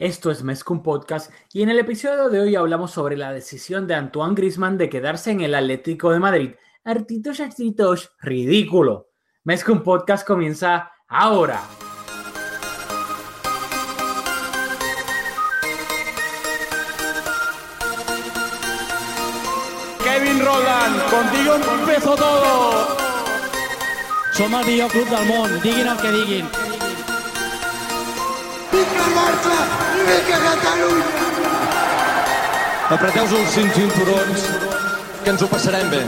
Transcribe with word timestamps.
Esto 0.00 0.30
es 0.30 0.42
Mezcum 0.42 0.82
Podcast 0.82 1.30
y 1.52 1.60
en 1.60 1.68
el 1.68 1.78
episodio 1.78 2.30
de 2.30 2.40
hoy 2.40 2.56
hablamos 2.56 2.90
sobre 2.90 3.18
la 3.18 3.34
decisión 3.34 3.86
de 3.86 3.96
Antoine 3.96 4.34
Griezmann 4.34 4.78
de 4.78 4.88
quedarse 4.88 5.30
en 5.30 5.42
el 5.42 5.54
Atlético 5.54 6.10
de 6.10 6.18
Madrid. 6.18 6.50
Artitos, 6.84 7.38
artitos, 7.38 8.10
ridículo. 8.18 9.10
Mezcum 9.44 9.82
Podcast 9.82 10.26
comienza 10.26 10.90
ahora. 11.06 11.60
Kevin 20.02 20.42
Roland, 20.42 21.10
contigo 21.10 21.56
empezó 21.78 22.16
todo. 22.16 22.96
Som 24.32 24.54
el 24.54 24.64
millor 24.64 24.90
club 24.90 25.10
del 25.10 25.26
món, 25.26 25.60
diguin 25.60 25.86
el 25.86 25.96
que 25.98 26.10
diguin. 26.10 26.59
Vinga 28.70 29.06
Barça 29.10 29.54
i 29.98 30.02
vinga 30.06 30.36
Catalunya! 30.44 31.06
Apreteu 32.94 33.32
els 33.38 33.56
cinturons, 33.74 34.44
que 35.24 35.32
ens 35.32 35.42
ho 35.42 35.48
passarem 35.50 35.90
bé. 35.90 36.02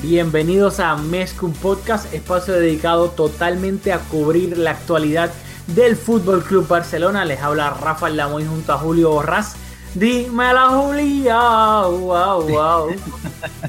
Bienvenidos 0.00 0.80
a 0.80 0.94
Mezcum 0.96 1.52
Podcast, 1.52 2.12
espacio 2.14 2.54
dedicado 2.54 3.10
totalmente 3.10 3.92
a 3.92 3.98
cubrir 3.98 4.56
la 4.56 4.70
actualidad 4.70 5.30
del 5.66 5.94
Fútbol 5.94 6.42
Club 6.42 6.66
Barcelona. 6.66 7.26
Les 7.26 7.42
habla 7.42 7.68
Rafael 7.68 8.16
Lamoy 8.16 8.46
junto 8.46 8.72
a 8.72 8.78
Julio 8.78 9.10
Borrás. 9.10 9.56
Dímela, 9.92 10.68
Julia. 10.68 11.82
Wow, 11.84 12.48
wow. 12.48 12.96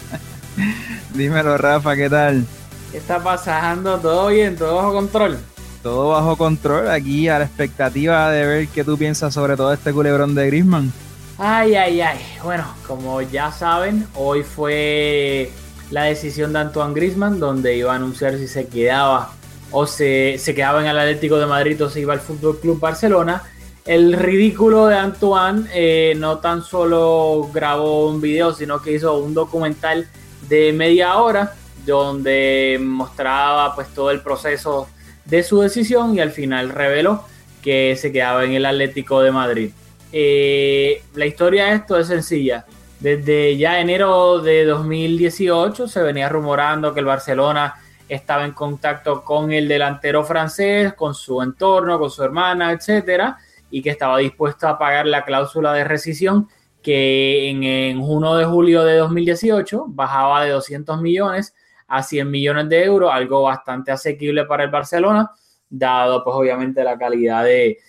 Dímelo, 1.13 1.57
Rafa, 1.57 1.97
¿qué 1.97 2.09
tal? 2.09 2.45
¿Qué 2.91 2.97
está 2.97 3.19
pasando? 3.19 3.97
¿Todo 3.97 4.27
bien? 4.27 4.55
¿Todo 4.55 4.75
bajo 4.75 4.93
control? 4.93 5.37
Todo 5.81 6.09
bajo 6.09 6.35
control, 6.35 6.89
aquí 6.89 7.29
a 7.29 7.39
la 7.39 7.45
expectativa 7.45 8.29
de 8.31 8.45
ver 8.45 8.67
qué 8.67 8.83
tú 8.83 8.97
piensas 8.97 9.33
sobre 9.33 9.55
todo 9.55 9.71
este 9.71 9.93
culebrón 9.93 10.35
de 10.35 10.47
Griezmann. 10.47 10.91
Ay, 11.37 11.75
ay, 11.75 12.01
ay. 12.01 12.19
Bueno, 12.43 12.65
como 12.85 13.21
ya 13.21 13.51
saben, 13.51 14.05
hoy 14.15 14.43
fue 14.43 15.51
la 15.89 16.03
decisión 16.03 16.51
de 16.51 16.59
Antoine 16.59 16.93
Griezmann, 16.93 17.39
donde 17.39 17.77
iba 17.77 17.93
a 17.93 17.95
anunciar 17.95 18.37
si 18.37 18.47
se 18.47 18.67
quedaba 18.67 19.31
o 19.71 19.85
se, 19.85 20.37
se 20.37 20.53
quedaba 20.53 20.81
en 20.81 20.87
el 20.87 20.99
Atlético 20.99 21.37
de 21.37 21.45
Madrid 21.45 21.81
o 21.81 21.89
se 21.89 22.01
iba 22.01 22.13
al 22.13 22.19
Fútbol 22.19 22.59
Club 22.59 22.79
Barcelona. 22.79 23.43
El 23.85 24.13
ridículo 24.13 24.87
de 24.87 24.97
Antoine 24.97 25.69
eh, 25.73 26.13
no 26.17 26.39
tan 26.39 26.61
solo 26.61 27.49
grabó 27.53 28.09
un 28.09 28.19
video, 28.19 28.53
sino 28.53 28.81
que 28.81 28.91
hizo 28.91 29.17
un 29.17 29.33
documental 29.33 30.07
de 30.49 30.73
media 30.73 31.15
hora 31.17 31.53
donde 31.85 32.77
mostraba 32.81 33.73
pues 33.75 33.87
todo 33.89 34.11
el 34.11 34.21
proceso 34.21 34.87
de 35.29 35.43
su 35.43 35.61
decisión 35.61 36.15
y 36.15 36.19
al 36.19 36.31
final 36.31 36.69
reveló 36.69 37.23
que 37.61 37.95
se 37.95 38.11
quedaba 38.11 38.45
en 38.45 38.53
el 38.53 38.65
Atlético 38.65 39.21
de 39.21 39.31
Madrid. 39.31 39.71
Eh, 40.11 41.03
la 41.13 41.25
historia 41.25 41.65
de 41.65 41.75
esto 41.75 41.99
es 41.99 42.07
sencilla. 42.07 42.65
Desde 42.99 43.55
ya 43.57 43.79
enero 43.79 44.39
de 44.39 44.65
2018 44.65 45.87
se 45.87 46.01
venía 46.01 46.27
rumorando 46.29 46.93
que 46.93 46.99
el 46.99 47.05
Barcelona 47.05 47.75
estaba 48.09 48.43
en 48.43 48.51
contacto 48.51 49.23
con 49.23 49.51
el 49.51 49.67
delantero 49.67 50.23
francés, 50.23 50.93
con 50.93 51.13
su 51.13 51.41
entorno, 51.41 51.99
con 51.99 52.09
su 52.09 52.23
hermana, 52.23 52.71
etcétera, 52.71 53.37
y 53.69 53.81
que 53.81 53.91
estaba 53.91 54.17
dispuesto 54.17 54.67
a 54.67 54.79
pagar 54.79 55.05
la 55.05 55.23
cláusula 55.23 55.73
de 55.73 55.83
rescisión 55.83 56.49
que 56.81 57.49
en, 57.49 57.63
en 57.63 58.01
junio 58.01 58.35
de 58.35 58.45
julio 58.45 58.83
de 58.83 58.97
2018 58.97 59.85
bajaba 59.89 60.43
de 60.43 60.51
200 60.51 61.01
millones 61.01 61.53
a 61.89 62.03
100 62.03 62.29
millones 62.29 62.69
de 62.69 62.83
euros, 62.83 63.11
algo 63.11 63.43
bastante 63.43 63.91
asequible 63.91 64.45
para 64.45 64.63
el 64.63 64.69
Barcelona, 64.69 65.31
dado 65.69 66.23
pues 66.23 66.35
obviamente 66.35 66.83
la 66.83 66.97
calidad 66.97 67.43
de, 67.43 67.79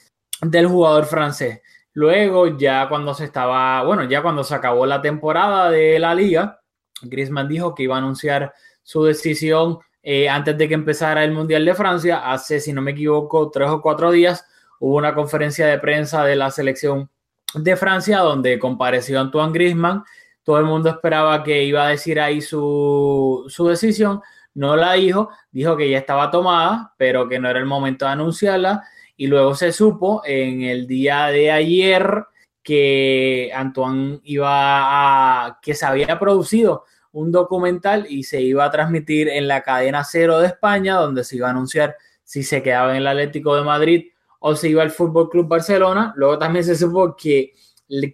del 0.42 0.66
jugador 0.66 1.04
francés. 1.04 1.60
Luego, 1.92 2.56
ya 2.56 2.88
cuando 2.88 3.14
se 3.14 3.24
estaba, 3.24 3.82
bueno, 3.82 4.04
ya 4.04 4.22
cuando 4.22 4.44
se 4.44 4.54
acabó 4.54 4.86
la 4.86 5.02
temporada 5.02 5.70
de 5.70 5.98
la 5.98 6.14
liga, 6.14 6.60
Griezmann 7.02 7.48
dijo 7.48 7.74
que 7.74 7.84
iba 7.84 7.96
a 7.96 7.98
anunciar 7.98 8.54
su 8.82 9.04
decisión 9.04 9.78
eh, 10.02 10.28
antes 10.28 10.56
de 10.56 10.68
que 10.68 10.74
empezara 10.74 11.24
el 11.24 11.32
Mundial 11.32 11.64
de 11.64 11.74
Francia. 11.74 12.30
Hace, 12.30 12.60
si 12.60 12.72
no 12.72 12.80
me 12.82 12.92
equivoco, 12.92 13.50
tres 13.50 13.68
o 13.68 13.82
cuatro 13.82 14.10
días 14.10 14.44
hubo 14.78 14.96
una 14.96 15.14
conferencia 15.14 15.66
de 15.66 15.78
prensa 15.78 16.24
de 16.24 16.36
la 16.36 16.50
selección 16.50 17.10
de 17.54 17.76
Francia 17.76 18.18
donde 18.18 18.58
compareció 18.58 19.20
Antoine 19.20 19.52
Griezmann. 19.52 20.04
Todo 20.42 20.58
el 20.58 20.64
mundo 20.64 20.88
esperaba 20.88 21.42
que 21.42 21.64
iba 21.64 21.86
a 21.86 21.90
decir 21.90 22.20
ahí 22.20 22.40
su, 22.40 23.44
su 23.48 23.66
decisión. 23.66 24.20
No 24.54 24.76
la 24.76 24.94
dijo, 24.94 25.30
dijo 25.50 25.76
que 25.76 25.88
ya 25.88 25.98
estaba 25.98 26.30
tomada, 26.30 26.94
pero 26.96 27.28
que 27.28 27.38
no 27.38 27.48
era 27.48 27.58
el 27.58 27.66
momento 27.66 28.04
de 28.04 28.12
anunciarla 28.12 28.82
y 29.20 29.26
luego 29.26 29.54
se 29.54 29.70
supo 29.70 30.22
en 30.24 30.62
el 30.62 30.86
día 30.86 31.26
de 31.26 31.50
ayer 31.50 32.24
que 32.62 33.50
Antoine 33.54 34.18
iba 34.24 35.44
a, 35.46 35.58
que 35.60 35.74
se 35.74 35.84
había 35.84 36.18
producido 36.18 36.84
un 37.12 37.30
documental 37.30 38.06
y 38.08 38.22
se 38.22 38.40
iba 38.40 38.64
a 38.64 38.70
transmitir 38.70 39.28
en 39.28 39.46
la 39.46 39.62
cadena 39.62 40.04
cero 40.04 40.38
de 40.38 40.46
España, 40.46 40.94
donde 40.94 41.22
se 41.24 41.36
iba 41.36 41.48
a 41.48 41.50
anunciar 41.50 41.96
si 42.24 42.42
se 42.42 42.62
quedaba 42.62 42.92
en 42.92 42.98
el 42.98 43.06
Atlético 43.06 43.56
de 43.56 43.62
Madrid 43.62 44.06
o 44.38 44.56
se 44.56 44.70
iba 44.70 44.82
al 44.82 44.90
Fútbol 44.90 45.28
Club 45.28 45.48
Barcelona. 45.48 46.14
Luego 46.16 46.38
también 46.38 46.64
se 46.64 46.74
supo 46.74 47.14
que 47.14 47.52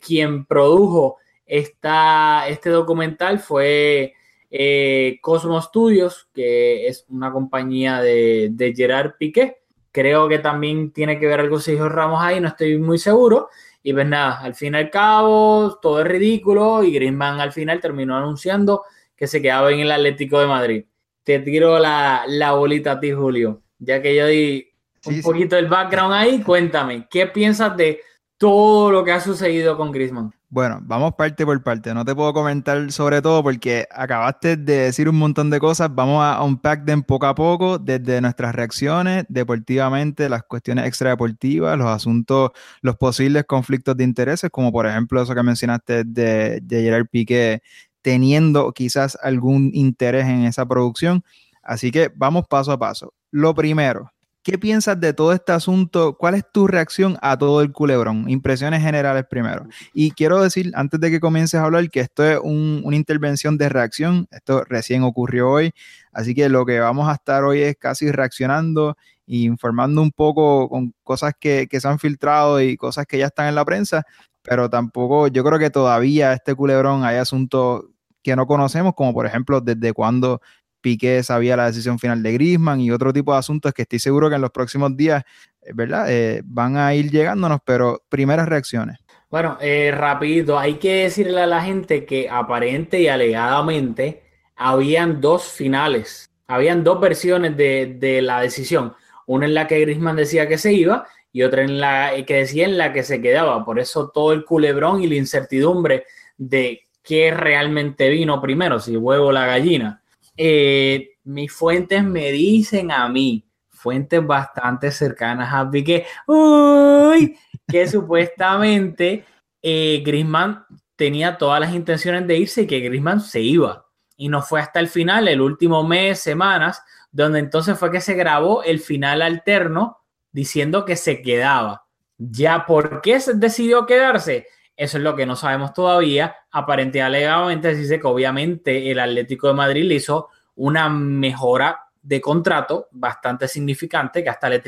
quien 0.00 0.44
produjo 0.44 1.18
esta, 1.46 2.48
este 2.48 2.70
documental 2.70 3.38
fue 3.38 4.14
eh, 4.50 5.18
Cosmo 5.22 5.60
Studios, 5.62 6.28
que 6.34 6.86
es 6.88 7.06
una 7.08 7.32
compañía 7.32 8.00
de, 8.00 8.48
de 8.52 8.74
Gerard 8.74 9.12
Piqué 9.18 9.58
Creo 9.96 10.28
que 10.28 10.40
también 10.40 10.90
tiene 10.90 11.18
que 11.18 11.26
ver 11.26 11.40
algo 11.40 11.58
Sergio 11.58 11.88
Ramos 11.88 12.20
ahí, 12.22 12.38
no 12.38 12.48
estoy 12.48 12.76
muy 12.76 12.98
seguro. 12.98 13.48
Y 13.82 13.94
pues 13.94 14.06
nada, 14.06 14.40
al 14.42 14.54
fin 14.54 14.74
y 14.74 14.76
al 14.76 14.90
cabo, 14.90 15.78
todo 15.80 16.02
es 16.02 16.06
ridículo 16.06 16.84
y 16.84 16.92
Griezmann 16.92 17.40
al 17.40 17.50
final 17.50 17.80
terminó 17.80 18.14
anunciando 18.14 18.82
que 19.16 19.26
se 19.26 19.40
quedaba 19.40 19.72
en 19.72 19.80
el 19.80 19.90
Atlético 19.90 20.38
de 20.38 20.46
Madrid. 20.48 20.84
Te 21.22 21.38
tiro 21.38 21.78
la, 21.78 22.24
la 22.28 22.52
bolita 22.52 22.92
a 22.92 23.00
ti, 23.00 23.10
Julio. 23.12 23.62
Ya 23.78 24.02
que 24.02 24.14
yo 24.14 24.26
di 24.26 24.68
un 25.06 25.14
Sí, 25.14 25.22
sí. 25.22 25.22
poquito 25.22 25.56
el 25.56 25.66
background 25.66 26.12
ahí, 26.12 26.42
cuéntame, 26.42 27.08
¿qué 27.10 27.26
piensas 27.28 27.74
de 27.78 28.00
todo 28.36 28.90
lo 28.92 29.02
que 29.02 29.12
ha 29.12 29.20
sucedido 29.20 29.78
con 29.78 29.92
Griezmann? 29.92 30.30
Bueno, 30.48 30.78
vamos 30.82 31.14
parte 31.14 31.44
por 31.44 31.60
parte. 31.62 31.92
No 31.92 32.04
te 32.04 32.14
puedo 32.14 32.32
comentar 32.32 32.92
sobre 32.92 33.20
todo 33.20 33.42
porque 33.42 33.86
acabaste 33.90 34.56
de 34.56 34.76
decir 34.82 35.08
un 35.08 35.16
montón 35.18 35.50
de 35.50 35.58
cosas. 35.58 35.92
Vamos 35.92 36.22
a 36.24 36.40
unpack 36.44 36.84
them 36.84 37.02
poco 37.02 37.26
a 37.26 37.34
poco, 37.34 37.78
desde 37.78 38.20
nuestras 38.20 38.54
reacciones 38.54 39.24
deportivamente, 39.28 40.28
las 40.28 40.44
cuestiones 40.44 40.86
extradeportivas, 40.86 41.76
los 41.76 41.88
asuntos, 41.88 42.52
los 42.80 42.96
posibles 42.96 43.44
conflictos 43.44 43.96
de 43.96 44.04
intereses, 44.04 44.50
como 44.50 44.70
por 44.70 44.86
ejemplo 44.86 45.20
eso 45.20 45.34
que 45.34 45.42
mencionaste 45.42 46.04
de, 46.04 46.60
de 46.62 46.82
Gerard 46.82 47.06
Piqué 47.08 47.60
teniendo 48.00 48.72
quizás 48.72 49.18
algún 49.20 49.70
interés 49.74 50.26
en 50.26 50.44
esa 50.44 50.64
producción. 50.64 51.24
Así 51.60 51.90
que 51.90 52.12
vamos 52.14 52.46
paso 52.48 52.70
a 52.70 52.78
paso. 52.78 53.12
Lo 53.32 53.52
primero, 53.52 54.12
¿qué 54.46 54.58
piensas 54.58 55.00
de 55.00 55.12
todo 55.12 55.32
este 55.32 55.50
asunto? 55.50 56.16
¿Cuál 56.16 56.36
es 56.36 56.44
tu 56.52 56.68
reacción 56.68 57.18
a 57.20 57.36
todo 57.36 57.62
el 57.62 57.72
culebrón? 57.72 58.30
Impresiones 58.30 58.80
generales 58.80 59.24
primero. 59.28 59.66
Y 59.92 60.12
quiero 60.12 60.40
decir, 60.40 60.70
antes 60.76 61.00
de 61.00 61.10
que 61.10 61.18
comiences 61.18 61.58
a 61.58 61.64
hablar, 61.64 61.90
que 61.90 61.98
esto 61.98 62.24
es 62.24 62.38
un- 62.40 62.80
una 62.84 62.94
intervención 62.94 63.58
de 63.58 63.68
reacción. 63.68 64.28
Esto 64.30 64.62
recién 64.62 65.02
ocurrió 65.02 65.50
hoy. 65.50 65.72
Así 66.12 66.32
que 66.32 66.48
lo 66.48 66.64
que 66.64 66.78
vamos 66.78 67.08
a 67.08 67.14
estar 67.14 67.42
hoy 67.42 67.60
es 67.60 67.74
casi 67.76 68.12
reaccionando 68.12 68.96
e 69.26 69.38
informando 69.38 70.00
un 70.00 70.12
poco 70.12 70.68
con 70.68 70.94
cosas 71.02 71.32
que, 71.40 71.66
que 71.68 71.80
se 71.80 71.88
han 71.88 71.98
filtrado 71.98 72.60
y 72.60 72.76
cosas 72.76 73.04
que 73.06 73.18
ya 73.18 73.26
están 73.26 73.48
en 73.48 73.56
la 73.56 73.64
prensa. 73.64 74.04
Pero 74.42 74.70
tampoco, 74.70 75.26
yo 75.26 75.42
creo 75.42 75.58
que 75.58 75.70
todavía 75.70 76.32
este 76.32 76.54
culebrón 76.54 77.02
hay 77.02 77.16
asuntos 77.16 77.86
que 78.22 78.36
no 78.36 78.46
conocemos, 78.46 78.94
como 78.94 79.12
por 79.12 79.26
ejemplo 79.26 79.60
desde 79.60 79.92
cuándo 79.92 80.40
Piqué 80.80 81.22
sabía 81.22 81.56
la 81.56 81.66
decisión 81.66 81.98
final 81.98 82.22
de 82.22 82.32
Griezmann 82.32 82.80
y 82.80 82.90
otro 82.90 83.12
tipo 83.12 83.32
de 83.32 83.38
asuntos 83.38 83.72
que 83.72 83.82
estoy 83.82 83.98
seguro 83.98 84.28
que 84.28 84.36
en 84.36 84.40
los 84.40 84.50
próximos 84.50 84.96
días, 84.96 85.24
eh, 85.62 85.72
¿verdad? 85.74 86.10
Eh, 86.10 86.42
van 86.44 86.76
a 86.76 86.94
ir 86.94 87.10
llegándonos, 87.10 87.60
pero 87.64 88.02
primeras 88.08 88.48
reacciones. 88.48 88.98
Bueno, 89.30 89.58
eh, 89.60 89.92
rapidito, 89.92 90.58
hay 90.58 90.74
que 90.74 91.04
decirle 91.04 91.42
a 91.42 91.46
la 91.46 91.62
gente 91.62 92.06
que 92.06 92.28
aparente 92.30 93.00
y 93.00 93.08
alegadamente 93.08 94.22
habían 94.54 95.20
dos 95.20 95.44
finales, 95.44 96.30
habían 96.46 96.84
dos 96.84 97.00
versiones 97.00 97.56
de, 97.56 97.96
de 97.98 98.22
la 98.22 98.40
decisión, 98.40 98.94
una 99.26 99.46
en 99.46 99.54
la 99.54 99.66
que 99.66 99.80
Griezmann 99.80 100.16
decía 100.16 100.48
que 100.48 100.58
se 100.58 100.72
iba 100.72 101.06
y 101.32 101.42
otra 101.42 101.62
en 101.62 101.80
la 101.80 102.12
que 102.26 102.34
decía 102.34 102.64
en 102.64 102.78
la 102.78 102.92
que 102.92 103.02
se 103.02 103.20
quedaba, 103.20 103.64
por 103.64 103.78
eso 103.78 104.08
todo 104.08 104.32
el 104.32 104.44
culebrón 104.44 105.02
y 105.02 105.06
la 105.06 105.16
incertidumbre 105.16 106.04
de 106.38 106.86
qué 107.02 107.30
realmente 107.30 108.08
vino 108.08 108.40
primero, 108.40 108.80
si 108.80 108.96
huevo 108.96 109.30
la 109.32 109.46
gallina. 109.46 110.02
Eh, 110.36 111.16
mis 111.24 111.52
fuentes 111.52 112.04
me 112.04 112.30
dicen 112.32 112.90
a 112.90 113.08
mí, 113.08 113.48
fuentes 113.70 114.26
bastante 114.26 114.90
cercanas 114.90 115.52
a 115.52 115.70
Piqué, 115.70 116.06
uy, 116.26 117.38
que 117.66 117.86
supuestamente 117.88 119.24
eh, 119.62 120.02
Griezmann 120.04 120.64
tenía 120.96 121.38
todas 121.38 121.60
las 121.60 121.74
intenciones 121.74 122.26
de 122.26 122.38
irse 122.38 122.62
y 122.62 122.66
que 122.66 122.80
Griezmann 122.80 123.20
se 123.20 123.40
iba. 123.40 123.86
Y 124.16 124.28
no 124.28 124.42
fue 124.42 124.60
hasta 124.60 124.80
el 124.80 124.88
final, 124.88 125.28
el 125.28 125.40
último 125.40 125.86
mes, 125.86 126.20
semanas, 126.20 126.82
donde 127.10 127.38
entonces 127.38 127.78
fue 127.78 127.90
que 127.90 128.00
se 128.00 128.14
grabó 128.14 128.62
el 128.62 128.80
final 128.80 129.22
alterno 129.22 129.98
diciendo 130.32 130.84
que 130.84 130.96
se 130.96 131.22
quedaba. 131.22 131.86
Ya, 132.18 132.64
¿por 132.66 133.02
qué 133.02 133.20
se 133.20 133.34
decidió 133.34 133.86
quedarse? 133.86 134.46
Eso 134.76 134.98
es 134.98 135.04
lo 135.04 135.16
que 135.16 135.26
no 135.26 135.36
sabemos 135.36 135.72
todavía. 135.72 136.36
Aparentemente, 136.50 137.02
alegadamente, 137.02 137.74
se 137.74 137.80
dice 137.80 138.00
que 138.00 138.06
obviamente 138.06 138.90
el 138.90 138.98
Atlético 138.98 139.48
de 139.48 139.54
Madrid 139.54 139.84
le 139.84 139.94
hizo 139.94 140.28
una 140.56 140.88
mejora 140.88 141.86
de 142.02 142.20
contrato 142.20 142.86
bastante 142.92 143.48
significante, 143.48 144.22
que 144.22 144.30
hasta 144.30 144.48
le 144.48 144.60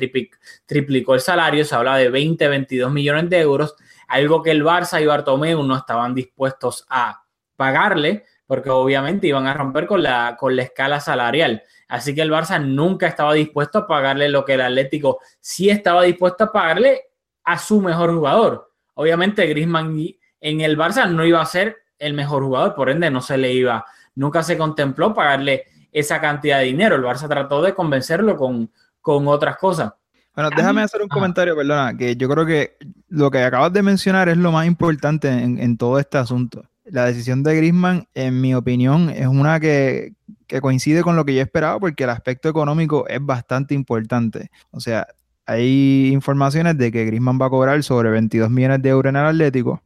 triplicó 0.67 1.15
el 1.15 1.21
salario, 1.21 1.65
se 1.65 1.75
habla 1.75 1.97
de 1.97 2.11
20, 2.11 2.49
22 2.49 2.91
millones 2.91 3.31
de 3.31 3.39
euros, 3.39 3.77
algo 4.09 4.43
que 4.43 4.51
el 4.51 4.65
Barça 4.65 5.01
y 5.01 5.07
Bartomeu 5.07 5.63
no 5.63 5.77
estaban 5.77 6.15
dispuestos 6.15 6.85
a 6.89 7.23
pagarle, 7.55 8.25
porque 8.45 8.71
obviamente 8.71 9.29
iban 9.29 9.47
a 9.47 9.55
romper 9.55 9.87
con 9.87 10.03
la, 10.03 10.37
con 10.37 10.57
la 10.57 10.63
escala 10.63 10.99
salarial. 10.99 11.63
Así 11.87 12.15
que 12.15 12.23
el 12.23 12.33
Barça 12.33 12.61
nunca 12.61 13.07
estaba 13.07 13.35
dispuesto 13.35 13.79
a 13.79 13.87
pagarle 13.87 14.29
lo 14.29 14.45
que 14.45 14.55
el 14.55 14.63
Atlético 14.63 15.21
sí 15.39 15.71
estaba 15.71 16.03
dispuesto 16.03 16.45
a 16.45 16.53
pagarle 16.53 17.03
a 17.45 17.57
su 17.57 17.81
mejor 17.81 18.13
jugador. 18.15 18.68
Obviamente 19.01 19.47
Griezmann 19.47 19.97
en 20.41 20.61
el 20.61 20.77
Barça 20.77 21.09
no 21.09 21.25
iba 21.25 21.41
a 21.41 21.47
ser 21.47 21.77
el 22.01 22.15
mejor 22.15 22.43
jugador, 22.43 22.75
por 22.75 22.91
ende 22.91 23.09
no 23.13 23.21
se 23.21 23.39
le 23.39 23.53
iba, 23.53 23.87
nunca 24.17 24.43
se 24.43 24.59
contempló 24.59 25.15
pagarle 25.15 25.67
esa 25.93 26.21
cantidad 26.21 26.59
de 26.59 26.65
dinero. 26.65 26.97
El 26.97 27.05
Barça 27.05 27.29
trató 27.29 27.63
de 27.63 27.75
convencerlo 27.75 28.37
con, 28.37 28.73
con 29.01 29.29
otras 29.29 29.57
cosas. 29.57 29.93
Bueno, 30.35 30.51
déjame 30.51 30.83
hacer 30.83 31.01
un 31.01 31.09
comentario, 31.09 31.55
perdona, 31.55 31.97
que 31.97 32.17
yo 32.17 32.29
creo 32.29 32.45
que 32.45 32.77
lo 33.09 33.31
que 33.31 33.39
acabas 33.39 33.73
de 33.73 33.85
mencionar 33.85 34.29
es 34.29 34.37
lo 34.37 34.51
más 34.51 34.67
importante 34.67 35.29
en, 35.29 35.77
todo 35.77 36.01
este 36.01 36.19
asunto. 36.19 36.65
La 36.85 37.05
decisión 37.05 37.45
de 37.45 37.55
Griezmann, 37.55 38.09
en 38.15 38.41
mi 38.41 38.53
opinión, 38.53 39.11
es 39.11 39.29
una 39.29 39.61
que, 39.61 40.15
que, 40.49 40.61
coincide 40.61 41.03
con 41.03 41.15
lo 41.15 41.25
que 41.25 41.37
yo 41.37 41.43
esperaba 41.43 41.79
porque 41.79 42.03
el 42.03 42.11
aspecto 42.11 42.49
económico 42.49 43.07
es 43.07 43.25
bastante 43.25 43.75
importante. 43.75 44.51
O 44.73 44.81
sea, 44.81 45.07
hay 45.49 46.11
informaciones 46.13 46.79
de 46.79 46.93
que 46.93 47.05
Griezmann 47.07 47.39
va 47.41 47.47
a 47.47 47.51
cobrar 47.51 47.83
sobre 47.83 48.11
22 48.11 48.51
millones 48.51 48.83
de 48.83 48.91
euros 48.91 49.11
en 49.11 49.17
el 49.17 49.27
Atlético 49.27 49.83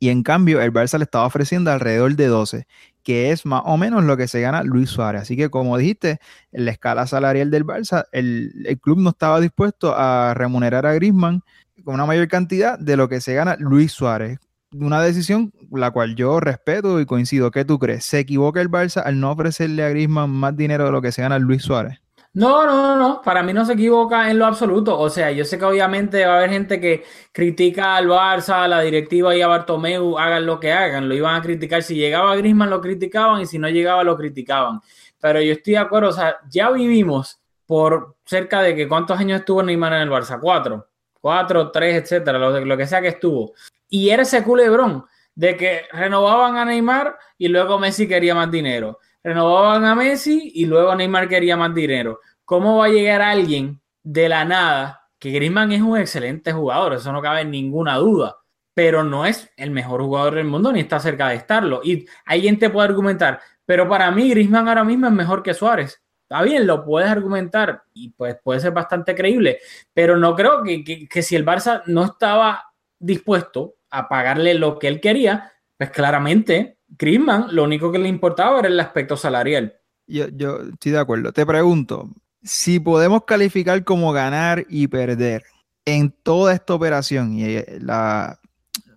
y 0.00 0.08
en 0.08 0.22
cambio 0.22 0.60
el 0.60 0.72
Barça 0.72 0.98
le 0.98 1.04
estaba 1.04 1.26
ofreciendo 1.26 1.70
alrededor 1.70 2.16
de 2.16 2.26
12 2.26 2.66
que 3.02 3.30
es 3.30 3.44
más 3.46 3.62
o 3.64 3.76
menos 3.76 4.04
lo 4.04 4.16
que 4.16 4.28
se 4.28 4.40
gana 4.40 4.62
Luis 4.62 4.90
Suárez. 4.90 5.22
Así 5.22 5.36
que, 5.36 5.50
como 5.50 5.76
dijiste, 5.76 6.18
en 6.52 6.64
la 6.64 6.70
escala 6.70 7.06
salarial 7.06 7.50
del 7.50 7.64
Barça, 7.64 8.06
el, 8.12 8.78
club 8.80 8.98
no 8.98 9.10
estaba 9.10 9.40
dispuesto 9.40 9.94
a 9.96 10.34
remunerar 10.34 10.86
a 10.86 10.94
Griezmann 10.94 11.42
con 11.84 11.94
una 11.94 12.06
mayor 12.06 12.28
cantidad 12.28 12.78
de 12.78 12.96
lo 12.96 13.08
que 13.08 13.20
se 13.20 13.34
gana 13.34 13.56
Luis 13.58 13.92
Suárez. 13.92 14.38
Una 14.74 15.02
decisión 15.02 15.52
la 15.70 15.90
cual 15.90 16.14
yo 16.14 16.40
respeto 16.40 17.00
y 17.00 17.06
coincido. 17.06 17.50
¿Qué 17.50 17.64
tú 17.64 17.78
crees? 17.78 18.04
¿Se 18.04 18.20
equivoca 18.20 18.60
el 18.60 18.70
Barça 18.70 19.02
al 19.04 19.20
no 19.20 19.32
ofrecerle 19.32 19.84
a 19.84 19.90
Griezmann 19.90 20.30
más 20.30 20.56
dinero 20.56 20.84
de 20.84 20.92
lo 20.92 21.02
que 21.02 21.12
se 21.12 21.22
gana 21.22 21.38
Luis 21.38 21.62
Suárez? 21.62 22.01
No, 22.34 22.64
no, 22.64 22.96
no, 22.96 23.20
para 23.20 23.42
mí 23.42 23.52
no 23.52 23.66
se 23.66 23.74
equivoca 23.74 24.30
en 24.30 24.38
lo 24.38 24.46
absoluto. 24.46 24.98
O 24.98 25.10
sea, 25.10 25.30
yo 25.32 25.44
sé 25.44 25.58
que 25.58 25.66
obviamente 25.66 26.24
va 26.24 26.34
a 26.34 26.38
haber 26.38 26.50
gente 26.50 26.80
que 26.80 27.04
critica 27.30 27.96
al 27.96 28.08
Barça, 28.08 28.64
a 28.64 28.68
la 28.68 28.80
directiva 28.80 29.36
y 29.36 29.42
a 29.42 29.48
Bartomeu, 29.48 30.18
hagan 30.18 30.46
lo 30.46 30.58
que 30.58 30.72
hagan, 30.72 31.10
lo 31.10 31.14
iban 31.14 31.34
a 31.34 31.42
criticar. 31.42 31.82
Si 31.82 31.94
llegaba 31.94 32.34
Grisman 32.36 32.70
lo 32.70 32.80
criticaban 32.80 33.42
y 33.42 33.46
si 33.46 33.58
no 33.58 33.68
llegaba 33.68 34.02
lo 34.02 34.16
criticaban. 34.16 34.80
Pero 35.20 35.42
yo 35.42 35.52
estoy 35.52 35.74
de 35.74 35.80
acuerdo, 35.80 36.08
o 36.08 36.12
sea, 36.12 36.38
ya 36.48 36.70
vivimos 36.70 37.38
por 37.66 38.16
cerca 38.24 38.62
de 38.62 38.74
que 38.74 38.88
cuántos 38.88 39.18
años 39.18 39.40
estuvo 39.40 39.62
Neymar 39.62 39.92
en 39.92 40.02
el 40.02 40.10
Barça, 40.10 40.40
cuatro, 40.40 40.88
cuatro, 41.20 41.70
tres, 41.70 42.02
etcétera, 42.02 42.38
lo, 42.38 42.64
lo 42.64 42.76
que 42.78 42.86
sea 42.86 43.02
que 43.02 43.08
estuvo. 43.08 43.52
Y 43.90 44.08
era 44.08 44.22
ese 44.22 44.42
culebrón 44.42 45.04
de 45.34 45.56
que 45.56 45.82
renovaban 45.92 46.56
a 46.56 46.64
Neymar 46.64 47.18
y 47.36 47.48
luego 47.48 47.78
Messi 47.78 48.08
quería 48.08 48.34
más 48.34 48.50
dinero 48.50 48.98
renovaban 49.22 49.84
a 49.84 49.94
Messi 49.94 50.52
y 50.54 50.66
luego 50.66 50.94
Neymar 50.94 51.28
quería 51.28 51.56
más 51.56 51.74
dinero. 51.74 52.20
¿Cómo 52.44 52.78
va 52.78 52.86
a 52.86 52.90
llegar 52.90 53.22
alguien 53.22 53.80
de 54.02 54.28
la 54.28 54.44
nada? 54.44 55.08
Que 55.18 55.30
Griezmann 55.30 55.72
es 55.72 55.80
un 55.80 55.98
excelente 55.98 56.52
jugador, 56.52 56.94
eso 56.94 57.12
no 57.12 57.22
cabe 57.22 57.44
ninguna 57.44 57.96
duda, 57.96 58.36
pero 58.74 59.04
no 59.04 59.24
es 59.24 59.50
el 59.56 59.70
mejor 59.70 60.02
jugador 60.02 60.34
del 60.34 60.46
mundo 60.46 60.72
ni 60.72 60.80
está 60.80 60.98
cerca 60.98 61.28
de 61.28 61.36
estarlo. 61.36 61.80
Y 61.84 62.06
alguien 62.24 62.58
te 62.58 62.70
puede 62.70 62.88
argumentar, 62.88 63.40
pero 63.64 63.88
para 63.88 64.10
mí 64.10 64.30
Griezmann 64.30 64.68
ahora 64.68 64.84
mismo 64.84 65.06
es 65.06 65.12
mejor 65.12 65.42
que 65.42 65.54
Suárez. 65.54 66.02
Está 66.28 66.42
bien, 66.42 66.66
lo 66.66 66.84
puedes 66.84 67.10
argumentar 67.10 67.82
y 67.92 68.10
pues 68.10 68.36
puede 68.42 68.58
ser 68.58 68.72
bastante 68.72 69.14
creíble, 69.14 69.58
pero 69.92 70.16
no 70.16 70.34
creo 70.34 70.62
que, 70.62 71.06
que 71.06 71.22
si 71.22 71.36
el 71.36 71.44
Barça 71.44 71.82
no 71.86 72.04
estaba 72.04 72.72
dispuesto 72.98 73.74
a 73.90 74.08
pagarle 74.08 74.54
lo 74.54 74.78
que 74.78 74.88
él 74.88 75.00
quería, 75.00 75.52
pues 75.76 75.90
claramente 75.90 76.78
Griezmann 76.98 77.54
lo 77.54 77.64
único 77.64 77.90
que 77.90 77.98
le 77.98 78.08
importaba 78.08 78.58
era 78.60 78.68
el 78.68 78.80
aspecto 78.80 79.16
salarial. 79.16 79.74
Yo, 80.06 80.28
yo 80.28 80.60
estoy 80.72 80.92
de 80.92 80.98
acuerdo. 80.98 81.32
Te 81.32 81.46
pregunto, 81.46 82.10
si 82.42 82.80
podemos 82.80 83.24
calificar 83.24 83.82
como 83.84 84.12
ganar 84.12 84.64
y 84.68 84.88
perder 84.88 85.44
en 85.84 86.14
toda 86.22 86.52
esta 86.52 86.74
operación, 86.74 87.34
y 87.34 87.44
eh, 87.44 87.78
la, 87.80 88.38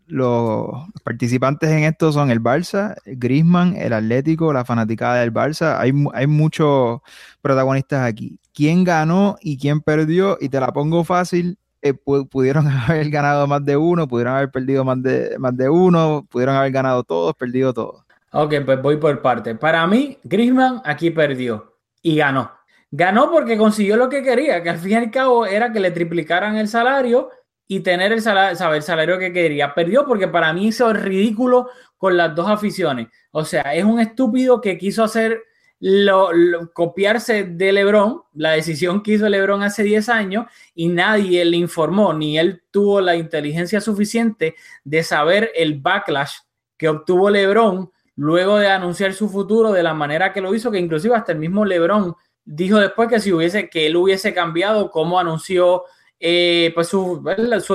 los 0.08 0.68
participantes 1.04 1.70
en 1.70 1.84
esto 1.84 2.12
son 2.12 2.30
el 2.32 2.42
Barça, 2.42 2.96
Griezmann, 3.06 3.76
el 3.76 3.94
Atlético, 3.94 4.54
la 4.54 4.66
fanaticada 4.66 5.22
del 5.22 5.34
Barça, 5.34 5.80
hay, 5.80 5.92
hay 6.14 6.28
muchos 6.28 7.02
protagonistas 7.42 8.06
aquí. 8.08 8.40
¿Quién 8.54 8.84
ganó 8.84 9.36
y 9.42 9.58
quién 9.58 9.82
perdió? 9.82 10.38
Y 10.40 10.50
te 10.50 10.60
la 10.60 10.72
pongo 10.72 11.04
fácil, 11.04 11.58
eh, 11.86 11.94
pudieron 11.94 12.68
haber 12.90 13.10
ganado 13.12 13.46
más 13.46 13.64
de 13.64 13.78
uno, 13.78 14.08
pudieron 14.08 14.34
haber 14.34 14.50
perdido 14.50 14.84
más 14.84 15.02
de, 15.04 15.38
más 15.38 15.56
de 15.56 15.70
uno, 15.70 16.26
pudieron 16.32 16.56
haber 16.56 16.72
ganado 16.72 17.04
todos, 17.04 17.36
perdido 17.36 17.74
todos. 17.74 18.04
Ok, 18.32 18.56
pues 18.66 18.82
voy 18.82 18.98
por 18.98 19.22
parte. 19.22 19.54
Para 19.54 19.86
mí, 19.86 20.18
Griezmann 20.24 20.82
aquí 20.84 21.12
perdió 21.12 21.78
y 22.02 22.16
ganó. 22.18 22.52
Ganó 22.90 23.30
porque 23.30 23.56
consiguió 23.56 23.98
lo 23.98 24.10
que 24.10 24.24
quería, 24.24 24.64
que 24.64 24.72
al 24.72 24.80
fin 24.80 24.92
y 24.92 24.96
al 24.96 25.12
cabo 25.12 25.46
era 25.46 25.72
que 25.72 25.80
le 25.80 25.92
triplicaran 25.92 26.58
el 26.58 26.68
salario 26.68 27.30
y 27.68 27.82
tener 27.82 28.12
el 28.12 28.22
salario, 28.22 28.56
saber 28.56 28.78
el 28.78 28.84
salario 28.84 29.20
que 29.20 29.32
quería. 29.32 29.76
Perdió 29.76 30.08
porque 30.08 30.28
para 30.28 30.52
mí 30.54 30.68
hizo 30.68 30.92
ridículo 30.92 31.70
con 31.98 32.18
las 32.18 32.34
dos 32.34 32.50
aficiones. 32.50 33.10
O 33.30 33.46
sea, 33.46 33.76
es 33.76 33.84
un 33.84 34.00
estúpido 34.00 34.60
que 34.60 34.78
quiso 34.78 35.04
hacer 35.04 35.44
lo, 35.88 36.32
copiarse 36.74 37.44
de 37.44 37.72
Lebron, 37.72 38.24
la 38.34 38.54
decisión 38.54 39.04
que 39.04 39.14
hizo 39.14 39.30
Lebron 39.30 39.62
hace 39.62 39.84
10 39.84 40.10
años, 40.10 40.48
y 40.74 40.88
nadie 40.88 41.46
le 41.46 41.58
informó, 41.58 42.12
ni 42.12 42.40
él 42.40 42.64
tuvo 42.72 43.02
la 43.02 43.16
inteligencia 43.16 43.80
suficiente 43.80 44.56
de 44.84 45.04
saber 45.04 45.52
el 45.54 45.80
backlash 45.80 46.38
que 46.76 46.90
obtuvo 46.90 47.30
Lebron 47.30 47.92
luego 48.16 48.58
de 48.58 48.68
anunciar 48.68 49.14
su 49.14 49.30
futuro 49.30 49.72
de 49.74 49.84
la 49.84 49.94
manera 49.94 50.34
que 50.34 50.42
lo 50.42 50.56
hizo, 50.56 50.72
que 50.72 50.80
inclusive 50.80 51.16
hasta 51.16 51.34
el 51.34 51.38
mismo 51.38 51.64
Lebron 51.64 52.16
dijo 52.44 52.80
después 52.80 53.08
que 53.08 53.20
si 53.20 53.32
hubiese, 53.32 53.70
que 53.70 53.86
él 53.86 53.96
hubiese 53.96 54.34
cambiado 54.34 54.90
cómo 54.90 55.20
anunció 55.20 55.84
eh, 56.20 56.72
pues 56.74 56.88
su, 56.88 57.22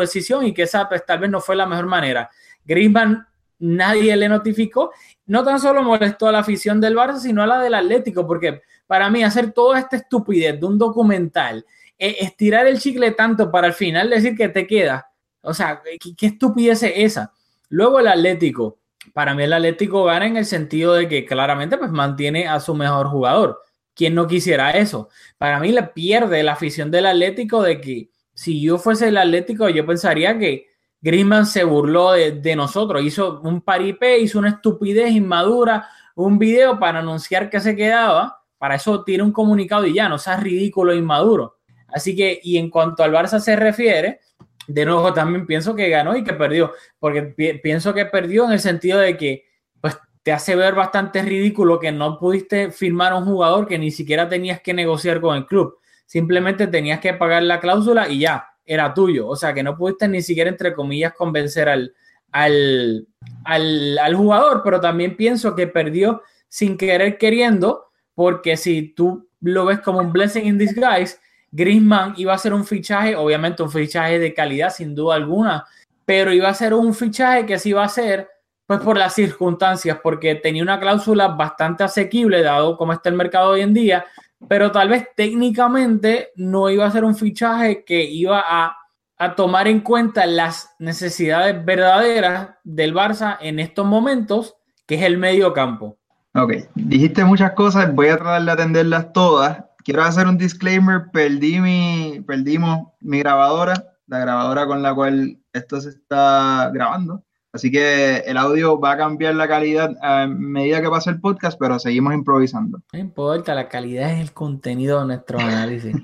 decisión 0.00 0.44
y 0.44 0.52
que 0.52 0.62
esa 0.62 0.88
pues, 0.88 1.06
tal 1.06 1.20
vez 1.20 1.30
no 1.30 1.40
fue 1.40 1.54
la 1.54 1.66
mejor 1.66 1.86
manera. 1.86 2.28
Griezmann 2.64 3.24
nadie 3.60 4.16
le 4.16 4.28
notificó. 4.28 4.90
No 5.30 5.44
tan 5.44 5.60
solo 5.60 5.84
molestó 5.84 6.26
a 6.26 6.32
la 6.32 6.40
afición 6.40 6.80
del 6.80 6.96
Barça, 6.96 7.20
sino 7.20 7.40
a 7.40 7.46
la 7.46 7.60
del 7.60 7.74
Atlético, 7.74 8.26
porque 8.26 8.62
para 8.88 9.08
mí 9.10 9.22
hacer 9.22 9.52
toda 9.52 9.78
esta 9.78 9.94
estupidez 9.94 10.58
de 10.58 10.66
un 10.66 10.76
documental, 10.76 11.64
e, 11.96 12.16
estirar 12.18 12.66
el 12.66 12.80
chicle 12.80 13.12
tanto 13.12 13.48
para 13.48 13.68
al 13.68 13.72
final 13.72 14.10
decir 14.10 14.36
que 14.36 14.48
te 14.48 14.66
queda, 14.66 15.08
o 15.40 15.54
sea, 15.54 15.82
¿qué, 16.00 16.26
estupidez 16.26 16.82
es 16.82 16.92
esa? 16.96 17.32
Luego 17.68 18.00
el 18.00 18.08
Atlético, 18.08 18.80
para 19.12 19.32
mí 19.36 19.44
el 19.44 19.52
Atlético 19.52 20.02
gana 20.02 20.26
en 20.26 20.36
el 20.36 20.46
sentido 20.46 20.94
de 20.94 21.06
que 21.06 21.24
claramente 21.24 21.78
pues 21.78 21.92
mantiene 21.92 22.48
a 22.48 22.58
su 22.58 22.74
mejor 22.74 23.06
jugador. 23.06 23.62
¿Quién 23.94 24.16
no 24.16 24.26
quisiera 24.26 24.72
eso? 24.72 25.10
Para 25.38 25.60
mí 25.60 25.70
le 25.70 25.84
pierde 25.84 26.42
la 26.42 26.54
afición 26.54 26.90
del 26.90 27.06
Atlético 27.06 27.62
de 27.62 27.80
que 27.80 28.10
si 28.34 28.60
yo 28.60 28.78
fuese 28.78 29.06
el 29.06 29.16
Atlético 29.16 29.68
yo 29.68 29.86
pensaría 29.86 30.36
que 30.40 30.69
Griezmann 31.02 31.46
se 31.46 31.64
burló 31.64 32.12
de, 32.12 32.56
nosotros, 32.56 33.02
hizo 33.02 33.40
un 33.40 33.62
paripé, 33.62 34.18
hizo 34.18 34.38
una 34.38 34.50
estupidez 34.50 35.10
inmadura, 35.12 35.88
un 36.14 36.38
video 36.38 36.78
para 36.78 36.98
anunciar 36.98 37.48
que 37.48 37.60
se 37.60 37.74
quedaba, 37.74 38.42
para 38.58 38.74
eso 38.74 39.02
tiene 39.02 39.22
un 39.22 39.32
comunicado 39.32 39.86
y 39.86 39.94
ya, 39.94 40.08
no 40.08 40.18
sea 40.18 40.36
ridículo 40.36 40.92
e 40.92 40.96
inmaduro. 40.96 41.56
Así 41.88 42.14
que, 42.14 42.38
y 42.42 42.58
en 42.58 42.68
cuanto 42.68 43.02
al 43.02 43.12
Barça 43.12 43.40
se 43.40 43.56
refiere, 43.56 44.20
de 44.66 44.84
nuevo 44.84 45.12
también 45.14 45.46
pienso 45.46 45.74
que 45.74 45.88
ganó 45.88 46.14
y 46.16 46.22
que 46.22 46.34
perdió, 46.34 46.72
porque 46.98 47.22
pienso 47.62 47.94
que 47.94 48.04
perdió 48.04 48.44
en 48.44 48.52
el 48.52 48.60
sentido 48.60 48.98
de 48.98 49.16
que 49.16 49.46
pues 49.80 49.98
te 50.22 50.32
hace 50.32 50.54
ver 50.54 50.74
bastante 50.74 51.22
ridículo 51.22 51.80
que 51.80 51.90
no 51.92 52.18
pudiste 52.18 52.70
firmar 52.70 53.12
a 53.12 53.16
un 53.16 53.24
jugador 53.24 53.66
que 53.66 53.78
ni 53.78 53.90
siquiera 53.90 54.28
tenías 54.28 54.60
que 54.60 54.74
negociar 54.74 55.20
con 55.22 55.34
el 55.36 55.46
club, 55.46 55.78
simplemente 56.04 56.66
tenías 56.66 57.00
que 57.00 57.14
pagar 57.14 57.42
la 57.42 57.58
cláusula 57.58 58.08
y 58.08 58.20
ya 58.20 58.49
era 58.72 58.94
tuyo. 58.94 59.26
O 59.26 59.34
sea, 59.34 59.52
que 59.52 59.64
no 59.64 59.76
pudiste 59.76 60.06
ni 60.06 60.22
siquiera, 60.22 60.48
entre 60.48 60.72
comillas, 60.72 61.12
convencer 61.14 61.68
al, 61.68 61.92
al, 62.30 63.08
al, 63.44 64.14
jugador, 64.14 64.62
pero 64.62 64.80
también 64.80 65.16
pienso 65.16 65.56
que 65.56 65.66
perdió 65.66 66.22
sin 66.48 66.76
querer 66.76 67.18
queriendo, 67.18 67.90
porque 68.14 68.56
si 68.56 68.94
tú 68.94 69.28
lo 69.40 69.64
ves 69.64 69.80
como 69.80 69.98
un 69.98 70.12
blessing 70.12 70.46
in 70.46 70.56
disguise, 70.56 71.18
Griezmann 71.50 72.14
iba 72.16 72.32
a 72.32 72.38
ser 72.38 72.54
un 72.54 72.64
fichaje, 72.64 73.16
obviamente 73.16 73.62
un 73.62 73.70
fichaje 73.70 74.20
de 74.20 74.32
calidad 74.34 74.70
sin 74.70 74.94
duda 74.94 75.16
alguna, 75.16 75.66
pero 76.04 76.32
iba 76.32 76.48
a 76.48 76.54
ser 76.54 76.72
un 76.72 76.94
fichaje 76.94 77.46
que 77.46 77.58
se 77.58 77.70
iba 77.70 77.82
a 77.82 77.86
hacer 77.86 78.28
pues 78.66 78.78
por 78.82 78.96
las 78.96 79.14
circunstancias, 79.14 79.98
porque 80.00 80.36
tenía 80.36 80.62
una 80.62 80.78
cláusula 80.78 81.26
bastante 81.26 81.82
asequible 81.82 82.40
dado 82.40 82.76
como 82.76 82.92
está 82.92 83.08
el 83.08 83.16
mercado 83.16 83.50
hoy 83.50 83.62
en 83.62 83.74
día, 83.74 84.04
pero 84.48 84.72
tal 84.72 84.88
vez 84.88 85.08
técnicamente 85.16 86.30
no 86.36 86.70
iba 86.70 86.86
a 86.86 86.90
ser 86.90 87.04
un 87.04 87.14
fichaje 87.14 87.84
que 87.84 88.04
iba 88.04 88.42
a, 88.46 88.76
a 89.18 89.34
tomar 89.34 89.68
en 89.68 89.80
cuenta 89.80 90.26
las 90.26 90.74
necesidades 90.78 91.64
verdaderas 91.64 92.50
del 92.64 92.94
Barça 92.94 93.36
en 93.40 93.60
estos 93.60 93.86
momentos, 93.86 94.56
que 94.86 94.96
es 94.96 95.02
el 95.02 95.18
medio 95.18 95.52
campo. 95.52 95.98
Ok, 96.34 96.52
dijiste 96.74 97.24
muchas 97.24 97.52
cosas, 97.52 97.92
voy 97.94 98.08
a 98.08 98.16
tratar 98.16 98.44
de 98.44 98.52
atenderlas 98.52 99.12
todas. 99.12 99.64
Quiero 99.84 100.02
hacer 100.02 100.26
un 100.26 100.38
disclaimer, 100.38 101.10
perdí 101.12 101.58
mi, 101.58 102.24
perdimos 102.26 102.88
mi 103.00 103.18
grabadora, 103.18 103.74
la 104.06 104.18
grabadora 104.20 104.66
con 104.66 104.82
la 104.82 104.94
cual 104.94 105.38
esto 105.52 105.80
se 105.80 105.90
está 105.90 106.70
grabando. 106.72 107.24
Así 107.52 107.70
que 107.70 108.18
el 108.18 108.36
audio 108.36 108.78
va 108.78 108.92
a 108.92 108.96
cambiar 108.96 109.34
la 109.34 109.48
calidad 109.48 109.96
a 110.02 110.26
medida 110.28 110.80
que 110.80 110.88
pase 110.88 111.10
el 111.10 111.20
podcast, 111.20 111.58
pero 111.58 111.78
seguimos 111.80 112.14
improvisando. 112.14 112.80
No 112.92 112.98
importa, 112.98 113.54
la 113.54 113.68
calidad 113.68 114.12
es 114.12 114.20
el 114.20 114.32
contenido 114.32 115.00
de 115.00 115.06
nuestro 115.06 115.38
análisis. 115.40 115.96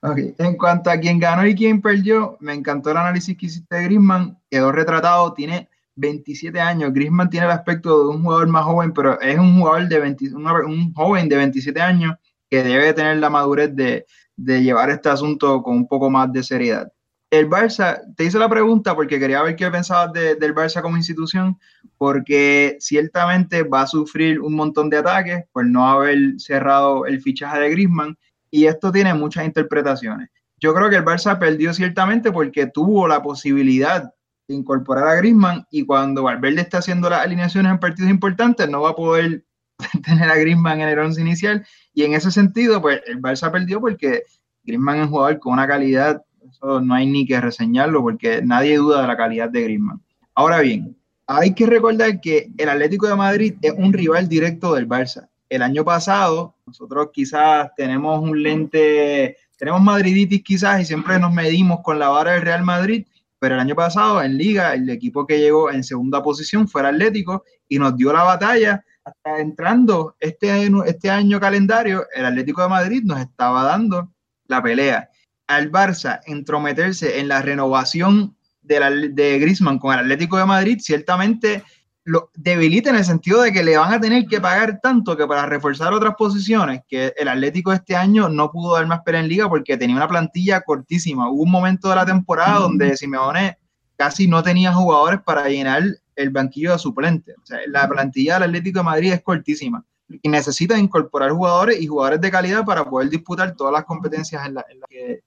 ok, 0.00 0.18
en 0.38 0.56
cuanto 0.56 0.88
a 0.88 0.98
quién 0.98 1.18
ganó 1.18 1.46
y 1.46 1.54
quién 1.54 1.82
perdió, 1.82 2.38
me 2.40 2.54
encantó 2.54 2.90
el 2.90 2.96
análisis 2.96 3.36
que 3.36 3.46
hiciste 3.46 3.76
de 3.76 3.84
Griezmann, 3.84 4.38
quedó 4.50 4.72
retratado, 4.72 5.34
tiene 5.34 5.68
27 5.96 6.58
años. 6.60 6.92
Griezmann 6.94 7.28
tiene 7.28 7.44
el 7.46 7.52
aspecto 7.52 8.02
de 8.02 8.16
un 8.16 8.22
jugador 8.22 8.48
más 8.48 8.64
joven, 8.64 8.92
pero 8.94 9.20
es 9.20 9.38
un 9.38 9.58
jugador 9.58 9.88
de 9.88 10.00
20, 10.00 10.34
un 10.34 10.94
joven 10.94 11.28
de 11.28 11.36
27 11.36 11.78
años 11.80 12.14
que 12.48 12.62
debe 12.62 12.94
tener 12.94 13.18
la 13.18 13.28
madurez 13.28 13.74
de, 13.76 14.06
de 14.34 14.62
llevar 14.62 14.88
este 14.88 15.10
asunto 15.10 15.62
con 15.62 15.76
un 15.76 15.88
poco 15.88 16.08
más 16.08 16.32
de 16.32 16.42
seriedad 16.42 16.90
el 17.30 17.48
Barça, 17.48 18.00
te 18.16 18.24
hice 18.24 18.38
la 18.38 18.48
pregunta 18.48 18.94
porque 18.94 19.18
quería 19.18 19.42
ver 19.42 19.56
qué 19.56 19.70
pensabas 19.70 20.12
del 20.12 20.54
Barça 20.54 20.80
como 20.80 20.96
institución, 20.96 21.58
porque 21.98 22.76
ciertamente 22.80 23.62
va 23.62 23.82
a 23.82 23.86
sufrir 23.86 24.40
un 24.40 24.54
montón 24.54 24.90
de 24.90 24.98
ataques 24.98 25.44
por 25.52 25.66
no 25.66 25.88
haber 25.88 26.18
cerrado 26.38 27.06
el 27.06 27.20
fichaje 27.20 27.58
de 27.58 27.70
Griezmann 27.70 28.16
y 28.50 28.66
esto 28.66 28.92
tiene 28.92 29.12
muchas 29.14 29.44
interpretaciones. 29.44 30.28
Yo 30.58 30.72
creo 30.72 30.88
que 30.88 30.96
el 30.96 31.04
Barça 31.04 31.38
perdió 31.38 31.74
ciertamente 31.74 32.30
porque 32.30 32.66
tuvo 32.66 33.08
la 33.08 33.22
posibilidad 33.22 34.14
de 34.48 34.54
incorporar 34.54 35.08
a 35.08 35.14
Griezmann 35.16 35.66
y 35.70 35.84
cuando 35.84 36.22
Valverde 36.22 36.60
está 36.60 36.78
haciendo 36.78 37.10
las 37.10 37.22
alineaciones 37.22 37.72
en 37.72 37.80
partidos 37.80 38.10
importantes 38.10 38.68
no 38.68 38.82
va 38.82 38.90
a 38.90 38.94
poder 38.94 39.44
tener 40.04 40.30
a 40.30 40.36
Griezmann 40.36 40.80
en 40.80 40.88
el 40.88 40.98
once 40.98 41.20
inicial 41.20 41.66
y 41.92 42.04
en 42.04 42.14
ese 42.14 42.30
sentido 42.30 42.80
pues 42.80 43.00
el 43.06 43.20
Barça 43.20 43.50
perdió 43.50 43.80
porque 43.80 44.22
Griezmann 44.62 44.98
es 44.98 45.02
un 45.04 45.10
jugador 45.10 45.38
con 45.40 45.54
una 45.54 45.66
calidad 45.66 46.22
no 46.62 46.94
hay 46.94 47.06
ni 47.06 47.26
que 47.26 47.40
reseñarlo 47.40 48.02
porque 48.02 48.42
nadie 48.42 48.76
duda 48.76 49.02
de 49.02 49.08
la 49.08 49.16
calidad 49.16 49.48
de 49.48 49.62
Griezmann. 49.62 50.02
Ahora 50.34 50.60
bien, 50.60 50.96
hay 51.26 51.54
que 51.54 51.66
recordar 51.66 52.20
que 52.20 52.50
el 52.56 52.68
Atlético 52.68 53.06
de 53.06 53.16
Madrid 53.16 53.54
es 53.62 53.72
un 53.76 53.92
rival 53.92 54.28
directo 54.28 54.74
del 54.74 54.88
Barça. 54.88 55.28
El 55.48 55.62
año 55.62 55.84
pasado, 55.84 56.54
nosotros 56.66 57.08
quizás 57.12 57.70
tenemos 57.76 58.20
un 58.20 58.42
lente, 58.42 59.36
tenemos 59.56 59.80
madriditis 59.80 60.42
quizás 60.42 60.80
y 60.80 60.84
siempre 60.84 61.18
nos 61.18 61.32
medimos 61.32 61.80
con 61.82 61.98
la 61.98 62.08
vara 62.08 62.32
del 62.32 62.42
Real 62.42 62.64
Madrid, 62.64 63.06
pero 63.38 63.54
el 63.54 63.60
año 63.60 63.74
pasado 63.74 64.22
en 64.22 64.36
Liga, 64.36 64.74
el 64.74 64.88
equipo 64.90 65.26
que 65.26 65.38
llegó 65.38 65.70
en 65.70 65.84
segunda 65.84 66.22
posición 66.22 66.68
fue 66.68 66.80
el 66.82 66.88
Atlético 66.88 67.44
y 67.68 67.78
nos 67.78 67.96
dio 67.96 68.12
la 68.12 68.22
batalla 68.22 68.84
hasta 69.04 69.40
entrando 69.40 70.16
este, 70.18 70.68
este 70.86 71.10
año 71.10 71.38
calendario, 71.38 72.06
el 72.12 72.24
Atlético 72.24 72.62
de 72.62 72.68
Madrid 72.68 73.02
nos 73.04 73.20
estaba 73.20 73.62
dando 73.62 74.10
la 74.48 74.62
pelea 74.62 75.08
al 75.46 75.70
Barça 75.70 76.20
entrometerse 76.26 77.20
en 77.20 77.28
la 77.28 77.42
renovación 77.42 78.36
de, 78.62 78.80
la, 78.80 78.90
de 78.90 79.38
Griezmann 79.38 79.78
con 79.78 79.94
el 79.94 80.00
Atlético 80.00 80.38
de 80.38 80.46
Madrid, 80.46 80.78
ciertamente 80.80 81.62
lo 82.04 82.30
debilita 82.34 82.90
en 82.90 82.96
el 82.96 83.04
sentido 83.04 83.42
de 83.42 83.52
que 83.52 83.64
le 83.64 83.76
van 83.76 83.92
a 83.92 84.00
tener 84.00 84.26
que 84.26 84.40
pagar 84.40 84.78
tanto 84.80 85.16
que 85.16 85.26
para 85.26 85.44
reforzar 85.46 85.92
otras 85.92 86.14
posiciones, 86.16 86.82
que 86.88 87.12
el 87.16 87.26
Atlético 87.26 87.72
este 87.72 87.96
año 87.96 88.28
no 88.28 88.50
pudo 88.52 88.74
dar 88.74 88.86
más 88.86 89.00
pena 89.04 89.18
en 89.20 89.28
liga 89.28 89.48
porque 89.48 89.76
tenía 89.76 89.96
una 89.96 90.06
plantilla 90.06 90.60
cortísima. 90.60 91.28
Hubo 91.28 91.42
un 91.42 91.50
momento 91.50 91.88
de 91.88 91.96
la 91.96 92.06
temporada 92.06 92.60
donde 92.60 92.96
Simeone 92.96 93.58
casi 93.96 94.28
no 94.28 94.42
tenía 94.42 94.72
jugadores 94.72 95.20
para 95.24 95.48
llenar 95.48 95.82
el 96.14 96.30
banquillo 96.30 96.72
de 96.72 96.78
suplente. 96.78 97.34
O 97.42 97.44
sea, 97.44 97.58
la 97.66 97.88
plantilla 97.88 98.34
del 98.34 98.44
Atlético 98.44 98.78
de 98.78 98.84
Madrid 98.84 99.12
es 99.12 99.22
cortísima 99.22 99.84
y 100.08 100.28
necesita 100.28 100.78
incorporar 100.78 101.30
jugadores 101.30 101.80
y 101.80 101.86
jugadores 101.86 102.20
de 102.20 102.30
calidad 102.30 102.64
para 102.64 102.88
poder 102.88 103.10
disputar 103.10 103.54
todas 103.56 103.72
las 103.72 103.84
competencias 103.84 104.46
en, 104.46 104.54
las 104.54 104.64
que, 104.88 105.22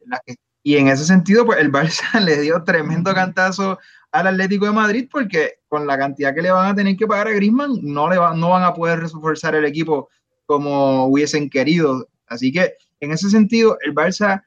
Y 0.63 0.77
en 0.77 0.87
ese 0.87 1.05
sentido, 1.05 1.45
pues 1.45 1.59
el 1.59 1.71
Barça 1.71 2.19
le 2.23 2.41
dio 2.41 2.63
tremendo 2.63 3.13
cantazo 3.13 3.77
al 4.11 4.27
Atlético 4.27 4.65
de 4.65 4.71
Madrid 4.71 5.07
porque 5.11 5.59
con 5.67 5.85
la 5.85 5.97
cantidad 5.97 6.33
que 6.33 6.41
le 6.41 6.51
van 6.51 6.71
a 6.71 6.75
tener 6.75 6.95
que 6.95 7.07
pagar 7.07 7.27
a 7.27 7.31
Griezmann 7.31 7.79
no, 7.81 8.09
le 8.09 8.15
no 8.15 8.49
van 8.49 8.63
a 8.63 8.73
poder 8.73 8.99
reforzar 8.99 9.55
el 9.55 9.65
equipo 9.65 10.09
como 10.45 11.05
hubiesen 11.05 11.49
querido. 11.49 12.07
Así 12.27 12.51
que 12.51 12.73
en 12.99 13.11
ese 13.11 13.29
sentido, 13.29 13.77
el 13.81 13.93
Barça 13.93 14.43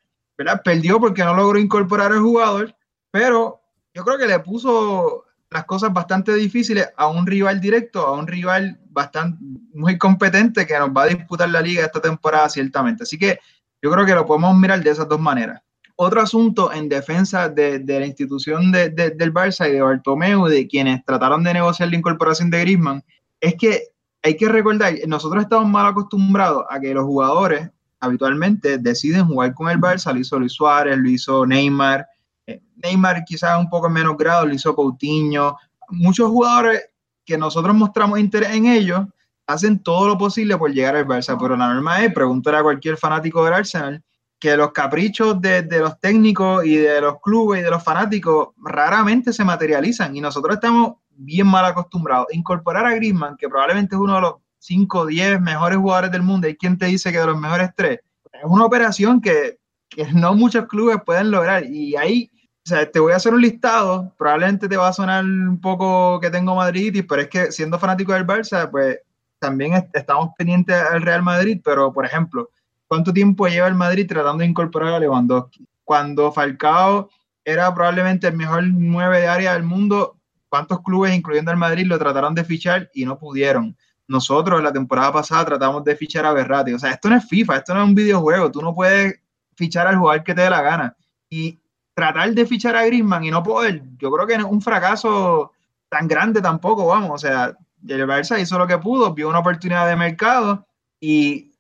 perdió 0.65 0.99
porque 0.99 1.25
no 1.25 1.35
logró 1.35 1.59
incorporar 1.59 2.13
al 2.13 2.21
jugador, 2.21 2.75
pero 3.11 3.61
yo 3.95 4.05
creo 4.05 4.19
que 4.19 4.27
le 4.27 4.39
puso 4.41 5.25
las 5.51 5.65
cosas 5.65 5.93
bastante 5.93 6.35
difíciles 6.35 6.89
a 6.97 7.09
un 7.09 7.27
rival 7.27 7.61
directo, 7.61 8.07
a 8.07 8.13
un 8.13 8.27
rival 8.27 8.81
bastante 8.93 9.39
muy 9.75 9.99
competente 9.99 10.67
que 10.67 10.79
nos 10.79 10.91
va 10.91 11.05
a 11.05 11.09
disputar 11.09 11.49
la 11.49 11.61
liga 11.61 11.85
esta 11.85 12.01
temporada 12.01 12.49
ciertamente. 12.49 13.03
Así 13.03 13.19
que 13.19 13.39
yo 13.81 13.91
creo 13.91 14.07
que 14.07 14.15
lo 14.15 14.27
podemos 14.27 14.57
mirar 14.57 14.83
de 14.83 14.91
esas 14.91 15.09
dos 15.09 15.21
maneras. 15.21 15.61
Otro 15.97 16.21
asunto 16.21 16.73
en 16.73 16.89
defensa 16.89 17.49
de, 17.49 17.83
la 17.87 18.07
institución 18.07 18.73
de, 18.73 18.91
del 18.91 19.33
Barça 19.33 19.69
y 19.69 19.73
de 19.73 19.83
Bartomeu, 19.83 20.47
de 20.47 20.67
quienes 20.67 21.05
trataron 21.05 21.43
de 21.45 21.55
negociar 21.55 21.91
la 21.91 21.97
incorporación 21.97 22.51
de 22.51 22.61
Griezmann, 22.61 23.05
es 23.41 23.55
que 23.57 23.83
hay 24.23 24.37
que 24.37 24.49
recordar, 24.49 24.95
nosotros 25.07 25.43
estamos 25.43 25.69
mal 25.69 25.87
acostumbrados 25.87 26.65
a 26.71 26.81
que 26.81 26.95
los 26.95 27.05
jugadores 27.05 27.71
habitualmente 28.01 28.79
deciden 28.79 29.27
jugar 29.27 29.55
con 29.55 29.69
el 29.69 29.79
Barça, 29.79 30.13
lo 30.13 30.21
hizo 30.21 30.39
Luis 30.39 30.53
Suárez, 30.53 30.97
lo 30.97 31.09
hizo 31.09 31.45
Neymar, 31.47 32.07
Neymar 32.77 33.25
quizás 33.25 33.59
un 33.59 33.69
poco 33.69 33.89
menos 33.89 34.17
grado, 34.17 34.47
lo 34.47 34.55
hizo 34.55 34.75
Coutinho. 34.75 35.57
Muchos 35.91 36.29
jugadores 36.31 36.83
que 37.25 37.39
nosotros 37.39 37.75
mostramos 37.75 38.19
interés 38.19 38.53
en 38.53 38.67
ellos 38.67 39.07
hacen 39.47 39.83
todo 39.83 40.09
lo 40.09 40.19
posible 40.19 40.57
por 40.57 40.73
llegar 40.73 40.97
al 40.97 41.07
Barça, 41.07 41.37
pero 41.41 41.57
la 41.57 41.73
norma 41.73 42.05
es, 42.05 42.13
preguntar 42.13 42.55
a 42.55 42.63
cualquier 42.63 42.97
fanático 42.97 43.45
del 43.45 43.55
Arsenal, 43.55 44.03
que 44.39 44.57
los 44.57 44.73
caprichos 44.73 45.41
de, 45.41 45.63
los 45.71 46.01
técnicos 46.01 46.65
y 46.65 46.77
de 46.77 47.01
los 47.01 47.21
clubes 47.21 47.61
y 47.61 47.65
de 47.65 47.71
los 47.71 47.83
fanáticos 47.83 48.49
raramente 48.57 49.33
se 49.33 49.45
materializan. 49.45 50.17
Y 50.17 50.21
nosotros 50.21 50.55
estamos 50.55 50.95
bien 51.11 51.47
mal 51.47 51.65
acostumbrados. 51.65 52.27
Incorporar 52.33 52.87
a 52.87 52.95
Griezmann, 52.95 53.37
que 53.37 53.49
probablemente 53.49 53.95
es 53.95 54.01
uno 54.01 54.17
de 54.17 54.21
los 54.21 54.35
5 54.59 54.99
o 54.99 55.07
10 55.07 55.41
mejores 55.41 55.79
jugadores 55.79 56.11
del 56.11 56.23
mundo, 56.23 56.49
y 56.49 56.57
quien 56.57 56.77
te 56.77 56.87
dice 56.87 57.13
que 57.13 57.19
de 57.19 57.27
los 57.27 57.39
mejores 57.39 57.71
tres, 57.77 58.01
es 58.33 58.45
una 58.45 58.65
operación 58.65 59.21
que, 59.21 59.59
que 59.89 60.07
no 60.13 60.35
muchos 60.35 60.67
clubes 60.67 60.99
pueden 61.07 61.31
lograr. 61.31 61.65
Y 61.65 61.95
ahí 61.95 62.29
o 62.65 62.69
sea, 62.69 62.89
te 62.89 63.01
voy 63.01 63.13
a 63.13 63.17
hacer 63.17 63.35
un 63.35 63.43
listado, 63.43 64.13
probablemente 64.17 64.69
te 64.69 64.77
va 64.77 64.89
a 64.89 64.93
sonar 64.93 65.25
un 65.25 65.61
poco 65.61 66.21
que 66.21 66.31
tengo 66.31 66.55
Madrid, 66.55 67.05
pero 67.09 67.23
es 67.23 67.29
que 67.29 67.51
siendo 67.51 67.79
fanático 67.79 68.13
del 68.13 68.27
Barça, 68.27 68.71
pues 68.71 69.01
también 69.41 69.89
estamos 69.93 70.31
pendientes 70.39 70.77
al 70.77 71.03
Real 71.03 71.23
Madrid, 71.23 71.61
pero 71.65 71.93
por 71.93 72.07
ejemplo, 72.07 72.51
¿cuánto 72.87 73.13
tiempo 73.13 73.49
lleva 73.49 73.67
el 73.67 73.75
Madrid 73.75 74.07
tratando 74.07 74.43
de 74.43 74.47
incorporar 74.47 74.95
a 74.95 75.01
Lewandowski? 75.01 75.67
Cuando 75.83 76.31
Falcao 76.31 77.11
era 77.45 77.75
probablemente 77.75 78.29
el 78.29 78.37
mejor 78.37 78.63
nueve 78.65 79.23
de 79.23 79.27
área 79.27 79.55
del 79.55 79.65
mundo, 79.65 80.17
¿cuántos 80.49 80.81
clubes, 80.83 81.13
incluyendo 81.13 81.51
el 81.51 81.57
Madrid, 81.57 81.87
lo 81.87 81.99
trataron 81.99 82.35
de 82.35 82.45
fichar 82.45 82.89
y 82.95 83.05
no 83.05 83.19
pudieron? 83.19 83.77
Nosotros 84.07 84.63
la 84.63 84.73
temporada 84.73 85.13
pasada 85.13 85.45
tratamos 85.47 85.83
de 85.83 85.97
fichar 85.97 86.27
a 86.27 86.33
Berratti. 86.33 86.75
O 86.75 86.79
sea, 86.79 86.93
esto 86.93 87.09
no 87.09 87.17
es 87.17 87.27
FIFA, 87.29 87.57
esto 87.57 87.75
no 87.75 87.83
es 87.83 87.89
un 87.89 87.95
videojuego. 87.95 88.53
Tú 88.53 88.63
no 88.63 88.75
puedes 88.75 89.19
fichar 89.57 89.89
al 89.89 89.97
jugador 89.97 90.23
que 90.23 90.35
te 90.35 90.43
dé 90.43 90.51
la 90.51 90.63
gana. 90.63 90.97
Y 91.29 91.59
tratar 91.95 92.33
de 92.33 92.47
fichar 92.47 92.77
a 92.77 92.85
Griezmann 92.85 93.25
y 93.25 93.31
no 93.31 93.43
poder, 93.43 93.83
yo 93.99 94.11
creo 94.11 94.27
que 94.27 94.39
no 94.39 94.47
es 94.47 94.53
un 94.53 94.63
fracaso 94.63 95.53
tan 95.89 96.09
grande 96.09 96.41
tampoco, 96.41 96.87
vamos, 96.87 97.11
o 97.13 97.19
sea, 97.19 97.57
el 97.87 98.07
Barça 98.07 98.41
hizo 98.41 98.59
lo 98.59 98.67
que 98.67 98.79
pudo, 98.79 99.13
vio 99.13 99.29
una 99.29 99.41
oportunidad 99.41 99.87
de 99.87 99.97
mercado 99.97 100.67
y 101.01 101.53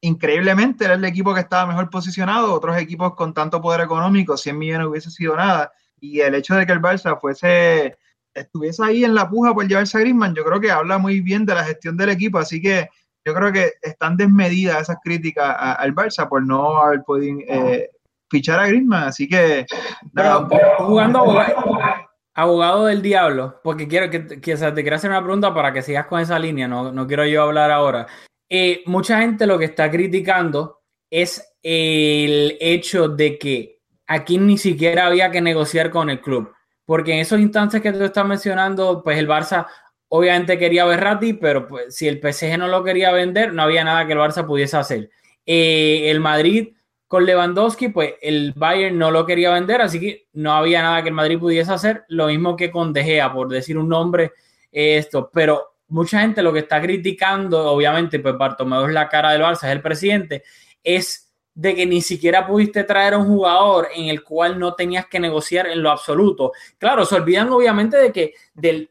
increíblemente 0.00 0.84
era 0.84 0.94
el 0.94 1.04
equipo 1.04 1.34
que 1.34 1.40
estaba 1.40 1.66
mejor 1.66 1.90
posicionado, 1.90 2.52
otros 2.54 2.76
equipos 2.76 3.14
con 3.14 3.34
tanto 3.34 3.60
poder 3.60 3.80
económico, 3.80 4.36
100 4.36 4.58
millones 4.58 4.86
hubiese 4.86 5.10
sido 5.10 5.36
nada, 5.36 5.72
y 6.00 6.20
el 6.20 6.34
hecho 6.34 6.54
de 6.54 6.66
que 6.66 6.72
el 6.72 6.80
Barça 6.80 7.18
fuese, 7.20 7.96
estuviese 8.34 8.84
ahí 8.84 9.04
en 9.04 9.14
la 9.14 9.28
puja 9.28 9.54
por 9.54 9.66
llevarse 9.66 9.98
a 9.98 10.00
Griezmann, 10.00 10.34
yo 10.34 10.44
creo 10.44 10.60
que 10.60 10.70
habla 10.70 10.98
muy 10.98 11.20
bien 11.20 11.44
de 11.44 11.54
la 11.54 11.64
gestión 11.64 11.96
del 11.96 12.10
equipo, 12.10 12.38
así 12.38 12.60
que 12.60 12.88
yo 13.24 13.34
creo 13.34 13.52
que 13.52 13.72
están 13.82 14.16
desmedidas 14.16 14.82
esas 14.82 14.96
críticas 15.02 15.56
al 15.58 15.94
Barça 15.94 16.28
por 16.28 16.44
no 16.44 16.76
haber 16.76 17.02
podido 17.02 17.38
eh, 17.48 17.90
fichar 18.32 18.58
a 18.58 18.66
Griezmann, 18.66 19.04
así 19.04 19.28
que... 19.28 19.66
jugando 20.78 21.24
abogado, 22.34 22.86
del 22.86 23.02
diablo, 23.02 23.60
porque 23.62 23.86
quiero 23.86 24.10
que, 24.10 24.20
te 24.20 24.40
quiero 24.40 24.96
hacer 24.96 25.10
una 25.10 25.22
pregunta 25.22 25.52
para 25.52 25.72
que 25.72 25.82
sigas 25.82 26.06
con 26.06 26.18
esa 26.18 26.38
línea, 26.38 26.66
no, 26.66 26.90
no 26.90 27.06
quiero 27.06 27.26
yo 27.26 27.42
hablar 27.42 27.70
ahora. 27.70 28.06
Eh, 28.48 28.82
mucha 28.86 29.20
gente 29.20 29.46
lo 29.46 29.58
que 29.58 29.66
está 29.66 29.90
criticando 29.90 30.80
es 31.10 31.54
el 31.62 32.56
hecho 32.58 33.08
de 33.08 33.38
que 33.38 33.82
aquí 34.06 34.38
ni 34.38 34.56
siquiera 34.56 35.06
había 35.06 35.30
que 35.30 35.42
negociar 35.42 35.90
con 35.90 36.08
el 36.08 36.20
club, 36.20 36.52
porque 36.86 37.12
en 37.12 37.20
esos 37.20 37.38
instantes 37.38 37.82
que 37.82 37.92
tú 37.92 38.02
estás 38.02 38.26
mencionando, 38.26 39.02
pues 39.04 39.18
el 39.18 39.28
Barça 39.28 39.66
obviamente 40.08 40.58
quería 40.58 40.84
Berratti, 40.84 41.34
pero 41.34 41.66
pues, 41.66 41.94
si 41.94 42.08
el 42.08 42.20
PSG 42.20 42.58
no 42.58 42.68
lo 42.68 42.82
quería 42.82 43.12
vender, 43.12 43.52
no 43.52 43.62
había 43.62 43.84
nada 43.84 44.06
que 44.06 44.12
el 44.12 44.18
Barça 44.18 44.46
pudiese 44.46 44.76
hacer. 44.76 45.10
Eh, 45.44 46.10
el 46.10 46.20
Madrid 46.20 46.74
con 47.12 47.26
Lewandowski, 47.26 47.88
pues 47.90 48.14
el 48.22 48.54
Bayern 48.56 48.96
no 48.96 49.10
lo 49.10 49.26
quería 49.26 49.50
vender, 49.52 49.82
así 49.82 50.00
que 50.00 50.28
no 50.32 50.54
había 50.54 50.80
nada 50.80 51.02
que 51.02 51.10
el 51.10 51.14
Madrid 51.14 51.38
pudiese 51.38 51.70
hacer. 51.70 52.04
Lo 52.08 52.28
mismo 52.28 52.56
que 52.56 52.70
con 52.70 52.94
De 52.94 53.04
Gea, 53.04 53.30
por 53.30 53.50
decir 53.50 53.76
un 53.76 53.90
nombre, 53.90 54.32
esto. 54.70 55.30
Pero 55.30 55.74
mucha 55.88 56.22
gente 56.22 56.42
lo 56.42 56.54
que 56.54 56.60
está 56.60 56.80
criticando, 56.80 57.70
obviamente, 57.70 58.18
pues 58.18 58.38
Bartomeu 58.38 58.86
es 58.86 58.94
la 58.94 59.10
cara 59.10 59.32
del 59.32 59.42
Barça, 59.42 59.64
es 59.66 59.72
el 59.72 59.82
presidente, 59.82 60.42
es 60.82 61.31
de 61.54 61.74
que 61.74 61.86
ni 61.86 62.00
siquiera 62.00 62.46
pudiste 62.46 62.84
traer 62.84 63.14
a 63.14 63.18
un 63.18 63.26
jugador 63.26 63.88
en 63.94 64.06
el 64.06 64.24
cual 64.24 64.58
no 64.58 64.74
tenías 64.74 65.06
que 65.06 65.20
negociar 65.20 65.66
en 65.66 65.82
lo 65.82 65.90
absoluto. 65.90 66.52
Claro, 66.78 67.04
se 67.04 67.16
olvidan 67.16 67.50
obviamente 67.50 67.98
de 67.98 68.10
que 68.10 68.34
del 68.54 68.88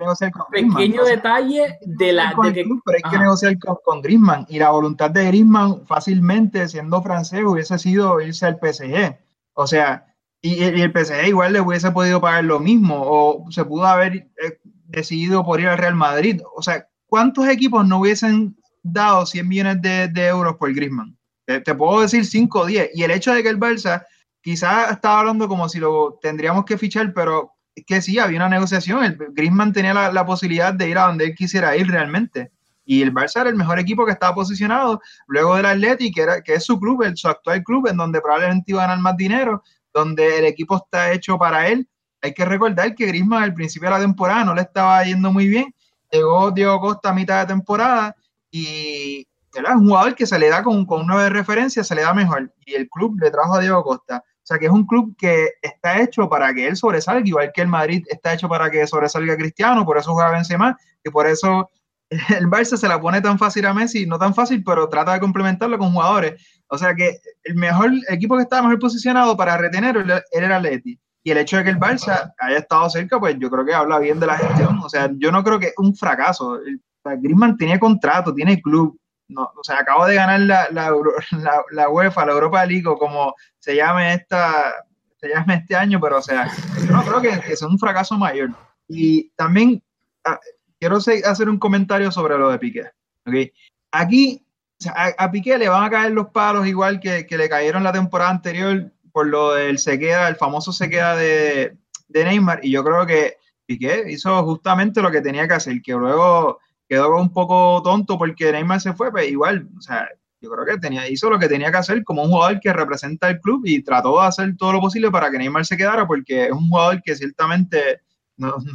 pequeño 0.52 1.04
detalle 1.04 1.80
de 1.82 2.14
la... 2.14 2.36
De 2.44 2.54
que, 2.54 2.64
pero 2.86 2.98
hay 3.04 3.12
que 3.12 3.18
negociar 3.18 3.58
con, 3.58 3.78
con, 3.84 4.02
Griezmann 4.02 4.46
y 4.48 4.60
la 4.60 4.70
voluntad 4.70 5.10
de 5.10 5.26
Griezmann 5.26 5.86
fácilmente, 5.88 6.68
siendo 6.68 7.02
francés, 7.02 7.44
hubiese 7.44 7.80
sido 7.80 8.22
irse 8.22 8.46
al 8.46 8.60
PSG. 8.60 9.18
O 9.54 9.66
sea, 9.66 10.06
y, 10.40 10.64
y 10.64 10.82
el 10.82 10.92
PSG 10.92 11.28
igual 11.28 11.54
le 11.54 11.62
hubiese 11.62 11.92
podido 11.92 12.22
pagar 12.22 12.44
lo 12.44 12.60
mismo 12.60 12.96
o 13.00 13.46
se 13.50 13.66
pudo 13.66 13.86
haber 13.86 14.14
eh, 14.16 14.60
decidido 14.86 15.44
por 15.44 15.60
ir 15.60 15.68
al 15.68 15.80
Real 15.80 15.96
Madrid. 15.96 16.42
O 16.56 16.62
sea, 16.62 16.88
¿cuántos 17.08 17.48
equipos 17.48 17.88
no 17.88 18.00
hubiesen 18.00 18.56
dado 18.84 19.26
100 19.26 19.48
millones 19.48 19.82
de, 19.82 20.08
de 20.10 20.28
euros 20.28 20.58
por 20.58 20.72
Griezmann? 20.74 21.18
Te, 21.46 21.76
puedo 21.76 22.02
decir 22.02 22.26
5 22.26 22.60
o 22.60 22.66
10. 22.66 22.92
Y 22.94 23.04
el 23.04 23.12
hecho 23.12 23.34
de 23.34 23.44
que 23.44 23.50
el 23.50 23.60
Barça 23.60 24.06
quizás 24.42 24.92
estaba 24.92 25.20
hablando 25.20 25.48
como 25.48 25.70
si 25.70 25.80
lo 25.80 26.20
tendríamos 26.22 26.66
que 26.66 26.78
fichar, 26.78 27.14
pero 27.14 27.54
es 27.76 27.86
que 27.86 28.02
sí, 28.02 28.20
había 28.20 28.38
una 28.38 28.50
negociación. 28.50 29.04
El 29.04 29.18
Griezmann 29.34 29.74
tenía 29.74 29.94
la, 29.94 30.26
posibilidad 30.26 30.74
de 30.74 30.90
ir 30.90 30.98
a 30.98 31.08
donde 31.08 31.26
él 31.26 31.36
quisiera 31.36 31.76
ir 31.76 31.88
realmente. 31.88 32.52
Y 32.86 33.02
el 33.02 33.14
Barça 33.14 33.42
era 33.42 33.50
el 33.50 33.56
mejor 33.56 33.80
equipo 33.80 34.06
que 34.06 34.12
estaba 34.12 34.36
posicionado 34.36 35.02
luego 35.28 35.56
del 35.56 35.66
Atleti, 35.66 36.12
que, 36.12 36.22
era, 36.22 36.42
que 36.42 36.56
es 36.56 36.64
su 36.66 36.80
club, 36.80 37.04
el, 37.04 37.16
su 37.16 37.28
actual 37.28 37.64
club, 37.64 37.88
en 37.88 37.98
donde 37.98 38.22
probablemente 38.22 38.72
iba 38.72 38.84
a 38.84 38.88
ganar 38.88 39.02
más 39.02 39.18
dinero, 39.18 39.64
donde 39.94 40.40
el 40.40 40.46
equipo 40.46 40.78
está 40.78 41.12
hecho 41.12 41.38
para 41.38 41.68
él. 41.68 41.88
Hay 42.22 42.34
que 42.34 42.46
recordar 42.46 42.94
que 42.96 43.08
Griezmann 43.08 43.44
al 43.44 43.54
principio 43.54 43.90
de 43.90 43.96
la 43.96 44.02
temporada 44.02 44.44
no 44.44 44.54
le 44.54 44.62
estaba 44.62 45.04
yendo 45.04 45.32
muy 45.32 45.48
bien. 45.48 45.74
Llegó 46.12 46.52
Diego 46.52 46.80
Costa 46.80 47.10
a 47.10 47.14
mitad 47.14 47.42
de 47.42 47.54
temporada 47.54 48.16
y, 48.52 49.26
es 49.54 49.76
un 49.76 49.88
jugador 49.88 50.16
que 50.16 50.26
se 50.26 50.40
le 50.40 50.50
da 50.50 50.64
con, 50.64 50.86
con 50.86 51.06
nueve 51.06 51.30
referencias, 51.30 51.88
se 51.88 51.96
le 51.96 52.02
da 52.02 52.14
mejor. 52.14 52.54
Y 52.66 52.74
el 52.74 52.90
club 52.90 53.18
le 53.20 53.32
trajo 53.32 53.56
a 53.56 53.60
Diego 53.60 53.84
Costa. 53.84 54.24
O 54.26 54.46
sea 54.46 54.58
que 54.58 54.66
es 54.66 54.72
un 54.72 54.86
club 54.86 55.16
que 55.18 55.50
está 55.62 56.02
hecho 56.02 56.28
para 56.28 56.54
que 56.54 56.68
él 56.68 56.76
sobresalga, 56.76 57.28
igual 57.28 57.52
que 57.54 57.62
el 57.62 57.68
Madrid 57.68 58.04
está 58.10 58.34
hecho 58.34 58.50
para 58.50 58.72
que 58.72 58.88
sobresalga 58.88 59.38
Cristiano, 59.38 59.86
por 59.86 59.98
eso 59.98 60.14
juega 60.14 60.32
Benzema, 60.32 60.78
y 61.04 61.10
por 61.10 61.28
eso 61.28 61.70
el 62.38 62.48
Barça 62.48 62.76
se 62.76 62.88
la 62.88 63.00
pone 63.00 63.22
tan 63.22 63.38
fácil 63.38 63.66
a 63.66 63.74
Messi, 63.74 64.06
no 64.06 64.20
tan 64.20 64.34
fácil, 64.34 64.64
pero 64.64 64.90
trata 64.90 65.14
de 65.14 65.20
complementarlo 65.20 65.78
con 65.78 65.94
jugadores. 65.94 66.42
O 66.68 66.78
sea 66.78 66.96
que 66.96 67.20
el 67.44 67.56
mejor 67.56 67.92
equipo 68.10 68.36
que 68.36 68.44
estaba 68.44 68.64
mejor 68.64 68.80
posicionado 68.80 69.38
para 69.38 69.58
retener 69.58 70.24
era 70.32 70.58
el 70.58 70.64
Leti. 70.64 71.00
Y 71.24 71.32
el 71.32 71.38
hecho 71.38 71.58
de 71.58 71.64
que 71.64 71.70
el 71.70 71.80
Barça 71.80 72.34
haya 72.40 72.58
estado 72.58 72.90
cerca, 72.90 73.20
pues 73.20 73.38
yo 73.38 73.50
creo 73.50 73.64
que 73.64 73.74
habla 73.74 74.00
bien 74.00 74.20
de 74.20 74.26
la 74.26 74.38
gestión. 74.38 74.80
O 74.80 74.90
sea, 74.90 75.10
yo 75.18 75.32
no 75.32 75.44
creo 75.44 75.60
que 75.60 75.68
es 75.68 75.74
un 75.78 75.96
fracaso. 75.96 76.60
Griezmann 77.04 77.58
tiene 77.58 77.80
contrato, 77.80 78.34
tiene 78.34 78.62
club, 78.62 78.98
no, 79.32 79.52
o 79.56 79.64
sea, 79.64 79.80
acabo 79.80 80.06
de 80.06 80.16
ganar 80.16 80.40
la, 80.42 80.70
la, 80.72 81.64
la, 81.72 81.90
UEFA, 81.90 82.26
la 82.26 82.32
Europa 82.34 82.66
League, 82.66 82.88
o 82.88 82.98
como 82.98 83.34
se 83.60 83.76
llame 83.76 84.14
esta, 84.14 84.74
se 85.18 85.30
llame 85.30 85.56
este 85.56 85.76
año, 85.76 86.00
pero 86.00 86.18
o 86.18 86.22
sea, 86.22 86.52
no 86.90 87.04
creo 87.04 87.22
que, 87.22 87.40
que 87.42 87.66
un 87.66 87.80
fracaso 87.80 88.18
mayor. 88.18 88.50
Y 88.88 89.30
también 89.32 89.82
ah, 90.26 90.40
quiero 90.80 90.98
hacer 90.98 91.50
un 91.50 91.60
comentario 91.60 92.12
sobre 92.12 92.38
lo 92.38 92.50
de 92.50 92.60
Piqué. 92.60 92.92
¿okay? 93.26 93.52
Aquí 93.92 94.46
a, 94.94 95.32
Piqué 95.32 95.58
le 95.58 95.70
van 95.70 95.84
a 95.84 95.90
caer 95.90 96.12
los 96.12 96.30
palos 96.30 96.68
igual 96.68 97.00
que, 97.00 97.26
que, 97.28 97.38
le 97.38 97.50
cayeron 97.50 97.84
la 97.84 97.92
temporada 97.92 98.32
anterior 98.32 98.92
por 99.12 99.28
lo 99.28 99.54
del 99.54 99.78
se 99.78 100.00
queda, 100.00 100.28
el 100.28 100.36
famoso 100.36 100.72
se 100.72 100.90
queda 100.90 101.16
de, 101.16 101.78
de 102.08 102.24
Neymar, 102.24 102.60
y 102.64 102.72
yo 102.72 102.84
creo 102.84 103.06
que 103.06 103.38
Piqué 103.66 104.06
hizo 104.08 104.44
justamente 104.44 105.02
lo 105.02 105.12
que 105.12 105.22
tenía 105.22 105.48
que 105.48 105.54
hacer, 105.54 105.82
que 105.82 105.94
luego 105.94 106.60
quedó 106.92 107.16
un 107.16 107.32
poco 107.32 107.82
tonto 107.82 108.18
porque 108.18 108.52
Neymar 108.52 108.82
se 108.82 108.92
fue, 108.92 109.08
pero 109.14 109.24
pues 109.24 109.32
igual, 109.32 109.66
o 109.78 109.82
sea, 109.82 110.10
yo 110.42 110.50
creo 110.50 110.66
que 110.66 110.78
tenía, 110.78 111.10
hizo 111.10 111.30
lo 111.30 111.40
que 111.40 111.48
tenía 111.48 111.72
que 111.72 111.78
hacer 111.78 112.04
como 112.04 112.22
un 112.22 112.30
jugador 112.30 112.60
que 112.60 112.74
representa 112.74 113.30
el 113.30 113.40
club 113.40 113.62
y 113.64 113.82
trató 113.82 114.20
de 114.20 114.28
hacer 114.28 114.58
todo 114.58 114.74
lo 114.74 114.82
posible 114.82 115.10
para 115.10 115.32
que 115.32 115.38
Neymar 115.38 115.66
se 115.66 115.78
quedara 115.78 116.06
porque 116.06 116.48
es 116.48 116.52
un 116.52 116.68
jugador 116.68 117.02
que 117.02 117.16
ciertamente 117.16 118.02
nos, 118.38 118.66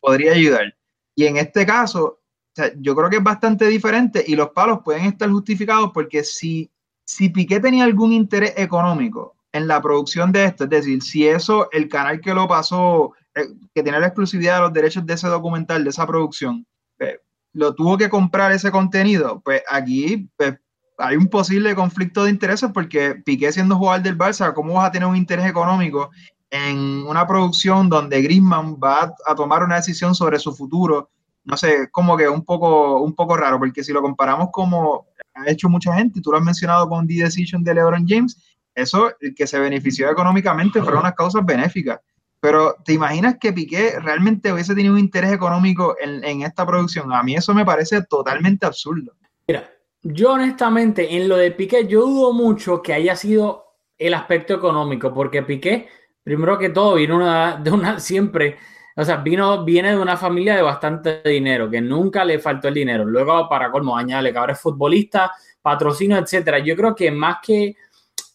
podría 0.00 0.34
ayudar. 0.34 0.72
Y 1.16 1.24
en 1.26 1.36
este 1.36 1.66
caso, 1.66 2.04
o 2.04 2.54
sea, 2.54 2.70
yo 2.76 2.94
creo 2.94 3.10
que 3.10 3.16
es 3.16 3.24
bastante 3.24 3.66
diferente 3.66 4.22
y 4.24 4.36
los 4.36 4.50
palos 4.50 4.78
pueden 4.84 5.06
estar 5.06 5.28
justificados 5.28 5.90
porque 5.92 6.22
si, 6.22 6.70
si 7.04 7.28
Piqué 7.28 7.58
tenía 7.58 7.82
algún 7.82 8.12
interés 8.12 8.54
económico 8.56 9.34
en 9.50 9.66
la 9.66 9.82
producción 9.82 10.30
de 10.30 10.44
esto, 10.44 10.62
es 10.62 10.70
decir, 10.70 11.02
si 11.02 11.26
eso, 11.26 11.68
el 11.72 11.88
canal 11.88 12.20
que 12.20 12.34
lo 12.34 12.46
pasó, 12.46 13.14
eh, 13.34 13.48
que 13.74 13.82
tiene 13.82 13.98
la 13.98 14.06
exclusividad 14.06 14.58
de 14.58 14.60
los 14.60 14.72
derechos 14.72 15.04
de 15.04 15.14
ese 15.14 15.26
documental, 15.26 15.82
de 15.82 15.90
esa 15.90 16.06
producción, 16.06 16.64
eh, 17.00 17.18
lo 17.52 17.74
tuvo 17.74 17.96
que 17.96 18.08
comprar 18.08 18.52
ese 18.52 18.70
contenido, 18.70 19.40
pues 19.44 19.62
aquí 19.70 20.28
pues, 20.36 20.58
hay 20.98 21.16
un 21.16 21.28
posible 21.28 21.74
conflicto 21.74 22.24
de 22.24 22.30
intereses 22.30 22.70
porque 22.72 23.14
Piqué 23.14 23.52
siendo 23.52 23.76
jugador 23.76 24.02
del 24.02 24.18
Barça, 24.18 24.52
¿cómo 24.52 24.74
vas 24.74 24.88
a 24.88 24.92
tener 24.92 25.08
un 25.08 25.16
interés 25.16 25.46
económico 25.46 26.10
en 26.50 27.04
una 27.06 27.26
producción 27.26 27.88
donde 27.88 28.22
Griezmann 28.22 28.76
va 28.82 29.14
a, 29.26 29.34
tomar 29.34 29.62
una 29.62 29.76
decisión 29.76 30.14
sobre 30.14 30.38
su 30.38 30.54
futuro? 30.54 31.10
No 31.44 31.56
sé, 31.56 31.88
como 31.90 32.16
que 32.16 32.28
un 32.28 32.44
poco, 32.44 33.00
un 33.00 33.14
poco 33.14 33.36
raro, 33.36 33.58
porque 33.58 33.84
si 33.84 33.92
lo 33.92 34.02
comparamos 34.02 34.48
como 34.52 35.06
ha 35.34 35.48
hecho 35.48 35.68
mucha 35.68 35.94
gente, 35.94 36.20
tú 36.20 36.32
lo 36.32 36.38
has 36.38 36.44
mencionado 36.44 36.88
con 36.88 37.06
The 37.06 37.22
Decision 37.22 37.62
de 37.62 37.74
LeBron 37.74 38.06
James, 38.06 38.36
eso, 38.74 39.10
el 39.20 39.34
que 39.34 39.46
se 39.46 39.58
benefició 39.58 40.10
económicamente 40.10 40.80
fueron 40.82 41.00
unas 41.00 41.14
causas 41.14 41.44
benéficas. 41.44 42.00
Pero 42.40 42.76
¿te 42.84 42.92
imaginas 42.92 43.36
que 43.40 43.52
Piqué 43.52 43.98
realmente 44.00 44.52
hubiese 44.52 44.74
tenido 44.74 44.94
un 44.94 45.00
interés 45.00 45.32
económico 45.32 45.96
en, 46.00 46.22
en, 46.24 46.42
esta 46.42 46.64
producción? 46.64 47.12
A 47.12 47.22
mí 47.22 47.34
eso 47.34 47.52
me 47.52 47.64
parece 47.64 48.02
totalmente 48.02 48.64
absurdo. 48.64 49.12
Mira, 49.46 49.68
yo 50.02 50.32
honestamente 50.32 51.16
en 51.16 51.28
lo 51.28 51.36
de 51.36 51.50
Piqué 51.50 51.86
yo 51.86 52.02
dudo 52.02 52.32
mucho 52.32 52.80
que 52.80 52.92
haya 52.92 53.16
sido 53.16 53.64
el 53.98 54.14
aspecto 54.14 54.54
económico, 54.54 55.12
porque 55.12 55.42
Piqué, 55.42 55.88
primero 56.22 56.58
que 56.58 56.70
todo, 56.70 56.94
vino 56.94 57.16
una, 57.16 57.56
de 57.56 57.70
una 57.70 57.98
siempre, 57.98 58.56
o 58.94 59.04
sea, 59.04 59.16
vino, 59.16 59.64
viene 59.64 59.90
de 59.90 59.98
una 59.98 60.16
familia 60.16 60.54
de 60.54 60.62
bastante 60.62 61.20
dinero, 61.24 61.68
que 61.68 61.80
nunca 61.80 62.24
le 62.24 62.38
faltó 62.38 62.68
el 62.68 62.74
dinero. 62.74 63.04
Luego, 63.04 63.48
para 63.48 63.70
colmo, 63.70 63.96
añade 63.96 64.32
que 64.32 64.38
ahora 64.38 64.52
es 64.52 64.60
futbolista, 64.60 65.32
patrocinio, 65.60 66.16
etcétera. 66.16 66.60
Yo 66.60 66.76
creo 66.76 66.94
que 66.94 67.10
más 67.10 67.38
que 67.42 67.76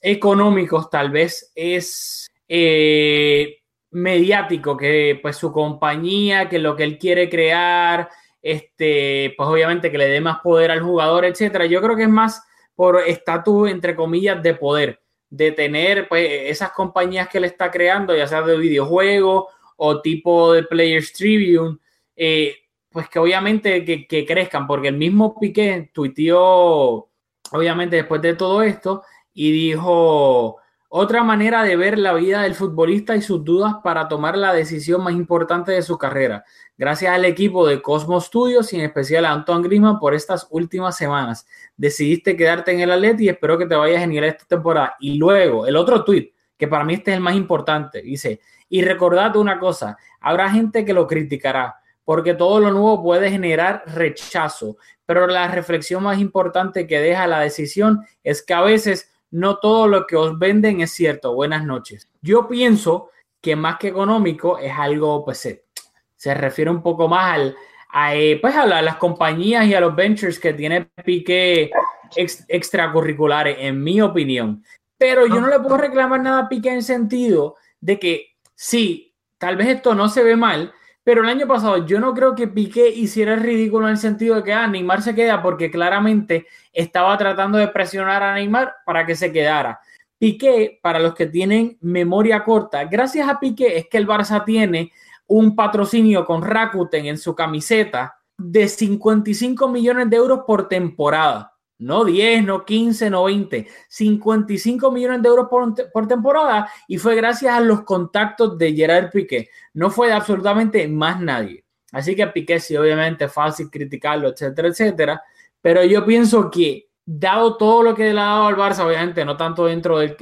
económicos, 0.02 0.90
tal 0.90 1.12
vez 1.12 1.52
es... 1.56 2.30
Eh, 2.48 3.63
mediático, 3.94 4.76
que 4.76 5.20
pues 5.22 5.38
su 5.38 5.52
compañía, 5.52 6.50
que 6.50 6.60
lo 6.60 6.76
que 6.76 6.84
él 6.84 6.98
quiere 6.98 7.30
crear, 7.30 8.10
este, 8.42 9.34
pues 9.38 9.48
obviamente 9.48 9.92
que 9.92 9.98
le 9.98 10.08
dé 10.08 10.22
más 10.22 10.40
poder 10.40 10.72
al 10.72 10.82
jugador, 10.82 11.26
etcétera. 11.26 11.66
Yo 11.66 11.82
creo 11.82 11.96
que 11.96 12.04
es 12.04 12.10
más 12.10 12.44
por 12.76 13.02
estatus, 13.02 13.70
entre 13.70 13.96
comillas, 13.96 14.42
de 14.44 14.56
poder, 14.56 15.02
de 15.30 15.52
tener 15.52 16.08
pues 16.10 16.28
esas 16.30 16.72
compañías 16.72 17.30
que 17.30 17.38
él 17.38 17.46
está 17.46 17.72
creando, 17.72 18.16
ya 18.16 18.28
sea 18.28 18.42
de 18.42 18.58
videojuegos 18.58 19.46
o 19.78 20.02
tipo 20.02 20.54
de 20.54 20.64
Players 20.64 21.14
Tribune, 21.14 21.78
eh, 22.16 22.56
pues 22.90 23.10
que 23.10 23.20
obviamente 23.20 23.84
que, 23.86 24.08
que, 24.08 24.26
crezcan, 24.26 24.68
porque 24.68 24.90
el 24.90 24.98
mismo 24.98 25.40
Piqué 25.40 25.90
tuiteó, 25.94 27.10
obviamente 27.52 27.96
después 27.96 28.22
de 28.22 28.36
todo 28.36 28.62
esto, 28.62 29.04
y 29.34 29.52
dijo, 29.52 30.58
otra 30.96 31.24
manera 31.24 31.64
de 31.64 31.76
ver 31.76 31.98
la 31.98 32.14
vida 32.14 32.44
del 32.44 32.54
futbolista 32.54 33.16
y 33.16 33.22
sus 33.24 33.44
dudas 33.44 33.78
para 33.84 34.08
tomar 34.08 34.38
la 34.38 34.54
decisión 34.54 35.04
más 35.04 35.16
importante 35.16 35.72
de 35.72 35.82
su 35.82 35.98
carrera. 35.98 36.46
Gracias 36.78 37.12
al 37.12 37.26
equipo 37.26 37.66
de 37.66 37.82
Cosmos 37.82 38.26
Studios 38.26 38.72
y 38.72 38.76
en 38.76 38.86
especial 38.86 39.26
a 39.26 39.32
Antoine 39.32 39.64
Griezmann 39.68 39.98
por 39.98 40.14
estas 40.14 40.46
últimas 40.52 40.96
semanas. 40.96 41.48
Decidiste 41.76 42.38
quedarte 42.38 42.74
en 42.74 42.82
el 42.82 42.92
Atleti 42.92 43.24
y 43.24 43.30
espero 43.30 43.58
que 43.58 43.66
te 43.66 43.74
vayas 43.74 44.02
genial 44.02 44.26
esta 44.26 44.46
temporada. 44.46 44.96
Y 45.00 45.18
luego, 45.18 45.66
el 45.66 45.78
otro 45.78 46.04
tweet, 46.04 46.32
que 46.56 46.68
para 46.68 46.84
mí 46.84 46.94
este 46.94 47.10
es 47.10 47.18
el 47.18 47.24
más 47.24 47.36
importante, 47.36 48.04
dice, 48.04 48.40
y 48.70 48.84
recordad 48.84 49.36
una 49.36 49.58
cosa, 49.58 49.98
habrá 50.22 50.52
gente 50.52 50.86
que 50.86 50.94
lo 50.94 51.08
criticará, 51.08 51.76
porque 52.04 52.36
todo 52.36 52.60
lo 52.60 52.70
nuevo 52.70 53.02
puede 53.02 53.32
generar 53.32 53.84
rechazo, 53.88 54.78
pero 55.08 55.26
la 55.26 55.48
reflexión 55.48 56.04
más 56.04 56.20
importante 56.20 56.86
que 56.86 57.00
deja 57.00 57.26
la 57.26 57.40
decisión 57.40 58.06
es 58.24 58.46
que 58.46 58.54
a 58.54 58.62
veces 58.62 59.10
no 59.34 59.58
todo 59.58 59.88
lo 59.88 60.06
que 60.06 60.16
os 60.16 60.38
venden 60.38 60.82
es 60.82 60.92
cierto. 60.92 61.34
Buenas 61.34 61.66
noches. 61.66 62.08
Yo 62.22 62.48
pienso 62.48 63.10
que 63.42 63.56
más 63.56 63.78
que 63.78 63.88
económico 63.88 64.60
es 64.60 64.72
algo, 64.78 65.26
pues 65.26 65.40
se, 65.40 66.34
refiere 66.36 66.70
un 66.70 66.84
poco 66.84 67.08
más 67.08 67.34
al, 67.34 67.56
a, 67.90 68.16
eh, 68.16 68.38
pues, 68.40 68.56
a, 68.56 68.66
las 68.66 68.96
compañías 68.98 69.66
y 69.66 69.74
a 69.74 69.82
los 69.82 69.96
ventures 69.96 70.40
que 70.40 70.54
tiene 70.54 70.88
Piqué 71.04 71.72
extracurriculares, 72.16 73.58
en 73.60 73.84
mi 73.84 74.00
opinión. 74.02 74.64
Pero 75.00 75.26
yo 75.26 75.42
no 75.42 75.48
le 75.48 75.60
puedo 75.60 75.78
reclamar 75.78 76.22
nada 76.22 76.44
a 76.44 76.50
Piqué 76.50 76.70
en 76.70 76.84
sentido 76.84 77.56
de 77.82 77.98
que 77.98 78.36
sí, 78.54 79.16
tal 79.40 79.58
vez 79.58 79.68
esto 79.68 79.96
no 79.96 80.10
se 80.10 80.24
ve 80.24 80.36
mal, 80.36 80.72
pero 81.04 81.22
el 81.22 81.30
año 81.30 81.48
pasado 81.48 81.86
yo 81.86 82.00
no 82.00 82.14
creo 82.14 82.34
que 82.34 82.48
Piqué 82.48 82.90
hiciera 82.90 83.34
el 83.34 83.42
ridículo 83.42 83.88
en 83.88 83.92
el 83.92 83.98
sentido 83.98 84.36
de 84.36 84.44
que 84.44 84.54
ah, 84.54 84.68
Neymar 84.68 85.02
se 85.02 85.14
queda 85.14 85.42
porque 85.42 85.70
claramente 85.70 86.48
estaba 86.72 87.18
tratando 87.18 87.58
de 87.58 87.68
presionar 87.68 88.24
a 88.24 88.34
Neymar 88.34 88.76
para 88.86 89.06
que 89.06 89.16
se 89.16 89.32
quedara. 89.32 89.80
Piqué, 90.18 90.80
para 90.82 91.00
los 91.00 91.14
que 91.14 91.26
tienen 91.26 91.78
memoria 91.82 92.44
corta, 92.44 92.86
gracias 92.86 93.28
a 93.28 93.40
Piqué 93.40 93.78
es 93.78 93.88
que 93.90 93.98
el 93.98 94.08
Barça 94.08 94.46
tiene 94.46 94.92
un 95.28 95.56
patrocinio 95.56 96.26
con 96.26 96.42
Rakuten 96.42 97.06
en 97.06 97.18
su 97.18 97.36
camiseta 97.36 98.16
de 98.38 98.68
55 98.68 99.68
millones 99.68 100.10
de 100.10 100.18
euros 100.18 100.42
por 100.48 100.68
temporada. 100.68 101.53
No 101.80 102.06
10, 102.06 102.46
no 102.46 102.64
15, 102.64 103.10
no 103.10 103.26
20. 103.26 103.68
55 103.88 104.92
millones 104.92 105.22
de 105.22 105.30
euros 105.30 105.48
por, 105.50 105.92
por, 105.92 106.08
temporada 106.08 106.70
y 106.88 106.98
fue 106.98 107.16
gracias 107.16 107.54
a 107.54 107.60
los 107.60 107.84
contactos 107.84 108.58
de 108.58 108.74
Gerard 108.74 109.10
Piqué. 109.12 109.50
No 109.74 109.90
fue 109.90 110.12
absolutamente 110.14 110.88
más 110.88 111.20
nadie. 111.20 111.64
Así 111.92 112.16
que 112.16 112.26
Piqué 112.28 112.60
sí, 112.60 112.76
obviamente 112.76 113.28
fácil 113.28 113.70
criticarlo, 113.70 114.30
etcétera, 114.30 114.68
etcétera. 114.70 115.22
Pero 115.62 115.84
yo 115.84 116.06
pienso 116.06 116.50
que 116.50 116.90
dado 117.06 117.58
todo 117.58 117.84
lo 117.84 117.96
que 117.96 118.14
le 118.14 118.20
ha 118.20 118.26
dado 118.26 118.48
al 118.48 118.56
Barça, 118.56 118.86
obviamente, 118.86 119.26
no 119.26 119.36
tanto 119.36 119.66
dentro 119.66 120.00
del, 120.00 120.16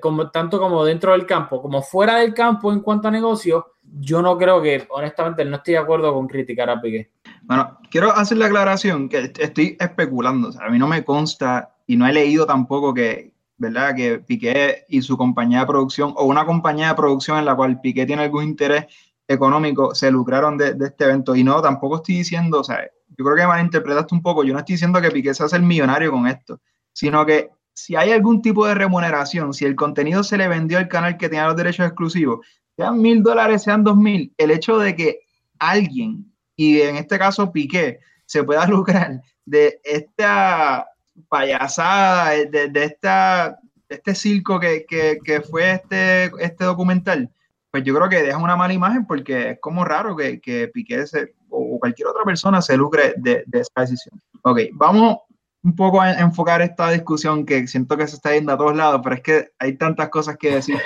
como, 0.00 0.30
tanto 0.30 0.58
como 0.58 0.84
dentro 0.84 1.12
del 1.12 1.26
campo, 1.26 1.62
como 1.62 1.82
fuera 1.82 2.16
del 2.16 2.34
campo 2.34 2.72
en 2.72 2.80
cuanto 2.80 3.08
a 3.08 3.10
negocio, 3.10 3.74
yo 3.98 4.20
no 4.20 4.36
creo 4.36 4.60
que, 4.60 4.86
honestamente, 4.90 5.44
no 5.44 5.56
estoy 5.56 5.74
de 5.74 5.78
acuerdo 5.78 6.12
con 6.12 6.26
criticar 6.26 6.68
a 6.68 6.80
Piqué. 6.80 7.12
Bueno, 7.42 7.78
quiero 7.90 8.10
hacer 8.10 8.38
la 8.38 8.46
aclaración 8.46 9.08
que 9.08 9.32
estoy 9.38 9.76
especulando, 9.78 10.50
a 10.60 10.68
mí 10.68 10.78
no 10.78 10.88
me 10.88 11.04
consta 11.04 11.76
y 11.86 11.96
no 11.96 12.06
he 12.06 12.12
leído 12.12 12.46
tampoco 12.46 12.92
que, 12.92 13.32
¿verdad? 13.56 13.94
Que 13.94 14.18
Piqué 14.18 14.84
y 14.88 15.02
su 15.02 15.16
compañía 15.16 15.60
de 15.60 15.66
producción 15.66 16.12
o 16.16 16.24
una 16.24 16.44
compañía 16.44 16.88
de 16.88 16.94
producción 16.94 17.38
en 17.38 17.44
la 17.44 17.54
cual 17.54 17.80
Piqué 17.80 18.04
tiene 18.04 18.24
algún 18.24 18.44
interés 18.44 18.86
económico 19.28 19.92
se 19.94 20.10
lucraron 20.10 20.56
de, 20.56 20.74
de 20.74 20.86
este 20.86 21.04
evento 21.04 21.34
y 21.34 21.42
no, 21.42 21.60
tampoco 21.60 21.96
estoy 21.96 22.16
diciendo, 22.16 22.60
o 22.60 22.64
sea, 22.64 22.80
yo 23.18 23.24
creo 23.24 23.36
que 23.36 23.46
malinterpretaste 23.46 24.14
un 24.14 24.22
poco, 24.22 24.44
yo 24.44 24.52
no 24.52 24.58
estoy 24.58 24.74
diciendo 24.74 25.00
que 25.00 25.10
Piqué 25.10 25.34
se 25.34 25.44
hace 25.44 25.56
el 25.56 25.62
millonario 25.62 26.10
con 26.10 26.26
esto, 26.26 26.60
sino 26.92 27.24
que 27.24 27.50
si 27.72 27.94
hay 27.94 28.10
algún 28.10 28.40
tipo 28.42 28.66
de 28.66 28.74
remuneración, 28.74 29.52
si 29.52 29.64
el 29.64 29.76
contenido 29.76 30.24
se 30.24 30.38
le 30.38 30.48
vendió 30.48 30.78
al 30.78 30.88
canal 30.88 31.16
que 31.16 31.28
tenía 31.28 31.46
los 31.46 31.56
derechos 31.56 31.86
exclusivos, 31.86 32.46
sean 32.76 33.00
mil 33.00 33.22
dólares, 33.22 33.62
sean 33.62 33.84
dos 33.84 33.96
mil, 33.96 34.32
el 34.38 34.50
hecho 34.50 34.78
de 34.78 34.96
que 34.96 35.20
alguien, 35.58 36.32
y 36.56 36.80
en 36.80 36.96
este 36.96 37.18
caso 37.18 37.52
Piqué, 37.52 38.00
se 38.24 38.44
pueda 38.44 38.66
lucrar 38.66 39.20
de 39.44 39.80
esta 39.84 40.86
payasada, 41.28 42.30
de, 42.30 42.68
de 42.68 42.84
esta, 42.84 43.58
este 43.88 44.14
circo 44.14 44.58
que, 44.58 44.84
que, 44.86 45.18
que, 45.24 45.40
fue 45.40 45.72
este, 45.72 46.30
este 46.40 46.64
documental, 46.64 47.30
pues 47.70 47.84
yo 47.84 47.94
creo 47.94 48.08
que 48.08 48.22
deja 48.22 48.38
una 48.38 48.56
mala 48.56 48.74
imagen 48.74 49.06
porque 49.06 49.50
es 49.50 49.60
como 49.60 49.84
raro 49.84 50.16
que, 50.16 50.40
que 50.40 50.68
Piqué 50.68 51.06
se, 51.06 51.34
o 51.50 51.78
cualquier 51.78 52.08
otra 52.08 52.24
persona 52.24 52.60
se 52.62 52.76
lucre 52.76 53.14
de, 53.16 53.44
esa 53.52 53.80
decisión. 53.80 54.20
Ok, 54.42 54.60
vamos 54.72 55.18
un 55.62 55.74
poco 55.74 56.00
a 56.00 56.12
enfocar 56.12 56.62
esta 56.62 56.90
discusión 56.90 57.44
que 57.44 57.66
siento 57.66 57.96
que 57.96 58.06
se 58.06 58.16
está 58.16 58.32
yendo 58.32 58.52
a 58.52 58.56
todos 58.56 58.76
lados, 58.76 59.00
pero 59.02 59.16
es 59.16 59.22
que 59.22 59.48
hay 59.58 59.76
tantas 59.76 60.08
cosas 60.08 60.36
que 60.36 60.54
decir. 60.54 60.78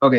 Ok, 0.00 0.14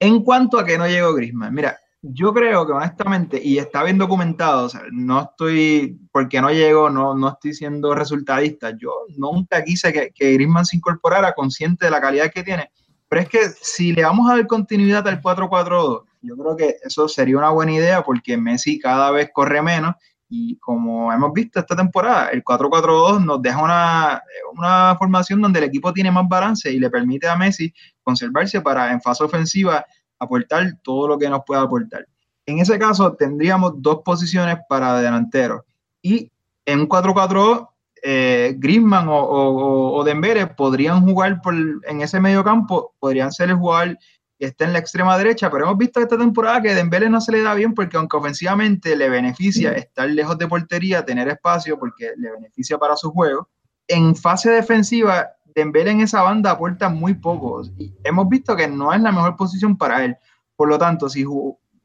en 0.00 0.22
cuanto 0.22 0.58
a 0.58 0.64
que 0.64 0.78
no 0.78 0.86
llegó 0.86 1.14
Grisman, 1.14 1.52
mira, 1.52 1.76
yo 2.00 2.32
creo 2.32 2.66
que 2.66 2.72
honestamente, 2.72 3.40
y 3.42 3.58
está 3.58 3.82
bien 3.82 3.98
documentado, 3.98 4.66
o 4.66 4.68
sea, 4.68 4.82
no 4.92 5.22
estoy, 5.22 5.98
porque 6.12 6.40
no 6.40 6.50
llego, 6.50 6.88
no, 6.88 7.14
no 7.14 7.30
estoy 7.30 7.54
siendo 7.54 7.94
resultadista, 7.94 8.70
yo 8.76 8.92
nunca 9.16 9.64
quise 9.64 9.92
que, 9.92 10.12
que 10.14 10.32
Grisman 10.34 10.64
se 10.64 10.76
incorporara 10.76 11.32
consciente 11.34 11.86
de 11.86 11.90
la 11.90 12.00
calidad 12.00 12.30
que 12.30 12.44
tiene, 12.44 12.70
pero 13.08 13.22
es 13.22 13.28
que 13.28 13.48
si 13.60 13.92
le 13.92 14.02
vamos 14.02 14.30
a 14.30 14.36
dar 14.36 14.46
continuidad 14.46 15.06
al 15.08 15.20
4-4-2, 15.20 16.04
yo 16.26 16.36
creo 16.36 16.56
que 16.56 16.76
eso 16.82 17.08
sería 17.08 17.38
una 17.38 17.50
buena 17.50 17.72
idea 17.72 18.02
porque 18.02 18.36
Messi 18.36 18.78
cada 18.78 19.10
vez 19.10 19.30
corre 19.32 19.62
menos 19.62 19.94
y 20.28 20.58
como 20.58 21.12
hemos 21.12 21.32
visto 21.32 21.60
esta 21.60 21.76
temporada, 21.76 22.30
el 22.30 22.42
4-4-2 22.42 23.24
nos 23.24 23.40
deja 23.40 23.62
una, 23.62 24.22
una, 24.56 24.96
formación 24.98 25.40
donde 25.40 25.60
el 25.60 25.66
equipo 25.66 25.92
tiene 25.92 26.10
más 26.10 26.28
balance 26.28 26.70
y 26.72 26.80
le 26.80 26.90
permite 26.90 27.28
a 27.28 27.36
Messi 27.36 27.72
conservarse 28.02 28.60
para 28.60 28.90
en 28.90 29.00
fase 29.00 29.22
ofensiva 29.22 29.86
aportar 30.18 30.66
todo 30.82 31.06
lo 31.06 31.18
que 31.18 31.30
nos 31.30 31.42
pueda 31.46 31.62
aportar. 31.62 32.06
En 32.44 32.58
ese 32.58 32.78
caso 32.78 33.14
tendríamos 33.14 33.74
dos 33.76 34.00
posiciones 34.04 34.58
para 34.68 35.00
delanteros 35.00 35.62
y 36.02 36.30
en 36.64 36.80
un 36.80 36.88
4-4-2 36.88 37.68
eh, 38.02 38.54
Griezmann 38.58 39.08
o, 39.08 39.94
o, 39.94 40.04
Dembele 40.04 40.46
podrían 40.46 41.02
jugar 41.02 41.40
por, 41.40 41.54
en 41.54 42.02
ese 42.02 42.20
medio 42.20 42.44
campo, 42.44 42.94
podrían 43.00 43.32
ser 43.32 43.50
el 43.50 43.56
jugador 43.56 43.98
que 44.38 44.46
está 44.46 44.64
en 44.64 44.72
la 44.72 44.78
extrema 44.78 45.16
derecha, 45.16 45.50
pero 45.50 45.64
hemos 45.64 45.78
visto 45.78 46.00
esta 46.00 46.18
temporada 46.18 46.60
que 46.60 46.74
Dembele 46.74 47.08
no 47.08 47.20
se 47.20 47.32
le 47.32 47.42
da 47.42 47.54
bien 47.54 47.74
porque 47.74 47.96
aunque 47.96 48.16
ofensivamente 48.16 48.94
le 48.94 49.08
beneficia 49.08 49.72
estar 49.72 50.08
lejos 50.08 50.36
de 50.36 50.46
portería, 50.46 51.04
tener 51.04 51.28
espacio 51.28 51.78
porque 51.78 52.12
le 52.16 52.32
beneficia 52.32 52.76
para 52.78 52.96
su 52.96 53.10
juego, 53.10 53.48
en 53.88 54.14
fase 54.14 54.50
defensiva 54.50 55.30
Dembele 55.54 55.90
en 55.90 56.02
esa 56.02 56.20
banda 56.20 56.50
aporta 56.50 56.90
muy 56.90 57.14
poco 57.14 57.62
y 57.78 57.94
hemos 58.04 58.28
visto 58.28 58.54
que 58.54 58.68
no 58.68 58.92
es 58.92 59.00
la 59.00 59.10
mejor 59.10 59.36
posición 59.36 59.76
para 59.78 60.04
él. 60.04 60.16
Por 60.54 60.68
lo 60.68 60.76
tanto, 60.76 61.08
si 61.08 61.24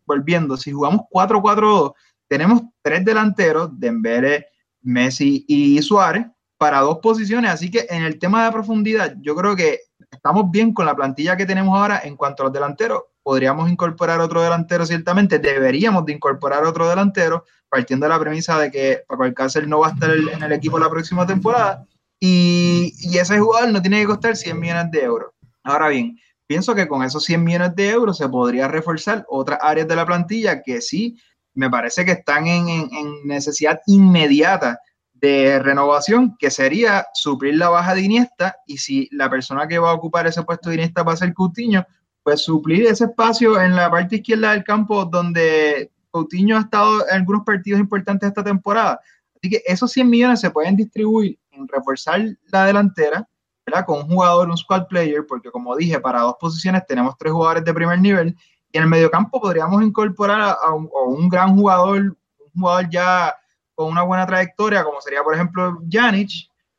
volviendo, 0.06 0.58
si 0.58 0.74
jugamos 0.74 1.04
4-4-2, 1.10 1.94
tenemos 2.28 2.64
tres 2.82 3.06
delanteros, 3.06 3.70
Dembele, 3.80 4.48
Messi 4.82 5.46
y 5.48 5.82
Suárez, 5.82 6.26
para 6.58 6.80
dos 6.82 7.00
posiciones. 7.00 7.52
Así 7.52 7.72
que 7.72 7.88
en 7.90 8.04
el 8.04 8.20
tema 8.20 8.44
de 8.44 8.52
profundidad, 8.52 9.16
yo 9.22 9.36
creo 9.36 9.56
que 9.56 9.80
estamos 10.12 10.52
bien 10.52 10.74
con 10.74 10.86
la 10.86 10.96
plantilla 10.96 11.38
que 11.38 11.46
tenemos 11.46 11.78
ahora 11.78 12.02
en 12.04 12.16
cuanto 12.16 12.44
a 12.44 12.46
los 12.46 12.54
delanteros. 12.54 13.04
Podríamos 13.24 13.70
incorporar 13.70 14.20
otro 14.20 14.42
delantero, 14.42 14.86
ciertamente. 14.86 15.40
Deberíamos 15.40 16.06
de 16.06 16.14
incorporar 16.14 16.64
otro 16.66 16.90
delantero, 16.90 17.46
partiendo 17.70 18.06
de 18.06 18.10
la 18.10 18.20
premisa 18.20 18.60
de 18.60 18.72
que 18.72 19.04
Paco 19.08 19.24
Alcácer 19.24 19.68
no 19.68 19.80
va 19.80 19.88
a 19.88 19.92
estar 19.92 20.12
en 20.12 20.44
el 20.44 20.52
equipo 20.52 20.78
la 20.78 20.90
próxima 20.90 21.26
temporada. 21.26 21.86
Y, 22.20 22.94
y 23.00 23.18
ese 23.18 23.40
jugador 23.40 23.72
no 23.72 23.82
tiene 23.82 24.02
que 24.02 24.08
costar 24.08 24.36
100 24.36 24.60
millones 24.60 24.92
de 24.92 25.04
euros. 25.04 25.32
Ahora 25.64 25.88
bien, 25.88 26.20
pienso 26.48 26.76
que 26.76 26.88
con 26.88 27.04
esos 27.04 27.24
100 27.24 27.44
millones 27.44 27.76
de 27.76 27.90
euros 27.90 28.18
se 28.18 28.28
podría 28.28 28.68
reforzar 28.68 29.26
otras 29.30 29.60
áreas 29.62 29.88
de 29.88 29.96
la 29.96 30.06
plantilla 30.06 30.62
que 30.62 30.82
sí 30.82 31.18
me 31.54 31.70
parece 31.70 32.06
que 32.06 32.12
están 32.12 32.48
en, 32.48 32.90
necesidad 33.26 33.82
inmediata 33.88 34.80
de 35.22 35.60
renovación, 35.60 36.36
que 36.38 36.50
sería 36.50 37.06
suplir 37.14 37.56
la 37.56 37.70
baja 37.70 37.94
de 37.94 38.02
Iniesta, 38.02 38.58
y 38.66 38.80
si 38.80 39.08
la 39.12 39.30
persona 39.30 39.68
que 39.68 39.78
va 39.78 39.92
a 39.92 39.94
ocupar 39.94 40.26
ese 40.26 40.42
puesto 40.42 40.70
de 40.70 40.76
Iniesta 40.76 41.04
va 41.04 41.14
a 41.14 41.18
ser 41.18 41.34
Coutinho, 41.34 41.86
pues 42.24 42.44
suplir 42.44 42.86
ese 42.88 43.06
espacio 43.06 43.60
en 43.62 43.76
la 43.76 43.90
parte 43.90 44.16
izquierda 44.18 44.52
del 44.52 44.64
campo 44.64 45.06
donde 45.06 45.92
Coutinho 46.10 46.58
ha 46.58 46.62
estado 46.62 47.08
en 47.08 47.18
algunos 47.18 47.44
partidos 47.44 47.80
importantes 47.80 48.30
esta 48.30 48.44
temporada. 48.44 49.00
Así 49.36 49.50
que 49.50 49.62
esos 49.66 49.92
100 49.92 50.10
millones 50.10 50.40
se 50.40 50.50
pueden 50.50 50.76
distribuir 50.76 51.38
en 51.52 51.68
reforzar 51.68 52.22
la 52.52 52.66
delantera, 52.66 53.28
¿verdad? 53.66 53.86
Con 53.86 54.00
un 54.00 54.08
jugador, 54.08 54.50
un 54.50 54.58
squad 54.58 54.88
player, 54.88 55.26
porque 55.28 55.52
como 55.52 55.76
dije, 55.76 56.00
para 56.00 56.22
dos 56.22 56.36
posiciones 56.40 56.86
tenemos 56.88 57.16
tres 57.18 57.32
jugadores 57.32 57.64
de 57.64 57.74
primer 57.74 58.00
nivel, 58.00 58.36
y 58.72 58.78
en 58.78 58.84
el 58.84 58.90
mediocampo 58.90 59.40
podríamos 59.40 59.84
incorporar 59.84 60.58
a, 60.62 60.74
un, 60.74 60.90
a 60.96 61.08
un 61.08 61.30
gran 61.30 61.56
jugador, 61.56 62.00
un 62.00 62.62
jugador 62.62 62.90
ya 62.90 63.36
una 63.86 64.04
buena 64.04 64.26
trayectoria, 64.26 64.84
como 64.84 65.02
sería, 65.02 65.24
por 65.24 65.34
ejemplo, 65.34 65.82
Janic, 65.90 66.30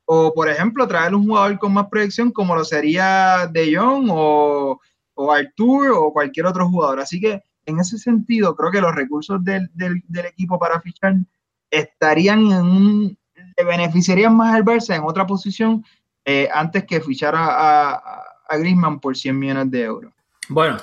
o 0.05 0.33
por 0.33 0.49
ejemplo, 0.49 0.87
traer 0.87 1.15
un 1.15 1.25
jugador 1.25 1.57
con 1.59 1.73
más 1.73 1.87
proyección, 1.87 2.31
como 2.31 2.55
lo 2.55 2.65
sería 2.65 3.47
De 3.51 3.75
Jong 3.75 4.09
o, 4.11 4.79
o 5.13 5.31
Artur 5.31 5.91
o 5.91 6.11
cualquier 6.11 6.45
otro 6.45 6.67
jugador. 6.67 6.99
Así 6.99 7.19
que 7.19 7.41
en 7.65 7.79
ese 7.79 7.97
sentido, 7.97 8.55
creo 8.55 8.71
que 8.71 8.81
los 8.81 8.93
recursos 8.93 9.43
del, 9.43 9.69
del, 9.73 10.25
equipo 10.25 10.59
para 10.59 10.81
fichar 10.81 11.15
estarían 11.71 12.39
en 12.51 12.61
un, 12.61 13.17
le 13.57 13.63
beneficiarían 13.63 14.35
más 14.35 14.53
al 14.53 14.65
Barça 14.65 14.95
en 14.95 15.03
otra 15.03 15.25
posición 15.25 15.83
eh, 16.25 16.49
antes 16.53 16.83
que 16.85 17.01
fichar 17.01 17.35
a, 17.35 17.45
a, 17.91 18.23
a 18.49 18.57
Griezmann 18.57 18.99
por 18.99 19.15
100 19.15 19.39
millones 19.39 19.71
de 19.71 19.83
euros. 19.83 20.13
Bueno, 20.49 20.77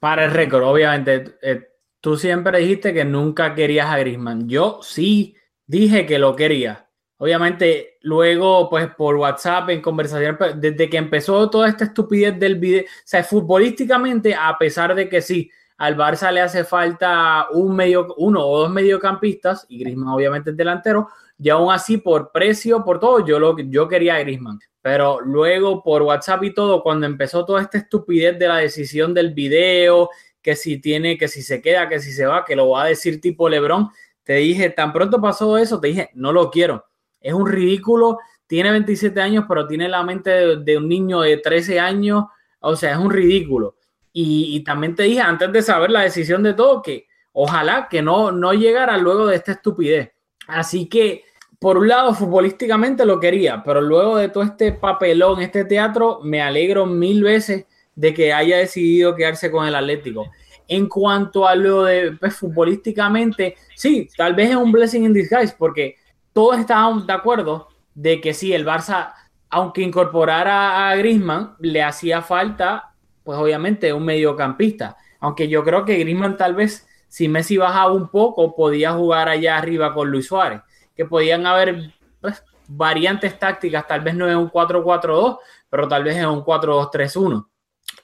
para 0.00 0.24
el 0.24 0.30
récord, 0.30 0.64
obviamente, 0.64 1.36
eh, 1.42 1.68
tú 2.00 2.16
siempre 2.16 2.58
dijiste 2.58 2.92
que 2.92 3.04
nunca 3.04 3.54
querías 3.54 3.86
a 3.86 3.98
Griezmann. 3.98 4.48
Yo 4.48 4.80
sí 4.82 5.36
dije 5.66 6.06
que 6.06 6.18
lo 6.18 6.34
quería. 6.36 6.88
Obviamente, 7.16 7.98
luego, 8.02 8.68
pues 8.68 8.88
por 8.94 9.16
WhatsApp, 9.16 9.70
en 9.70 9.80
conversación, 9.80 10.36
pues, 10.36 10.60
desde 10.60 10.90
que 10.90 10.96
empezó 10.96 11.48
toda 11.48 11.68
esta 11.68 11.84
estupidez 11.84 12.38
del 12.38 12.56
video, 12.56 12.82
o 12.82 13.02
sea, 13.04 13.22
futbolísticamente, 13.22 14.34
a 14.34 14.56
pesar 14.58 14.94
de 14.94 15.08
que 15.08 15.22
sí, 15.22 15.50
al 15.76 15.96
Barça 15.96 16.32
le 16.32 16.40
hace 16.40 16.64
falta 16.64 17.46
un 17.52 17.74
medio, 17.74 18.14
uno 18.18 18.44
o 18.46 18.58
dos 18.60 18.70
mediocampistas, 18.70 19.64
y 19.68 19.78
Griezmann 19.78 20.08
obviamente 20.08 20.50
es 20.50 20.56
delantero, 20.56 21.08
y 21.38 21.48
aún 21.50 21.72
así, 21.72 21.98
por 21.98 22.32
precio, 22.32 22.84
por 22.84 23.00
todo, 23.00 23.24
yo, 23.24 23.38
lo, 23.38 23.56
yo 23.58 23.88
quería 23.88 24.16
a 24.16 24.20
Griezmann. 24.20 24.58
Pero 24.82 25.20
luego, 25.20 25.82
por 25.82 26.02
WhatsApp 26.02 26.42
y 26.44 26.52
todo, 26.52 26.82
cuando 26.82 27.06
empezó 27.06 27.44
toda 27.44 27.62
esta 27.62 27.78
estupidez 27.78 28.38
de 28.38 28.48
la 28.48 28.58
decisión 28.58 29.14
del 29.14 29.32
video, 29.32 30.10
que 30.42 30.56
si 30.56 30.78
tiene, 30.78 31.16
que 31.16 31.26
si 31.26 31.42
se 31.42 31.62
queda, 31.62 31.88
que 31.88 32.00
si 32.00 32.12
se 32.12 32.26
va, 32.26 32.44
que 32.44 32.54
lo 32.54 32.68
va 32.68 32.82
a 32.82 32.88
decir 32.88 33.20
tipo 33.20 33.48
Lebron, 33.48 33.88
te 34.24 34.34
dije, 34.34 34.70
tan 34.70 34.92
pronto 34.92 35.20
pasó 35.20 35.56
eso, 35.58 35.80
te 35.80 35.88
dije, 35.88 36.10
no 36.14 36.32
lo 36.32 36.50
quiero. 36.50 36.86
Es 37.20 37.32
un 37.32 37.46
ridículo, 37.46 38.18
tiene 38.46 38.70
27 38.70 39.20
años, 39.20 39.44
pero 39.48 39.66
tiene 39.66 39.88
la 39.88 40.02
mente 40.02 40.56
de, 40.56 40.76
un 40.76 40.88
niño 40.88 41.20
de 41.20 41.36
13 41.36 41.78
años, 41.78 42.24
o 42.60 42.76
sea, 42.76 42.92
es 42.92 42.98
un 42.98 43.10
ridículo. 43.10 43.76
Y, 44.12 44.56
y, 44.56 44.64
también 44.64 44.94
te 44.94 45.04
dije, 45.04 45.20
antes 45.20 45.52
de 45.52 45.62
saber 45.62 45.90
la 45.90 46.02
decisión 46.02 46.42
de 46.42 46.54
todo, 46.54 46.82
que 46.82 47.06
ojalá 47.32 47.88
que 47.88 48.02
no, 48.02 48.32
no 48.32 48.52
llegara 48.52 48.96
luego 48.96 49.26
de 49.26 49.36
esta 49.36 49.52
estupidez. 49.52 50.12
Así 50.46 50.88
que 50.88 51.24
por 51.64 51.78
un 51.78 51.88
lado, 51.88 52.12
futbolísticamente 52.12 53.06
lo 53.06 53.18
quería, 53.18 53.62
pero 53.64 53.80
luego 53.80 54.18
de 54.18 54.28
todo 54.28 54.44
este 54.44 54.72
papelón, 54.72 55.40
este 55.40 55.64
teatro, 55.64 56.20
me 56.22 56.42
alegro 56.42 56.84
mil 56.84 57.22
veces 57.22 57.64
de 57.94 58.12
que 58.12 58.34
haya 58.34 58.58
decidido 58.58 59.14
quedarse 59.14 59.50
con 59.50 59.66
el 59.66 59.74
Atlético. 59.74 60.30
En 60.66 60.88
cuanto 60.88 61.46
a 61.46 61.54
lo 61.54 61.84
de 61.84 62.12
pues, 62.12 62.36
futbolísticamente, 62.36 63.56
sí, 63.74 64.08
tal 64.16 64.34
vez 64.34 64.50
es 64.50 64.56
un 64.56 64.72
blessing 64.72 65.04
in 65.04 65.12
disguise, 65.12 65.54
porque 65.58 65.96
todos 66.32 66.58
estaban 66.58 67.06
de 67.06 67.12
acuerdo 67.12 67.68
de 67.94 68.20
que 68.20 68.34
sí, 68.34 68.52
el 68.52 68.66
Barça, 68.66 69.12
aunque 69.50 69.82
incorporara 69.82 70.90
a 70.90 70.96
Griezmann, 70.96 71.54
le 71.60 71.82
hacía 71.82 72.22
falta, 72.22 72.94
pues 73.22 73.38
obviamente, 73.38 73.92
un 73.92 74.04
mediocampista. 74.04 74.96
Aunque 75.20 75.48
yo 75.48 75.62
creo 75.64 75.84
que 75.84 75.98
Griezmann 75.98 76.36
tal 76.36 76.54
vez, 76.54 76.86
si 77.08 77.28
Messi 77.28 77.56
bajaba 77.56 77.92
un 77.92 78.08
poco, 78.08 78.56
podía 78.56 78.92
jugar 78.92 79.28
allá 79.28 79.56
arriba 79.56 79.94
con 79.94 80.10
Luis 80.10 80.26
Suárez, 80.26 80.60
que 80.96 81.04
podían 81.04 81.46
haber 81.46 81.92
pues, 82.20 82.42
variantes 82.66 83.38
tácticas, 83.38 83.86
tal 83.86 84.00
vez 84.00 84.14
no 84.14 84.28
en 84.28 84.36
un 84.36 84.50
4-4-2, 84.50 85.38
pero 85.68 85.88
tal 85.88 86.04
vez 86.04 86.16
en 86.16 86.26
un 86.26 86.44
4-2-3-1. 86.44 87.46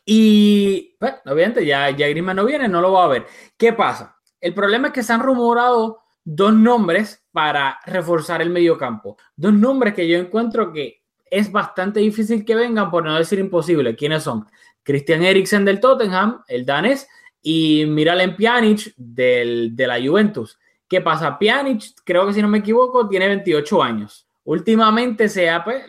Y, 0.04 0.96
pues, 0.98 1.14
obviamente, 1.26 1.64
ya, 1.64 1.90
ya 1.90 2.06
no 2.34 2.44
viene, 2.44 2.68
no 2.68 2.80
lo 2.80 2.92
va 2.92 3.04
a 3.04 3.08
ver. 3.08 3.26
¿Qué 3.56 3.72
pasa? 3.72 4.16
El 4.40 4.54
problema 4.54 4.88
es 4.88 4.94
que 4.94 5.02
se 5.02 5.12
han 5.12 5.20
rumorado 5.20 6.00
dos 6.24 6.52
nombres 6.52 7.24
para 7.32 7.78
reforzar 7.86 8.42
el 8.42 8.50
mediocampo. 8.50 9.16
Dos 9.36 9.52
nombres 9.52 9.94
que 9.94 10.08
yo 10.08 10.18
encuentro 10.18 10.72
que 10.72 11.02
es 11.30 11.52
bastante 11.52 12.00
difícil 12.00 12.44
que 12.44 12.54
vengan, 12.54 12.90
por 12.90 13.04
no 13.04 13.16
decir 13.16 13.38
imposible. 13.38 13.94
¿Quiénes 13.94 14.24
son? 14.24 14.46
Christian 14.82 15.22
Eriksen 15.22 15.64
del 15.64 15.80
Tottenham, 15.80 16.42
el 16.48 16.66
danés, 16.66 17.06
y 17.42 17.84
Miralem 17.86 18.36
Pjanic 18.36 18.92
del, 18.96 19.74
de 19.76 19.86
la 19.86 20.00
Juventus. 20.00 20.58
¿Qué 20.88 21.00
pasa? 21.00 21.38
Pjanic, 21.38 21.82
creo 22.04 22.26
que 22.26 22.32
si 22.32 22.42
no 22.42 22.48
me 22.48 22.58
equivoco, 22.58 23.08
tiene 23.08 23.28
28 23.28 23.82
años. 23.82 24.26
Últimamente 24.44 25.28
se 25.28 25.48
ha, 25.48 25.62
pues, 25.62 25.84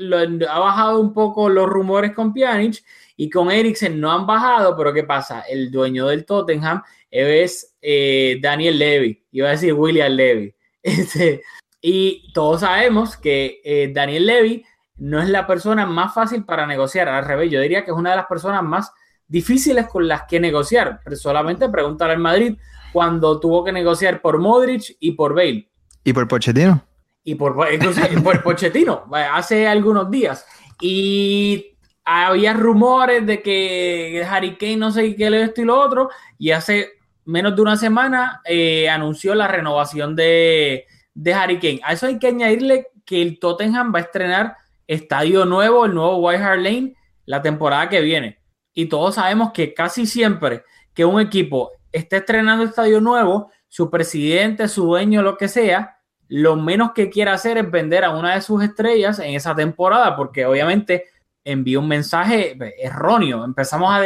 ha 0.47 0.59
bajado 0.59 0.99
un 0.99 1.13
poco 1.13 1.49
los 1.49 1.67
rumores 1.67 2.11
con 2.11 2.33
Pjanic 2.33 2.83
y 3.21 3.29
con 3.29 3.51
Eriksen 3.51 3.99
no 3.99 4.11
han 4.11 4.25
bajado, 4.25 4.75
pero 4.75 4.91
¿qué 4.91 5.03
pasa? 5.03 5.41
El 5.41 5.69
dueño 5.69 6.07
del 6.07 6.25
Tottenham 6.25 6.81
es 7.11 7.77
eh, 7.79 8.39
Daniel 8.41 8.79
Levy, 8.79 9.23
iba 9.31 9.47
a 9.47 9.51
decir 9.51 9.73
William 9.73 10.11
Levy. 10.11 10.55
Este, 10.81 11.43
y 11.79 12.33
todos 12.33 12.61
sabemos 12.61 13.15
que 13.17 13.61
eh, 13.63 13.91
Daniel 13.93 14.25
Levy 14.25 14.65
no 14.97 15.21
es 15.21 15.29
la 15.29 15.45
persona 15.45 15.85
más 15.85 16.15
fácil 16.15 16.45
para 16.45 16.65
negociar, 16.65 17.09
al 17.09 17.23
revés, 17.23 17.51
yo 17.51 17.61
diría 17.61 17.85
que 17.85 17.91
es 17.91 17.97
una 17.97 18.09
de 18.09 18.15
las 18.15 18.25
personas 18.25 18.63
más 18.63 18.91
difíciles 19.27 19.85
con 19.85 20.07
las 20.07 20.23
que 20.23 20.39
negociar. 20.39 21.01
Pero 21.03 21.15
solamente 21.15 21.69
preguntar 21.69 22.09
al 22.09 22.17
Madrid 22.17 22.57
cuando 22.91 23.39
tuvo 23.39 23.63
que 23.63 23.71
negociar 23.71 24.19
por 24.19 24.39
Modric 24.39 24.97
y 24.99 25.11
por 25.11 25.35
Bale. 25.35 25.69
¿Y 26.03 26.11
por 26.11 26.27
Pochettino? 26.27 26.83
Y 27.23 27.35
por, 27.35 27.55
por 28.23 28.41
Pochettino, 28.41 29.05
hace 29.13 29.67
algunos 29.67 30.09
días. 30.09 30.43
Y 30.81 31.70
había 32.11 32.53
rumores 32.53 33.25
de 33.25 33.41
que 33.41 34.25
Harry 34.29 34.57
Kane 34.57 34.77
no 34.77 34.91
sé 34.91 35.15
qué, 35.15 35.27
esto 35.41 35.61
y 35.61 35.65
lo 35.65 35.79
otro, 35.79 36.09
y 36.37 36.51
hace 36.51 36.89
menos 37.25 37.55
de 37.55 37.61
una 37.61 37.77
semana 37.77 38.41
eh, 38.45 38.89
anunció 38.89 39.33
la 39.35 39.47
renovación 39.47 40.15
de, 40.15 40.85
de 41.13 41.33
Harry 41.33 41.59
Kane. 41.59 41.79
A 41.83 41.93
eso 41.93 42.07
hay 42.07 42.19
que 42.19 42.27
añadirle 42.27 42.87
que 43.05 43.21
el 43.21 43.39
Tottenham 43.39 43.93
va 43.93 43.99
a 43.99 44.03
estrenar 44.03 44.57
estadio 44.87 45.45
nuevo, 45.45 45.85
el 45.85 45.93
nuevo 45.93 46.17
White 46.17 46.43
Hart 46.43 46.61
Lane, 46.61 46.95
la 47.25 47.41
temporada 47.41 47.87
que 47.87 48.01
viene. 48.01 48.39
Y 48.73 48.87
todos 48.87 49.15
sabemos 49.15 49.51
que 49.51 49.73
casi 49.73 50.05
siempre 50.05 50.63
que 50.93 51.05
un 51.05 51.21
equipo 51.21 51.71
esté 51.91 52.17
estrenando 52.17 52.63
estadio 52.63 52.99
nuevo, 52.99 53.51
su 53.67 53.89
presidente, 53.89 54.67
su 54.67 54.85
dueño, 54.85 55.21
lo 55.21 55.37
que 55.37 55.47
sea, 55.47 55.97
lo 56.27 56.55
menos 56.55 56.91
que 56.93 57.09
quiere 57.09 57.31
hacer 57.31 57.57
es 57.57 57.69
vender 57.69 58.03
a 58.03 58.11
una 58.11 58.35
de 58.35 58.41
sus 58.41 58.63
estrellas 58.63 59.19
en 59.19 59.35
esa 59.35 59.55
temporada, 59.55 60.15
porque 60.15 60.45
obviamente 60.45 61.05
envió 61.43 61.79
un 61.79 61.87
mensaje 61.87 62.57
erróneo. 62.79 63.43
Empezamos 63.43 63.91
a, 63.93 64.05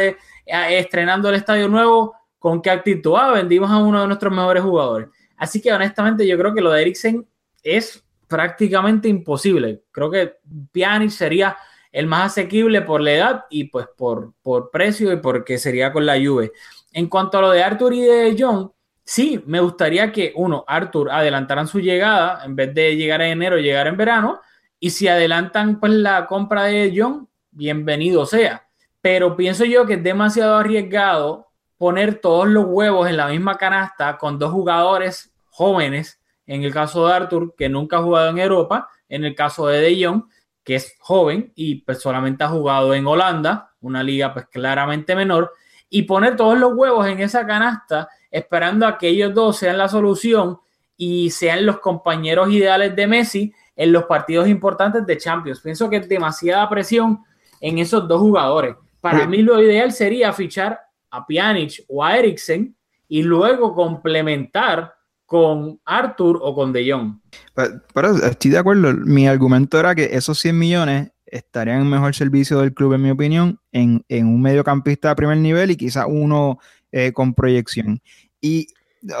estrenando 0.70 1.28
el 1.28 1.36
estadio 1.36 1.68
nuevo 1.68 2.14
con 2.38 2.62
qué 2.62 2.70
actitud. 2.70 3.14
Ah, 3.16 3.32
vendimos 3.32 3.70
a 3.70 3.78
uno 3.78 4.00
de 4.00 4.06
nuestros 4.06 4.32
mejores 4.32 4.62
jugadores. 4.62 5.08
Así 5.36 5.60
que 5.60 5.72
honestamente 5.72 6.26
yo 6.26 6.38
creo 6.38 6.54
que 6.54 6.60
lo 6.60 6.72
de 6.72 6.82
Eriksen 6.82 7.26
es 7.62 8.04
prácticamente 8.26 9.08
imposible. 9.08 9.82
Creo 9.92 10.10
que 10.10 10.36
Pjanic 10.72 11.10
sería 11.10 11.56
el 11.92 12.06
más 12.06 12.32
asequible 12.32 12.82
por 12.82 13.00
la 13.00 13.12
edad 13.12 13.44
y 13.50 13.64
pues 13.64 13.86
por, 13.96 14.34
por 14.42 14.70
precio 14.70 15.12
y 15.12 15.16
porque 15.16 15.58
sería 15.58 15.92
con 15.92 16.04
la 16.04 16.14
Juve. 16.14 16.52
En 16.92 17.08
cuanto 17.08 17.38
a 17.38 17.42
lo 17.42 17.50
de 17.50 17.62
Arthur 17.62 17.94
y 17.94 18.02
de 18.02 18.36
John, 18.38 18.72
sí, 19.04 19.42
me 19.46 19.60
gustaría 19.60 20.12
que 20.12 20.32
uno, 20.36 20.64
Arthur, 20.66 21.10
adelantaran 21.10 21.66
su 21.66 21.80
llegada 21.80 22.44
en 22.44 22.56
vez 22.56 22.74
de 22.74 22.96
llegar 22.96 23.22
en 23.22 23.32
enero, 23.32 23.56
llegar 23.58 23.86
en 23.86 23.96
verano 23.96 24.40
y 24.78 24.90
si 24.90 25.08
adelantan 25.08 25.80
pues 25.80 25.92
la 25.92 26.26
compra 26.26 26.64
de 26.64 26.92
John, 26.96 27.28
bienvenido 27.50 28.26
sea. 28.26 28.68
Pero 29.00 29.36
pienso 29.36 29.64
yo 29.64 29.86
que 29.86 29.94
es 29.94 30.02
demasiado 30.02 30.56
arriesgado 30.56 31.48
poner 31.78 32.20
todos 32.20 32.48
los 32.48 32.66
huevos 32.66 33.08
en 33.08 33.16
la 33.16 33.28
misma 33.28 33.56
canasta 33.56 34.18
con 34.18 34.38
dos 34.38 34.52
jugadores 34.52 35.32
jóvenes, 35.50 36.20
en 36.46 36.62
el 36.62 36.72
caso 36.72 37.06
de 37.06 37.14
Arthur, 37.14 37.54
que 37.56 37.68
nunca 37.68 37.98
ha 37.98 38.02
jugado 38.02 38.30
en 38.30 38.38
Europa, 38.38 38.88
en 39.08 39.24
el 39.24 39.34
caso 39.34 39.66
de 39.66 39.80
De 39.80 40.04
Jong, 40.04 40.24
que 40.64 40.76
es 40.76 40.96
joven 40.98 41.52
y 41.54 41.76
pues 41.76 42.00
solamente 42.00 42.44
ha 42.44 42.48
jugado 42.48 42.94
en 42.94 43.06
Holanda, 43.06 43.72
una 43.80 44.02
liga 44.02 44.32
pues 44.32 44.46
claramente 44.46 45.14
menor, 45.14 45.52
y 45.88 46.02
poner 46.02 46.36
todos 46.36 46.58
los 46.58 46.72
huevos 46.74 47.06
en 47.06 47.20
esa 47.20 47.46
canasta 47.46 48.08
esperando 48.30 48.86
a 48.86 48.98
que 48.98 49.08
ellos 49.08 49.32
dos 49.32 49.56
sean 49.58 49.78
la 49.78 49.88
solución 49.88 50.58
y 50.96 51.30
sean 51.30 51.64
los 51.64 51.78
compañeros 51.78 52.50
ideales 52.50 52.96
de 52.96 53.06
Messi 53.06 53.54
en 53.76 53.92
los 53.92 54.04
partidos 54.04 54.48
importantes 54.48 55.06
de 55.06 55.16
Champions. 55.18 55.60
Pienso 55.60 55.88
que 55.88 55.96
es 55.96 56.08
demasiada 56.08 56.68
presión 56.68 57.20
en 57.60 57.78
esos 57.78 58.08
dos 58.08 58.20
jugadores. 58.20 58.74
Para 59.00 59.26
mí 59.26 59.42
lo 59.42 59.62
ideal 59.62 59.92
sería 59.92 60.32
fichar 60.32 60.80
a 61.10 61.24
Pjanic 61.24 61.84
o 61.88 62.02
a 62.02 62.16
Eriksen 62.16 62.74
y 63.08 63.22
luego 63.22 63.74
complementar 63.74 64.94
con 65.24 65.80
Arthur 65.84 66.38
o 66.42 66.54
con 66.54 66.72
De 66.72 66.90
Jong. 66.90 67.20
Pero, 67.54 68.16
estoy 68.24 68.50
de 68.50 68.58
acuerdo. 68.58 68.92
Mi 68.92 69.28
argumento 69.28 69.78
era 69.78 69.94
que 69.94 70.04
esos 70.12 70.38
100 70.38 70.58
millones 70.58 71.12
estarían 71.26 71.82
en 71.82 71.90
mejor 71.90 72.14
servicio 72.14 72.60
del 72.60 72.72
club, 72.72 72.94
en 72.94 73.02
mi 73.02 73.10
opinión, 73.10 73.60
en, 73.72 74.04
un 74.08 74.40
mediocampista 74.40 75.10
de 75.10 75.16
primer 75.16 75.38
nivel 75.38 75.72
y 75.72 75.76
quizás 75.76 76.06
uno 76.08 76.58
eh, 76.92 77.12
con 77.12 77.34
proyección. 77.34 78.00
Y 78.40 78.68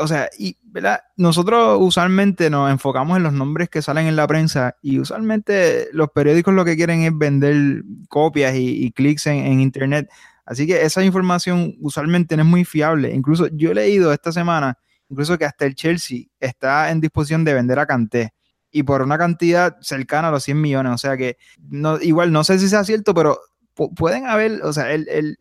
o 0.00 0.08
sea, 0.08 0.28
y 0.38 0.56
¿verdad? 0.62 1.00
nosotros 1.16 1.78
usualmente 1.80 2.50
nos 2.50 2.70
enfocamos 2.70 3.16
en 3.16 3.22
los 3.22 3.32
nombres 3.32 3.68
que 3.68 3.82
salen 3.82 4.06
en 4.06 4.16
la 4.16 4.26
prensa 4.26 4.76
y 4.82 4.98
usualmente 4.98 5.88
los 5.92 6.10
periódicos 6.10 6.54
lo 6.54 6.64
que 6.64 6.76
quieren 6.76 7.02
es 7.02 7.16
vender 7.16 7.82
copias 8.08 8.54
y, 8.56 8.90
clics 8.92 9.26
en, 9.26 9.60
internet. 9.60 10.08
Así 10.44 10.66
que 10.66 10.82
esa 10.82 11.04
información 11.04 11.74
usualmente 11.80 12.36
no 12.36 12.42
es 12.42 12.48
muy 12.48 12.64
fiable. 12.64 13.12
Incluso 13.12 13.48
yo 13.48 13.72
he 13.72 13.74
leído 13.74 14.12
esta 14.12 14.32
semana, 14.32 14.78
incluso 15.08 15.36
que 15.38 15.44
hasta 15.44 15.66
el 15.66 15.74
Chelsea 15.74 16.26
está 16.40 16.90
en 16.90 17.00
disposición 17.00 17.44
de 17.44 17.54
vender 17.54 17.78
a 17.78 17.86
Canté 17.86 18.32
y 18.70 18.82
por 18.82 19.02
una 19.02 19.18
cantidad 19.18 19.76
cercana 19.80 20.28
a 20.28 20.30
los 20.30 20.44
100 20.44 20.60
millones. 20.60 20.92
O 20.92 20.98
sea 20.98 21.16
que 21.16 21.36
igual 22.02 22.32
no 22.32 22.44
sé 22.44 22.58
si 22.58 22.68
sea 22.68 22.84
cierto, 22.84 23.14
pero 23.14 23.40
pueden 23.96 24.26
haber, 24.26 24.62
o 24.62 24.72
sea, 24.72 24.92
el, 24.92 25.08
el, 25.08 25.38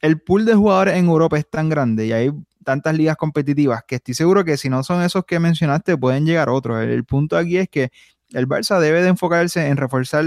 el 0.00 0.20
pool 0.20 0.44
de 0.44 0.54
jugadores 0.54 0.96
en 0.96 1.06
Europa 1.06 1.38
es 1.38 1.48
tan 1.48 1.68
grande 1.68 2.06
y 2.06 2.12
hay 2.12 2.32
tantas 2.66 2.96
ligas 2.96 3.16
competitivas 3.16 3.84
que 3.86 3.94
estoy 3.94 4.14
seguro 4.14 4.44
que 4.44 4.56
si 4.56 4.68
no 4.68 4.82
son 4.82 5.00
esos 5.02 5.24
que 5.24 5.38
mencionaste, 5.38 5.96
pueden 5.96 6.26
llegar 6.26 6.48
otros. 6.48 6.82
El, 6.82 7.04
punto 7.04 7.36
aquí 7.36 7.58
es 7.58 7.68
que 7.68 7.90
el 8.30 8.48
Barça 8.48 8.80
debe 8.80 9.02
de 9.02 9.08
enfocarse 9.10 9.68
en 9.68 9.76
reforzar 9.76 10.24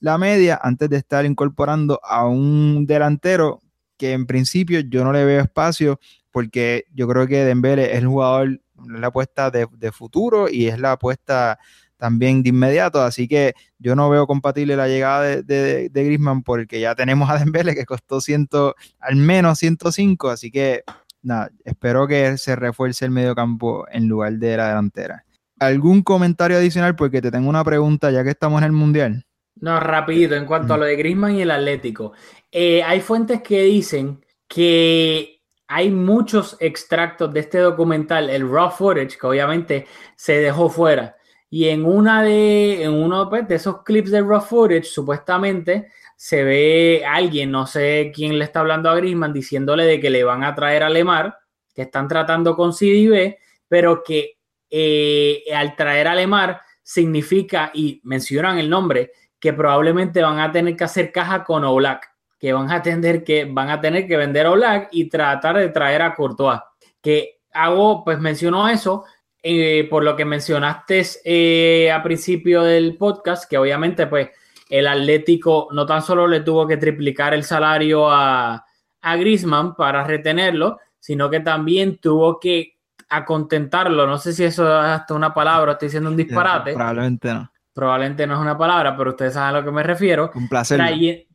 la 0.00 0.16
media 0.16 0.58
antes 0.62 0.88
de 0.88 0.96
estar 0.96 1.26
incorporando 1.26 2.00
a 2.02 2.26
un 2.26 2.86
delantero 2.86 3.60
que 3.98 4.12
en 4.12 4.24
principio 4.24 4.80
yo 4.80 5.04
no 5.04 5.12
le 5.12 5.26
veo 5.26 5.42
espacio 5.42 6.00
porque 6.30 6.86
yo 6.94 7.06
creo 7.06 7.26
que 7.26 7.44
Dembele 7.44 7.92
es 7.92 7.98
el 7.98 8.06
jugador, 8.06 8.62
la 8.88 9.08
apuesta 9.08 9.50
de, 9.50 9.92
futuro 9.92 10.48
y 10.48 10.68
es 10.68 10.80
la 10.80 10.92
apuesta 10.92 11.58
también 11.98 12.42
de 12.42 12.48
inmediato, 12.48 13.02
así 13.02 13.28
que 13.28 13.52
yo 13.78 13.94
no 13.94 14.08
veo 14.08 14.26
compatible 14.26 14.74
la 14.74 14.88
llegada 14.88 15.20
de, 15.20 15.42
de, 15.90 16.04
Griezmann 16.04 16.42
porque 16.42 16.80
ya 16.80 16.94
tenemos 16.94 17.28
a 17.28 17.38
Dembele 17.38 17.74
que 17.74 17.84
costó 17.84 18.22
ciento, 18.22 18.74
al 19.00 19.16
menos 19.16 19.58
105, 19.58 20.30
así 20.30 20.50
que 20.50 20.82
nada, 21.24 21.50
espero 21.64 22.06
que 22.06 22.38
se 22.38 22.54
refuerce 22.54 23.04
el 23.04 23.10
mediocampo 23.10 23.86
en 23.90 24.08
lugar 24.08 24.34
de 24.34 24.56
la 24.56 24.68
delantera. 24.68 25.24
¿Algún 25.58 26.02
comentario 26.02 26.56
adicional? 26.56 26.94
Porque 26.94 27.22
te 27.22 27.30
tengo 27.30 27.48
una 27.48 27.64
pregunta 27.64 28.10
ya 28.10 28.22
que 28.22 28.30
estamos 28.30 28.58
en 28.58 28.66
el 28.66 28.72
Mundial. 28.72 29.24
No, 29.56 29.78
rapidito, 29.80 30.34
en 30.34 30.46
cuanto 30.46 30.74
a 30.74 30.78
lo 30.78 30.84
de 30.84 30.96
Griezmann 30.96 31.36
y 31.36 31.42
el 31.42 31.50
Atlético. 31.50 32.12
Eh, 32.50 32.82
hay 32.82 33.00
fuentes 33.00 33.40
que 33.40 33.62
dicen 33.62 34.24
que 34.48 35.40
hay 35.68 35.90
muchos 35.90 36.56
extractos 36.60 37.32
de 37.32 37.40
este 37.40 37.58
documental, 37.58 38.30
el 38.30 38.48
raw 38.48 38.70
footage, 38.70 39.16
que 39.18 39.26
obviamente 39.26 39.86
se 40.16 40.38
dejó 40.38 40.68
fuera. 40.68 41.16
Y 41.48 41.68
en 41.68 41.84
una 41.84 42.22
de, 42.22 42.82
en 42.82 42.92
uno 42.92 43.28
pues, 43.30 43.46
de 43.46 43.54
esos 43.54 43.82
clips 43.84 44.10
de 44.10 44.22
raw 44.22 44.40
footage, 44.40 44.84
supuestamente 44.84 45.88
se 46.16 46.44
ve 46.44 47.04
alguien, 47.06 47.50
no 47.50 47.66
sé 47.66 48.12
quién 48.14 48.38
le 48.38 48.44
está 48.44 48.60
hablando 48.60 48.90
a 48.90 48.96
Grisman, 48.96 49.32
diciéndole 49.32 49.84
de 49.84 50.00
que 50.00 50.10
le 50.10 50.24
van 50.24 50.44
a 50.44 50.54
traer 50.54 50.82
a 50.82 50.90
Lemar, 50.90 51.36
que 51.74 51.82
están 51.82 52.08
tratando 52.08 52.56
con 52.56 52.72
CDB, 52.72 53.36
pero 53.68 54.02
que 54.02 54.38
eh, 54.70 55.42
al 55.54 55.76
traer 55.76 56.08
a 56.08 56.14
Lemar 56.14 56.60
significa, 56.82 57.70
y 57.74 58.00
mencionan 58.04 58.58
el 58.58 58.70
nombre, 58.70 59.12
que 59.38 59.52
probablemente 59.52 60.22
van 60.22 60.40
a 60.40 60.50
tener 60.50 60.76
que 60.76 60.84
hacer 60.84 61.12
caja 61.12 61.44
con 61.44 61.64
Oblak, 61.64 62.10
que 62.38 62.52
van 62.52 62.70
a 62.70 62.82
tener 62.82 63.24
que, 63.24 63.44
van 63.44 63.70
a 63.70 63.80
tener 63.80 64.06
que 64.06 64.16
vender 64.16 64.46
a 64.46 64.52
Oblak 64.52 64.88
y 64.92 65.08
tratar 65.08 65.58
de 65.58 65.68
traer 65.68 66.02
a 66.02 66.14
Courtois. 66.14 66.60
Que 67.00 67.40
hago, 67.52 68.04
pues 68.04 68.18
menciono 68.18 68.68
eso 68.68 69.04
eh, 69.46 69.86
por 69.90 70.02
lo 70.02 70.16
que 70.16 70.24
mencionaste 70.24 71.02
eh, 71.22 71.92
a 71.92 72.02
principio 72.02 72.62
del 72.62 72.96
podcast, 72.96 73.44
que 73.44 73.58
obviamente 73.58 74.06
pues 74.06 74.30
el 74.68 74.86
Atlético 74.86 75.68
no 75.72 75.86
tan 75.86 76.02
solo 76.02 76.26
le 76.26 76.40
tuvo 76.40 76.66
que 76.66 76.76
triplicar 76.76 77.34
el 77.34 77.44
salario 77.44 78.10
a, 78.10 78.64
a 79.02 79.16
Grisman 79.16 79.74
para 79.74 80.04
retenerlo, 80.04 80.78
sino 80.98 81.28
que 81.28 81.40
también 81.40 81.98
tuvo 81.98 82.40
que 82.40 82.78
acontentarlo. 83.08 84.06
No 84.06 84.18
sé 84.18 84.32
si 84.32 84.44
eso 84.44 84.64
es 84.66 84.86
hasta 84.86 85.14
una 85.14 85.34
palabra, 85.34 85.72
estoy 85.72 85.88
diciendo 85.88 86.10
un 86.10 86.16
disparate. 86.16 86.72
Probablemente 86.72 87.32
no. 87.32 87.50
Probablemente 87.72 88.26
no 88.26 88.34
es 88.34 88.40
una 88.40 88.56
palabra, 88.56 88.96
pero 88.96 89.10
ustedes 89.10 89.34
saben 89.34 89.56
a 89.56 89.58
lo 89.60 89.64
que 89.64 89.72
me 89.72 89.82
refiero. 89.82 90.30
Un 90.34 90.48
placer. 90.48 90.80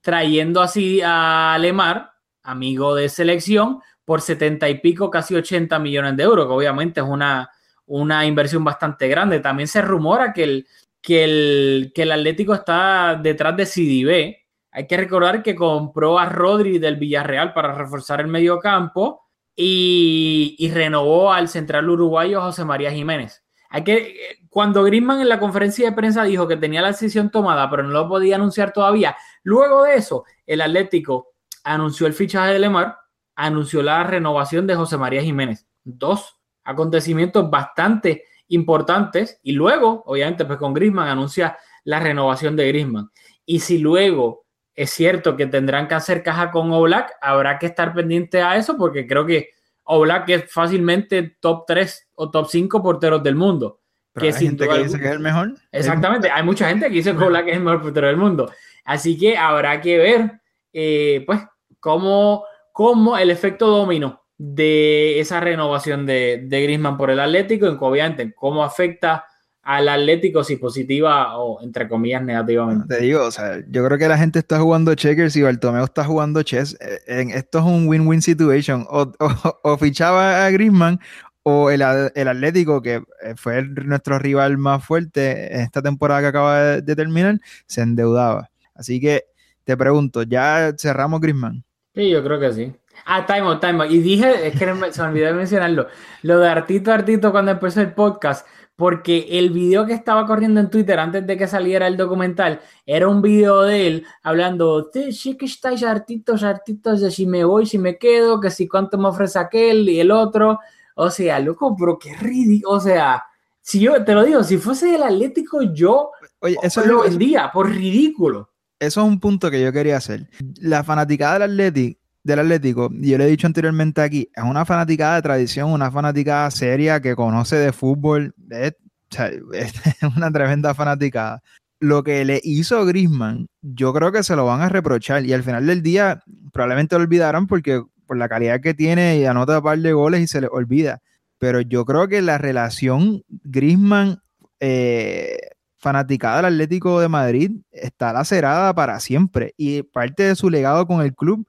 trayendo 0.02 0.62
así 0.62 1.02
a 1.04 1.58
Lemar, 1.60 2.13
amigo 2.44 2.96
de 2.96 3.10
selección, 3.10 3.82
por 4.06 4.22
70 4.22 4.70
y 4.70 4.80
pico, 4.80 5.10
casi 5.10 5.36
80 5.36 5.78
millones 5.80 6.15
de 6.15 6.24
euros, 6.24 6.48
que 6.48 6.54
obviamente 6.54 7.02
es 7.02 7.06
una, 7.06 7.52
una 7.86 8.26
inversión 8.26 8.63
bastante 8.63 9.10
grande. 9.10 9.42
También 9.42 9.68
se 9.68 9.82
rumora 9.82 10.32
que 10.32 10.44
el, 10.44 10.68
que 11.02 11.24
el, 11.24 11.92
que 11.94 12.04
el 12.04 12.12
Atlético 12.12 12.54
está 12.54 13.20
detrás 13.22 13.56
de 13.58 13.66
CDB. 13.66 14.36
Hay 14.72 14.88
que 14.88 14.98
recordar 14.98 15.42
que 15.42 15.56
compró 15.56 16.20
a 16.20 16.26
Rodri 16.28 16.80
del 16.80 16.98
Villarreal 16.98 17.54
para 17.54 17.74
reforzar 17.74 18.22
el 18.22 18.28
medio 18.28 18.60
campo 18.60 19.22
y, 19.56 20.56
y 20.60 20.70
renovó 20.72 21.34
al 21.34 21.50
central 21.50 21.90
uruguayo 21.90 22.42
José 22.42 22.66
María 22.66 22.92
Jiménez. 22.92 23.44
Hay 23.70 23.84
que, 23.84 24.16
cuando 24.50 24.84
Griezmann 24.84 25.22
en 25.22 25.30
la 25.30 25.40
conferencia 25.40 25.90
de 25.90 25.96
prensa 25.96 26.24
dijo 26.24 26.48
que 26.48 26.58
tenía 26.58 26.82
la 26.82 26.88
decisión 26.90 27.30
tomada, 27.30 27.70
pero 27.70 27.84
no 27.84 27.90
lo 27.90 28.10
podía 28.10 28.36
anunciar 28.36 28.74
todavía, 28.74 29.16
luego 29.44 29.84
de 29.84 29.96
eso, 29.96 30.26
el 30.46 30.62
Atlético 30.62 31.34
anunció 31.64 32.08
el 32.08 32.14
fichaje 32.14 32.54
de 32.54 32.60
Lemar, 32.60 32.98
anunció 33.36 33.84
la 33.84 34.04
renovación 34.04 34.66
de 34.66 34.76
José 34.76 34.98
María 34.98 35.22
Jiménez. 35.22 35.68
Dos 35.84 36.40
acontecimientos 36.64 37.50
bastante 37.50 38.24
importantes 38.50 39.40
y 39.44 39.54
luego, 39.54 40.04
obviamente, 40.06 40.46
pues 40.46 40.60
con 40.60 40.74
Grisman 40.74 41.08
anuncia 41.08 41.58
la 41.84 42.00
renovación 42.00 42.56
de 42.56 42.68
Grisman. 42.68 43.10
Y 43.46 43.60
si 43.60 43.78
luego 43.80 44.46
es 44.76 44.92
cierto 44.92 45.36
que 45.36 45.48
tendrán 45.48 45.88
que 45.88 45.96
hacer 45.96 46.24
caja 46.24 46.52
con 46.52 46.72
Oblak, 46.72 47.14
habrá 47.22 47.58
que 47.60 47.66
estar 47.66 47.94
pendiente 47.94 48.42
a 48.42 48.58
eso 48.58 48.78
porque 48.78 49.08
creo 49.08 49.26
que 49.26 49.50
Oblak 49.84 50.30
es 50.30 50.52
fácilmente 50.52 51.38
top 51.40 51.66
3 51.68 52.10
o 52.16 52.30
top 52.30 52.48
5 52.48 52.84
porteros 52.84 53.24
del 53.24 53.36
mundo. 53.36 53.82
que 54.14 54.28
hay 54.28 54.34
gente 54.34 54.68
que 54.68 54.84
dice 54.84 55.00
que 55.00 55.06
es 55.06 55.12
el 55.12 55.20
mejor. 55.20 55.54
Exactamente, 55.72 56.30
hay 56.30 56.44
mucha 56.44 56.68
gente 56.70 56.88
que 56.88 56.94
dice 56.94 57.16
que 57.16 57.24
Oblak 57.24 57.48
es 57.48 57.58
el 57.58 57.64
mejor 57.64 57.82
portero 57.82 58.08
del 58.08 58.18
mundo. 58.18 58.52
Así 58.86 59.18
que 59.18 59.38
habrá 59.38 59.82
que 59.82 59.98
ver, 59.98 60.42
eh, 60.74 61.24
pues, 61.26 61.42
cómo, 61.80 62.46
cómo 62.72 63.18
el 63.18 63.32
efecto 63.32 63.68
domino 63.68 64.19
de 64.39 65.19
esa 65.19 65.41
renovación 65.41 66.06
de, 66.06 66.45
de 66.47 66.63
Griezmann 66.63 66.97
por 66.97 67.12
el 67.12 67.19
Atlético, 67.19 67.67
y 67.67 67.78
obviamente 67.78 68.34
cómo 68.34 68.63
afecta 68.63 69.25
al 69.62 69.89
Atlético 69.89 70.43
si 70.45 70.56
positiva 70.56 71.38
o 71.38 71.62
entre 71.62 71.88
comillas 71.89 72.23
negativamente. 72.23 72.88
Te 72.88 73.02
digo, 73.02 73.25
o 73.25 73.32
sea, 73.32 73.60
yo 73.69 73.86
creo 73.86 73.97
que 73.97 74.08
la 74.08 74.17
gente 74.17 74.39
está 74.39 74.60
jugando 74.60 74.95
checkers 74.95 75.36
y 75.36 75.41
Bartomeu 75.41 75.84
está 75.84 76.06
jugando 76.06 76.41
chess. 76.41 76.78
Eh, 76.80 76.99
en, 77.08 77.32
esto 77.32 77.60
es 77.60 77.65
un 77.65 77.88
win-win 77.88 78.21
situation. 78.21 78.88
O, 78.89 79.12
o, 79.63 79.78
fichaba 79.78 80.45
a 80.45 80.49
Griezmann 80.52 80.99
o 81.43 81.69
el, 81.69 81.84
el, 82.15 82.28
Atlético, 82.30 82.82
que 82.82 83.04
eh, 83.21 83.34
fue 83.36 83.62
nuestro 83.63 84.19
rival 84.19 84.58
más 84.58 84.84
fuerte 84.84 85.54
en 85.54 85.62
esta 85.62 85.82
temporada 85.82 86.21
que 86.21 86.28
acaba 86.28 86.60
de, 86.62 86.82
de, 86.82 86.95
terminar, 86.95 87.39
se 87.67 87.82
endeudaba. 87.82 88.49
Así 88.73 89.02
que 89.02 89.25
te 89.65 89.75
pregunto, 89.75 90.23
¿ya 90.23 90.73
cerramos 90.78 91.19
Griezmann? 91.19 91.65
Sí, 91.93 92.10
yo 92.10 92.23
creo 92.23 92.39
que 92.39 92.54
sí. 92.54 92.73
Ah, 93.12 93.26
time 93.26 93.56
time 93.60 93.88
Y 93.88 93.98
dije, 94.02 94.50
es 94.50 94.54
que 94.54 94.91
se 94.91 95.02
me 95.02 95.08
olvidó 95.08 95.26
de 95.26 95.34
mencionarlo, 95.34 95.88
lo 96.22 96.38
de 96.38 96.48
Artito 96.48 96.91
Artito 96.91 97.32
cuando 97.32 97.50
empezó 97.50 97.82
el 97.82 97.91
podcast, 97.93 98.45
porque 98.76 99.26
el 99.32 99.50
video 99.50 99.88
que 99.88 99.93
estaba 99.93 100.28
corriendo 100.28 100.60
en 100.60 100.69
Twitter 100.69 101.00
antes 101.00 101.26
de 101.26 101.36
que 101.36 101.48
saliera 101.48 101.88
el 101.88 101.98
documental 101.98 102.62
era 102.86 103.08
un 103.08 103.24
video 103.24 103.63
de 103.63 103.88
él 103.88 104.06
hablando, 104.22 104.91
sí 105.10 105.36
que 105.36 105.48
estáis 105.48 105.82
artitos, 105.82 106.43
artitos 106.43 107.02
de 107.02 107.10
si 107.10 107.26
me 107.26 107.43
voy, 107.43 107.65
si 107.65 107.80
me 107.80 107.98
quedo, 107.98 108.39
que 108.39 108.52
si 108.52 108.67
cuánto 108.67 109.00
me 109.00 109.08
ofrece 109.08 109.39
aquel 109.39 109.89
y 109.89 110.00
el 110.00 110.12
otro. 110.12 110.60
O 110.93 111.10
sea, 111.10 111.39
loco, 111.39 111.76
pero 111.76 111.98
qué 111.98 112.13
ridículo. 112.13 112.78
O 112.78 112.80
sea, 112.80 113.24
si 113.60 113.80
yo 113.80 114.04
te 114.06 114.13
lo 114.13 114.24
digo, 114.24 114.43
si 114.43 114.60
fuese 114.60 114.93
el 114.93 115.02
Atlético, 115.02 115.63
yo 115.63 116.12
Oye, 116.41 116.58
eso 116.62 116.86
lo 116.86 117.02
vendía 117.02 117.50
por 117.52 117.72
ridículo. 117.72 118.52
Eso 118.80 119.02
es 119.02 119.08
un 119.08 119.19
punto 119.19 119.50
que 119.50 119.63
yo 119.63 119.74
quería 119.74 119.98
hacer. 119.98 120.30
La 120.62 120.84
fanaticada 120.84 121.34
del 121.34 121.43
Atlético 121.43 121.99
del 122.30 122.39
Atlético, 122.39 122.89
yo 122.92 123.18
le 123.18 123.26
he 123.26 123.30
dicho 123.30 123.48
anteriormente 123.48 124.02
aquí, 124.02 124.30
es 124.34 124.44
una 124.44 124.65
fanaticada 124.65 125.15
de 125.15 125.22
tradición, 125.22 125.72
una 125.72 125.92
fanaticada 125.92 126.50
seria 126.52 127.02
que 127.02 127.15
conoce 127.15 127.56
de 127.58 127.74
fútbol, 127.74 128.34
es, 128.50 128.76
una 130.15 130.32
tremenda 130.32 130.74
fanaticada. 130.74 131.42
Lo 131.80 132.04
que 132.04 132.26
le 132.26 132.42
hizo 132.44 132.86
Grisman, 132.86 133.48
yo 133.62 133.94
creo 133.94 134.12
que 134.12 134.24
se 134.24 134.36
lo 134.36 134.46
van 134.46 134.62
a 134.62 134.70
reprochar 134.70 135.26
y 135.26 135.34
al 135.34 135.44
final 135.44 135.65
del 135.65 135.82
día 135.82 136.22
probablemente 136.52 136.96
lo 136.96 137.04
olvidaron 137.04 137.48
porque 137.48 137.82
por 138.06 138.18
la 138.18 138.28
calidad 138.28 138.60
que 138.60 138.74
tiene 138.74 139.20
y 139.20 139.26
anota 139.26 139.60
un 139.60 139.63
par 139.63 139.80
de 139.80 139.94
goles 139.94 140.22
y 140.22 140.28
se 140.28 140.42
le 140.42 140.48
olvida. 140.48 141.00
Pero 141.38 141.62
yo 141.62 141.86
creo 141.86 142.08
que 142.08 142.22
la 142.22 142.38
relación 142.38 143.24
Grisman 143.30 144.22
eh, 144.60 145.38
fanaticada 145.78 146.38
del 146.38 146.54
Atlético 146.54 147.00
de 147.00 147.08
Madrid 147.08 147.52
está 147.72 148.12
lacerada 148.12 148.74
para 148.74 149.00
siempre 149.00 149.54
y 149.58 149.84
parte 149.84 150.24
de 150.24 150.36
su 150.36 150.50
legado 150.50 150.86
con 150.86 151.02
el 151.02 151.15
club 151.15 151.48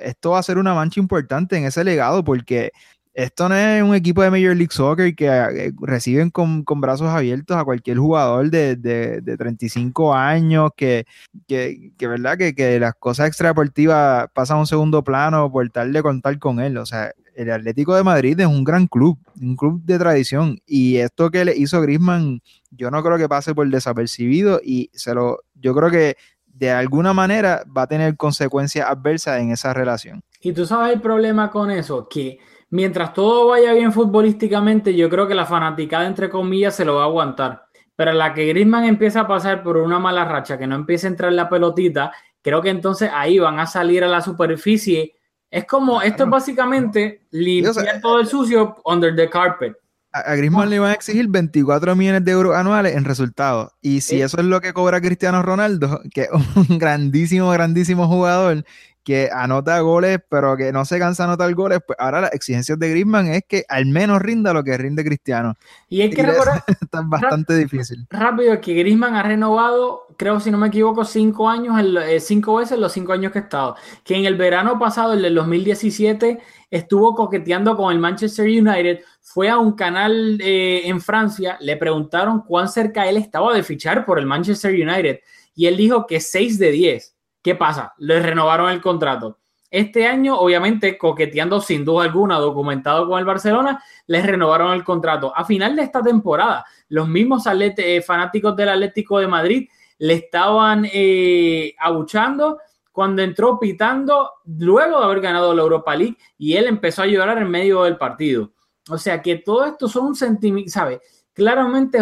esto 0.00 0.30
va 0.30 0.38
a 0.38 0.42
ser 0.42 0.58
una 0.58 0.74
mancha 0.74 1.00
importante 1.00 1.56
en 1.56 1.64
ese 1.64 1.84
legado 1.84 2.24
porque 2.24 2.72
esto 3.16 3.48
no 3.48 3.54
es 3.54 3.82
un 3.82 3.94
equipo 3.94 4.22
de 4.22 4.30
Major 4.30 4.54
League 4.54 4.72
Soccer 4.72 5.14
que 5.14 5.26
eh, 5.26 5.72
reciben 5.80 6.28
con, 6.28 6.64
brazos 6.66 7.08
abiertos 7.08 7.56
a 7.56 7.64
cualquier 7.64 7.96
jugador 7.96 8.50
de, 8.50 8.76
de, 8.76 9.36
35 9.38 10.12
años, 10.12 10.70
que, 10.76 11.06
que, 11.48 11.92
que 11.96 12.08
verdad 12.08 12.36
que, 12.36 12.54
que, 12.54 12.78
las 12.78 12.94
cosas 12.94 13.28
extradeportivas 13.28 14.28
pasan 14.34 14.58
a 14.58 14.60
un 14.60 14.66
segundo 14.66 15.02
plano 15.02 15.50
por 15.50 15.66
tal 15.70 15.94
de 15.94 16.02
contar 16.02 16.38
con 16.38 16.60
él. 16.60 16.76
O 16.76 16.84
sea, 16.84 17.10
el 17.34 17.50
Atlético 17.50 17.94
de 17.94 18.02
Madrid 18.02 18.38
es 18.38 18.46
un 18.46 18.64
gran 18.64 18.86
club, 18.86 19.18
un 19.40 19.56
club 19.56 19.82
de 19.84 19.98
tradición. 19.98 20.58
Y 20.66 20.96
esto 20.96 21.30
que 21.30 21.46
le 21.46 21.56
hizo 21.56 21.80
Grisman, 21.80 22.42
yo 22.70 22.90
no 22.90 23.02
creo 23.02 23.16
que 23.16 23.30
pase 23.30 23.54
por 23.54 23.66
desapercibido. 23.68 24.60
Y 24.62 24.90
se 24.92 25.14
lo, 25.14 25.38
yo 25.54 25.74
creo 25.74 25.90
que 25.90 26.16
de 26.58 26.70
alguna 26.70 27.12
manera 27.12 27.62
va 27.76 27.82
a 27.82 27.86
tener 27.86 28.16
consecuencias 28.16 28.88
adversas 28.88 29.40
en 29.40 29.50
esa 29.50 29.74
relación. 29.74 30.22
Y 30.40 30.52
tú 30.52 30.64
sabes 30.64 30.94
el 30.94 31.00
problema 31.00 31.50
con 31.50 31.70
eso, 31.70 32.08
que 32.08 32.38
mientras 32.70 33.12
todo 33.12 33.48
vaya 33.48 33.72
bien 33.72 33.92
futbolísticamente, 33.92 34.94
yo 34.94 35.10
creo 35.10 35.28
que 35.28 35.34
la 35.34 35.46
fanaticada, 35.46 36.06
entre 36.06 36.30
comillas, 36.30 36.74
se 36.74 36.84
lo 36.84 36.96
va 36.96 37.02
a 37.02 37.06
aguantar. 37.06 37.66
Pero 37.94 38.12
la 38.12 38.32
que 38.34 38.46
Griezmann 38.46 38.84
empieza 38.84 39.20
a 39.20 39.28
pasar 39.28 39.62
por 39.62 39.76
una 39.76 39.98
mala 39.98 40.24
racha, 40.24 40.58
que 40.58 40.66
no 40.66 40.74
empieza 40.74 41.06
a 41.06 41.10
entrar 41.10 41.32
la 41.32 41.48
pelotita, 41.48 42.12
creo 42.42 42.62
que 42.62 42.70
entonces 42.70 43.10
ahí 43.12 43.38
van 43.38 43.58
a 43.58 43.66
salir 43.66 44.04
a 44.04 44.08
la 44.08 44.20
superficie. 44.20 45.14
Es 45.50 45.64
como, 45.66 46.02
esto 46.02 46.24
es 46.24 46.30
básicamente 46.30 47.26
limpiar 47.30 48.00
todo 48.00 48.20
el 48.20 48.26
sucio 48.26 48.76
under 48.84 49.14
the 49.14 49.28
carpet 49.28 49.76
a, 50.24 50.34
Griezmann 50.34 50.70
le 50.70 50.78
van 50.78 50.90
a 50.90 50.94
exigir 50.94 51.28
24 51.28 51.96
millones 51.96 52.24
de 52.24 52.32
euros 52.32 52.56
anuales 52.56 52.94
en 52.94 53.04
resultados. 53.04 53.72
Y 53.80 54.00
si 54.00 54.20
eso 54.20 54.38
es 54.38 54.44
lo 54.44 54.60
que 54.60 54.72
cobra 54.72 55.00
Cristiano 55.00 55.42
Ronaldo, 55.42 56.00
que 56.12 56.22
es 56.22 56.30
un 56.30 56.78
grandísimo, 56.78 57.50
grandísimo 57.50 58.08
jugador, 58.08 58.64
que 59.06 59.30
anota 59.32 59.78
goles, 59.78 60.18
pero 60.28 60.56
que 60.56 60.72
no 60.72 60.84
se 60.84 60.98
cansa 60.98 61.22
de 61.22 61.28
anotar 61.28 61.54
goles, 61.54 61.78
pues 61.86 61.96
ahora 62.00 62.22
las 62.22 62.32
exigencias 62.32 62.76
de 62.76 62.90
Griezmann 62.90 63.28
es 63.28 63.44
que 63.46 63.64
al 63.68 63.86
menos 63.86 64.20
rinda 64.20 64.52
lo 64.52 64.64
que 64.64 64.76
rinde 64.76 65.04
Cristiano. 65.04 65.54
Y 65.88 66.00
hay 66.00 66.10
que 66.10 66.24
recordar... 66.24 66.64
Está 66.80 67.02
bastante 67.04 67.54
difícil. 67.56 68.04
Rápido, 68.10 68.60
que 68.60 68.74
Griezmann 68.74 69.14
ha 69.14 69.22
renovado, 69.22 70.08
creo 70.16 70.40
si 70.40 70.50
no 70.50 70.58
me 70.58 70.66
equivoco, 70.66 71.04
cinco 71.04 71.48
años, 71.48 71.80
eh, 72.04 72.18
cinco 72.18 72.56
veces 72.56 72.80
los 72.80 72.92
cinco 72.92 73.12
años 73.12 73.30
que 73.30 73.38
ha 73.38 73.42
estado. 73.42 73.76
Que 74.02 74.16
en 74.16 74.24
el 74.24 74.34
verano 74.34 74.76
pasado, 74.76 75.12
el 75.12 75.22
del 75.22 75.36
2017, 75.36 76.40
estuvo 76.68 77.14
coqueteando 77.14 77.76
con 77.76 77.92
el 77.92 78.00
Manchester 78.00 78.46
United, 78.46 79.04
fue 79.36 79.50
a 79.50 79.58
un 79.58 79.72
canal 79.72 80.40
eh, 80.40 80.88
en 80.88 80.98
Francia, 80.98 81.58
le 81.60 81.76
preguntaron 81.76 82.40
cuán 82.40 82.70
cerca 82.70 83.06
él 83.06 83.18
estaba 83.18 83.52
de 83.52 83.62
fichar 83.62 84.06
por 84.06 84.18
el 84.18 84.24
Manchester 84.24 84.72
United 84.72 85.20
y 85.54 85.66
él 85.66 85.76
dijo 85.76 86.06
que 86.06 86.20
6 86.20 86.58
de 86.58 86.70
10 86.70 87.16
¿Qué 87.42 87.54
pasa? 87.54 87.92
Le 87.98 88.18
renovaron 88.18 88.70
el 88.70 88.80
contrato. 88.80 89.36
Este 89.70 90.06
año, 90.06 90.38
obviamente, 90.38 90.96
coqueteando 90.96 91.60
sin 91.60 91.84
duda 91.84 92.04
alguna, 92.04 92.38
documentado 92.38 93.06
con 93.06 93.18
el 93.18 93.26
Barcelona, 93.26 93.84
les 94.06 94.24
renovaron 94.24 94.72
el 94.72 94.82
contrato. 94.82 95.30
A 95.36 95.44
final 95.44 95.76
de 95.76 95.82
esta 95.82 96.02
temporada, 96.02 96.64
los 96.88 97.06
mismos 97.06 97.44
eh, 97.46 98.00
fanáticos 98.00 98.56
del 98.56 98.70
Atlético 98.70 99.18
de 99.18 99.28
Madrid 99.28 99.68
le 99.98 100.14
estaban 100.14 100.88
eh, 100.90 101.74
abuchando 101.78 102.58
cuando 102.90 103.20
entró 103.20 103.60
pitando 103.60 104.30
luego 104.46 104.98
de 104.98 105.04
haber 105.04 105.20
ganado 105.20 105.52
la 105.52 105.60
Europa 105.60 105.94
League 105.94 106.16
y 106.38 106.54
él 106.54 106.68
empezó 106.68 107.02
a 107.02 107.06
llorar 107.06 107.36
en 107.36 107.50
medio 107.50 107.82
del 107.82 107.98
partido. 107.98 108.55
O 108.90 108.98
sea 108.98 109.20
que 109.20 109.36
todo 109.36 109.64
esto 109.64 109.88
son 109.88 110.06
un 110.06 110.14
sentimiento, 110.14 110.70
¿sabes? 110.70 111.00
Claramente 111.32 111.98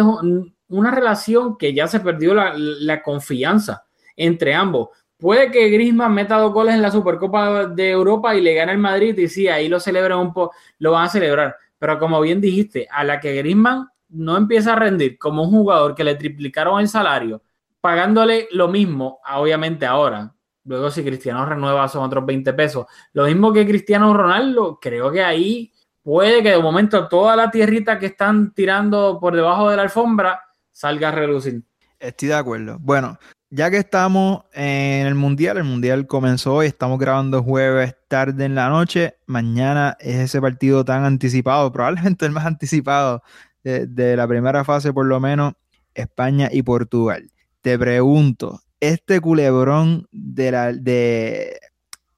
una 0.67 0.91
relación 0.91 1.57
que 1.57 1.73
ya 1.73 1.87
se 1.87 1.99
perdió 1.99 2.33
la, 2.33 2.53
la 2.55 3.01
confianza 3.01 3.85
entre 4.15 4.53
ambos. 4.53 4.89
Puede 5.17 5.49
que 5.49 5.69
Griezmann 5.69 6.13
meta 6.13 6.37
dos 6.37 6.53
goles 6.53 6.75
en 6.75 6.81
la 6.81 6.91
Supercopa 6.91 7.67
de 7.67 7.89
Europa 7.89 8.35
y 8.35 8.41
le 8.41 8.53
gane 8.53 8.73
el 8.73 8.77
Madrid 8.77 9.17
y 9.17 9.27
sí, 9.27 9.47
ahí 9.47 9.67
lo 9.69 9.79
celebran 9.79 10.19
un 10.19 10.33
poco, 10.33 10.53
lo 10.79 10.91
van 10.91 11.05
a 11.05 11.09
celebrar. 11.09 11.55
Pero 11.79 11.99
como 11.99 12.19
bien 12.21 12.41
dijiste, 12.41 12.87
a 12.91 13.03
la 13.03 13.19
que 13.19 13.33
Griezmann 13.35 13.87
no 14.09 14.37
empieza 14.37 14.73
a 14.73 14.75
rendir 14.77 15.17
como 15.17 15.43
un 15.43 15.51
jugador 15.51 15.95
que 15.95 16.03
le 16.03 16.15
triplicaron 16.15 16.79
el 16.79 16.87
salario, 16.87 17.41
pagándole 17.81 18.47
lo 18.51 18.67
mismo, 18.67 19.19
obviamente 19.33 19.85
ahora. 19.85 20.33
Luego 20.65 20.89
si 20.89 21.03
Cristiano 21.03 21.45
renueva 21.45 21.87
son 21.87 22.03
otros 22.03 22.25
20 22.25 22.53
pesos. 22.53 22.85
Lo 23.13 23.25
mismo 23.25 23.53
que 23.53 23.67
Cristiano 23.67 24.13
Ronaldo, 24.13 24.79
creo 24.81 25.11
que 25.11 25.23
ahí 25.23 25.71
puede 26.05 26.43
que 26.43 26.51
de 26.51 26.59
momento 26.59 27.07
toda 27.07 27.35
la 27.35 27.49
tierrita 27.49 27.97
que 27.97 28.05
están 28.05 28.53
tirando 28.53 29.17
por 29.19 29.35
debajo 29.35 29.71
de 29.71 29.75
la 29.75 29.81
alfombra 29.81 30.39
salga 30.71 31.09
a 31.09 31.11
relucir. 31.11 31.63
Estoy 31.99 32.27
de 32.27 32.35
acuerdo. 32.35 32.77
Bueno, 32.79 33.17
ya 33.49 33.71
que 33.71 33.77
estamos 33.77 34.43
en 34.53 35.07
el 35.07 35.15
Mundial, 35.15 35.57
el 35.57 35.63
Mundial 35.63 36.05
comenzó 36.05 36.53
hoy, 36.53 36.67
estamos 36.67 36.99
grabando 36.99 37.41
jueves 37.41 37.95
tarde 38.07 38.45
en 38.45 38.53
la 38.53 38.69
noche. 38.69 39.15
Mañana 39.25 39.97
es 39.99 40.17
ese 40.17 40.39
partido 40.39 40.85
tan 40.85 41.05
anticipado, 41.05 41.71
probablemente 41.71 42.27
el 42.27 42.31
más 42.33 42.45
anticipado 42.45 43.23
de, 43.63 44.15
la 44.15 44.27
primera 44.27 44.63
fase, 44.63 44.93
por 44.93 45.07
lo 45.07 45.19
menos, 45.19 45.53
España 45.95 46.49
y 46.51 46.61
Portugal. 46.61 47.31
Te 47.61 47.79
pregunto, 47.79 48.61
este 48.79 49.19
culebrón 49.19 50.07
de 50.11 50.51
la, 50.51 50.71
de, 50.71 51.59